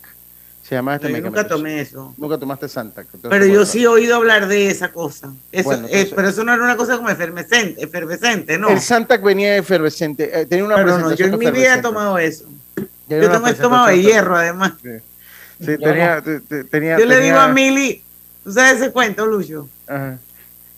Se 0.63 0.75
llamaba 0.75 0.95
este 0.95 1.07
No, 1.09 1.17
yo 1.17 1.21
medicamento. 1.23 1.41
nunca 1.43 1.55
tomé 1.55 1.81
eso. 1.81 2.13
Nunca 2.17 2.37
tomaste 2.37 2.69
Santac. 2.69 3.05
entonces, 3.13 3.29
Pero 3.29 3.45
yo 3.45 3.65
sí 3.65 3.83
he 3.83 3.87
oído 3.87 4.15
hablar 4.15 4.47
de 4.47 4.69
esa 4.69 4.91
cosa. 4.93 5.33
Eso, 5.51 5.65
Bueno, 5.69 5.87
eh, 5.91 6.09
pero 6.15 6.29
eso 6.29 6.43
no 6.45 6.53
era 6.53 6.63
una 6.63 6.77
cosa 6.77 6.95
como 6.95 7.09
efervescente, 7.09 7.83
efervescente 7.83 8.57
¿no? 8.57 8.69
El 8.69 8.79
Santac 8.79 9.21
venía 9.21 9.57
efervescente, 9.57 10.39
eh, 10.41 10.45
tenía 10.45 10.63
una 10.63 10.75
Pero 10.75 10.97
no, 10.99 11.13
yo 11.13 11.25
en 11.25 11.37
mi 11.37 11.51
vida 11.51 11.75
he 11.75 11.81
tomado 11.81 12.17
eso. 12.17 12.45
Tenía 13.09 13.25
Yo 13.25 13.31
tengo 13.31 13.47
estómago 13.47 13.87
de 13.87 14.01
hierro, 14.01 14.37
además. 14.37 14.73
Sí, 14.81 15.77
tenía, 15.77 16.21
te- 16.21 16.39
te- 16.39 16.63
tenía, 16.63 16.97
Yo 16.97 17.05
le 17.05 17.19
digo 17.19 17.37
a 17.37 17.49
Mili, 17.49 18.01
¿tú 18.43 18.51
sabes 18.53 18.81
ese 18.81 18.91
cuento, 18.91 19.25
Lucho? 19.25 19.67
Ajá. 19.85 20.17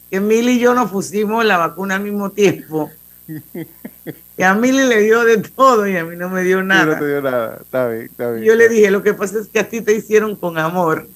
Que 0.09 0.19
Mili 0.19 0.53
y 0.53 0.59
yo 0.59 0.73
nos 0.73 0.89
pusimos 0.91 1.45
la 1.45 1.57
vacuna 1.57 1.95
al 1.95 2.01
mismo 2.01 2.31
tiempo. 2.31 2.91
Y 4.37 4.43
a 4.43 4.53
Mili 4.53 4.83
le 4.87 5.01
dio 5.01 5.23
de 5.23 5.37
todo 5.37 5.87
y 5.87 5.97
a 5.97 6.03
mí 6.05 6.15
no 6.15 6.29
me 6.29 6.43
dio 6.43 6.59
Sí, 6.61 6.65
nada. 6.67 6.85
no 6.93 6.99
te 6.99 7.07
dio 7.07 7.21
nada. 7.21 7.57
Está 7.61 7.87
bien, 7.89 8.05
está 8.05 8.31
bien. 8.31 8.43
Yo 8.45 8.55
le 8.55 8.65
está 8.65 8.75
dije, 8.75 8.91
lo 8.91 9.01
que 9.03 9.13
pasa 9.13 9.39
es 9.39 9.47
que 9.47 9.59
a 9.59 9.67
ti 9.67 9.81
te 9.81 9.93
hicieron 9.93 10.35
con 10.35 10.57
amor 10.57 11.07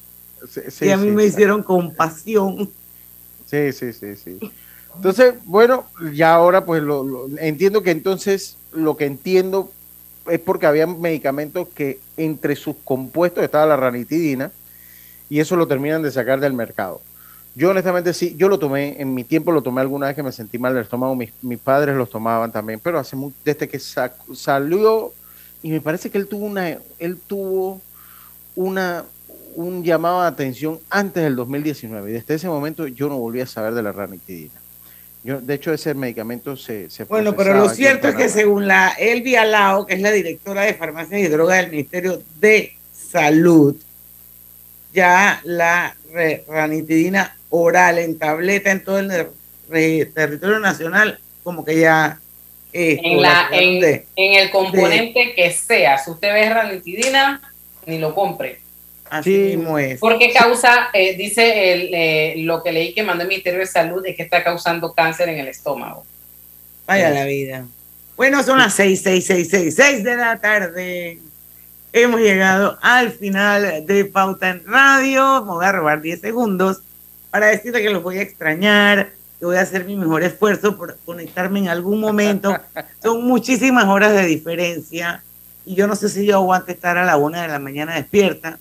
Sí, 0.49 0.61
sí, 0.69 0.85
y 0.85 0.89
a 0.89 0.97
mí 0.97 1.11
me 1.11 1.25
hicieron 1.25 1.61
con 1.63 1.93
pasión. 1.93 2.69
Sí, 3.45 3.71
sí, 3.73 3.91
sí, 3.93 4.15
sí. 4.15 4.39
Entonces, 4.95 5.35
bueno, 5.45 5.85
ya 6.13 6.33
ahora 6.33 6.65
pues 6.65 6.81
lo, 6.81 7.03
lo- 7.03 7.27
entiendo 7.39 7.83
que 7.83 7.91
entonces 7.91 8.57
lo 8.71 8.95
que 8.97 9.05
entiendo 9.05 9.71
es 10.27 10.39
porque 10.39 10.65
había 10.65 10.87
medicamentos 10.87 11.67
que 11.75 11.99
entre 12.17 12.55
sus 12.55 12.75
compuestos 12.83 13.43
estaba 13.43 13.65
la 13.65 13.75
ranitidina 13.77 14.51
y 15.29 15.39
eso 15.39 15.55
lo 15.55 15.67
terminan 15.67 16.01
de 16.01 16.11
sacar 16.11 16.39
del 16.39 16.53
mercado. 16.53 17.01
Yo 17.56 17.72
honestamente 17.72 18.14
sí, 18.14 18.36
yo 18.38 18.47
lo 18.47 18.58
tomé, 18.60 18.95
en 19.02 19.14
mi 19.14 19.24
tiempo 19.24 19.52
lo 19.52 19.62
tomé 19.62 19.82
alguna 19.82 20.08
vez 20.08 20.16
que 20.16 20.24
me 20.24 20.32
sentí 20.32 20.58
mal 20.58 20.74
del 20.74 20.84
estómago, 20.84 21.16
mis, 21.16 21.32
mis 21.41 21.60
padres 21.60 21.95
los 21.95 22.10
tomaban 22.10 22.52
también, 22.52 22.80
pero 22.80 23.00
hace 23.00 23.16
mucho, 23.16 23.36
desde 23.43 23.68
que 23.68 23.80
sa- 23.80 24.14
salió, 24.34 25.12
y 25.62 25.72
me 25.72 25.82
parece 25.82 26.10
que 26.10 26.18
él 26.18 26.28
tuvo 26.28 26.45
una, 26.45 26.78
él 27.00 27.18
tuvo 27.28 27.82
una, 28.56 29.04
un 29.56 29.84
llamado 29.84 30.22
de 30.22 30.28
atención 30.28 30.80
antes 30.89 31.24
del 31.24 31.36
2019, 31.36 32.10
y 32.12 32.14
desde 32.14 32.36
ese 32.36 32.47
momento 32.47 32.88
yo 32.88 33.10
no 33.10 33.18
volví 33.18 33.41
a 33.41 33.45
saber 33.47 33.74
de 33.74 33.84
la 33.84 33.91
ranitidina. 33.91 34.54
Yo, 35.22 35.41
de 35.41 35.54
hecho, 35.56 35.74
ese 35.74 35.93
medicamento 35.93 36.56
se, 36.56 36.89
se 36.89 37.04
Bueno, 37.04 37.36
pero 37.36 37.54
lo 37.54 37.68
cierto 37.68 38.08
es 38.08 38.16
que 38.16 38.30
según 38.30 38.68
la 38.68 38.89
Elvia 38.97 39.43
Lao, 39.43 39.86
que 39.86 39.95
es 39.95 40.02
la 40.02 40.12
directora 40.12 40.62
de 40.62 40.76
farmacias 40.76 41.20
y 41.20 41.28
drogas 41.28 41.58
del 41.58 41.72
Ministerio 41.72 42.22
de 42.39 42.74
Salud, 42.93 43.76
ya 44.93 45.41
la 45.43 45.95
ranitidina 46.47 47.36
oral 47.50 47.97
en 47.97 48.18
tableta 48.18 48.72
en 48.72 48.84
todo 48.84 49.00
el 49.00 50.14
territorio 50.14 50.60
nacional, 50.60 51.20
como 51.43 51.66
que 51.66 51.80
ya 51.80 52.20
en, 52.74 53.22
la, 53.22 53.50
en, 53.52 54.04
el 54.16 54.50
componente 54.52 55.34
que 55.36 55.52
sea. 55.52 55.97
Si 55.97 56.12
usted 56.12 56.32
ve 56.34 56.50
ranitidina, 56.50 57.41
ni 57.86 57.97
lo 57.97 58.14
compre. 58.14 58.60
Así 59.10 59.32
mismo 59.32 59.80
es. 59.80 60.00
Porque 60.00 60.32
causa, 60.32 60.89
eh, 60.93 61.16
dice 61.16 61.74
el, 61.74 61.93
eh, 61.93 62.34
lo 62.38 62.62
que 62.62 62.72
leí 62.72 62.93
que 62.93 63.02
mandó 63.02 63.24
el 63.24 63.30
Ministerio 63.30 63.60
de 63.60 63.66
Salud, 63.66 64.06
es 64.06 64.16
que 64.16 64.24
está 64.24 64.43
causando 64.43 64.93
cáncer 64.93 65.30
en 65.30 65.39
el 65.39 65.47
estómago. 65.47 66.06
Vaya 66.86 67.10
la 67.10 67.26
vida. 67.26 67.66
Bueno, 68.16 68.43
son 68.43 68.60
las 68.60 68.74
seis, 68.74 69.02
seis, 69.02 69.26
seis, 69.26 69.47
seis, 69.50 69.76
seis 69.76 70.04
de 70.04 70.16
la 70.16 70.39
tarde. 70.39 71.20
Hemos 71.91 72.20
llegado 72.20 72.78
al 72.84 73.12
final 73.12 73.86
de 73.86 74.06
Pauta 74.06 74.50
en 74.50 74.64
Radio. 74.66 75.43
Me 75.43 75.54
voy 75.54 75.66
a 75.66 75.72
robar 75.72 76.02
10 76.02 76.22
segundos 76.22 76.82
para 77.32 77.47
decirte 77.47 77.82
que 77.82 77.89
los 77.89 78.03
voy 78.03 78.17
a 78.17 78.21
extrañar, 78.21 79.11
que 79.39 79.45
voy 79.45 79.57
a 79.57 79.61
hacer 79.61 79.86
mi 79.86 79.95
mejor 79.95 80.23
esfuerzo 80.23 80.77
por 80.77 80.97
conectarme 81.05 81.59
en 81.59 81.69
algún 81.69 81.99
momento. 81.99 82.57
Son 83.03 83.23
muchísimas 83.23 83.86
horas 83.86 84.13
de 84.13 84.25
diferencia 84.25 85.23
y 85.65 85.75
yo 85.75 85.88
no 85.88 85.95
sé 85.95 86.09
si 86.09 86.25
yo 86.25 86.36
aguante 86.36 86.71
estar 86.71 86.97
a 86.97 87.05
la 87.05 87.17
una 87.17 87.41
de 87.41 87.47
la 87.47 87.59
mañana 87.59 87.95
despierta, 87.95 88.57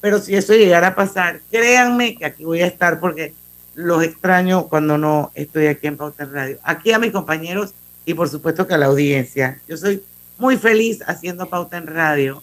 pero 0.00 0.20
si 0.20 0.34
eso 0.34 0.54
llegara 0.54 0.88
a 0.88 0.94
pasar, 0.94 1.40
créanme 1.50 2.16
que 2.16 2.26
aquí 2.26 2.44
voy 2.44 2.62
a 2.62 2.66
estar 2.66 3.00
porque 3.00 3.34
los 3.74 4.02
extraño 4.02 4.66
cuando 4.68 4.98
no 4.98 5.30
estoy 5.34 5.68
aquí 5.68 5.86
en 5.86 5.96
Pauta 5.96 6.24
en 6.24 6.32
Radio. 6.32 6.58
Aquí 6.62 6.92
a 6.92 6.98
mis 6.98 7.12
compañeros 7.12 7.74
y 8.04 8.14
por 8.14 8.28
supuesto 8.28 8.66
que 8.66 8.74
a 8.74 8.78
la 8.78 8.86
audiencia. 8.86 9.60
Yo 9.68 9.76
soy 9.76 10.02
muy 10.36 10.56
feliz 10.56 11.00
haciendo 11.06 11.48
Pauta 11.48 11.76
en 11.76 11.86
Radio 11.86 12.42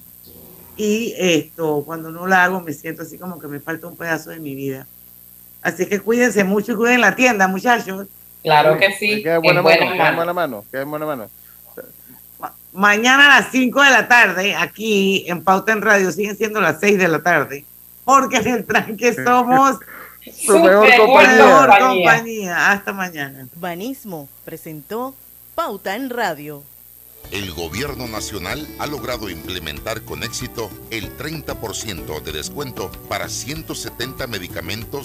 y 0.77 1.13
esto, 1.17 1.83
cuando 1.85 2.11
no 2.11 2.25
lo 2.25 2.35
hago, 2.35 2.61
me 2.61 2.73
siento 2.73 3.03
así 3.03 3.17
como 3.17 3.39
que 3.39 3.47
me 3.47 3.59
falta 3.59 3.87
un 3.87 3.95
pedazo 3.95 4.29
de 4.29 4.39
mi 4.39 4.55
vida. 4.55 4.87
Así 5.65 5.87
que 5.87 5.99
cuídense 5.99 6.43
mucho 6.43 6.73
y 6.73 6.75
cuiden 6.75 7.01
la 7.01 7.15
tienda, 7.15 7.47
muchachos. 7.47 8.05
Claro 8.43 8.77
que 8.77 8.93
sí. 8.99 9.23
Queda 9.23 9.39
buena, 9.39 9.63
mano, 9.63 9.79
queda 9.91 10.11
buena 10.11 10.33
mano, 10.33 10.65
queda 10.71 10.83
buena 10.85 11.05
mano. 11.07 11.29
Mañana 12.71 13.25
a 13.25 13.41
las 13.41 13.51
5 13.51 13.81
de 13.81 13.89
la 13.89 14.07
tarde, 14.07 14.53
aquí 14.53 15.25
en 15.27 15.43
Pauta 15.43 15.71
en 15.71 15.81
Radio, 15.81 16.11
siguen 16.11 16.37
siendo 16.37 16.61
las 16.61 16.79
6 16.81 16.99
de 16.99 17.07
la 17.07 17.23
tarde, 17.23 17.65
porque 18.03 18.37
en 18.37 18.47
el 18.49 18.65
tranque 18.65 19.11
somos 19.15 19.79
su 20.45 20.59
mejor 20.59 20.87
compañía. 20.97 21.79
compañía. 21.79 22.71
Hasta 22.71 22.93
mañana. 22.93 23.47
Banismo 23.55 24.29
presentó 24.43 25.15
Pauta 25.55 25.95
en 25.95 26.11
Radio. 26.11 26.61
El 27.31 27.51
gobierno 27.53 28.07
nacional 28.07 28.67
ha 28.77 28.85
logrado 28.85 29.29
implementar 29.29 30.01
con 30.03 30.21
éxito 30.21 30.69
el 30.91 31.17
30% 31.17 32.21
de 32.21 32.31
descuento 32.31 32.91
para 33.09 33.29
170 33.29 34.27
medicamentos 34.27 35.03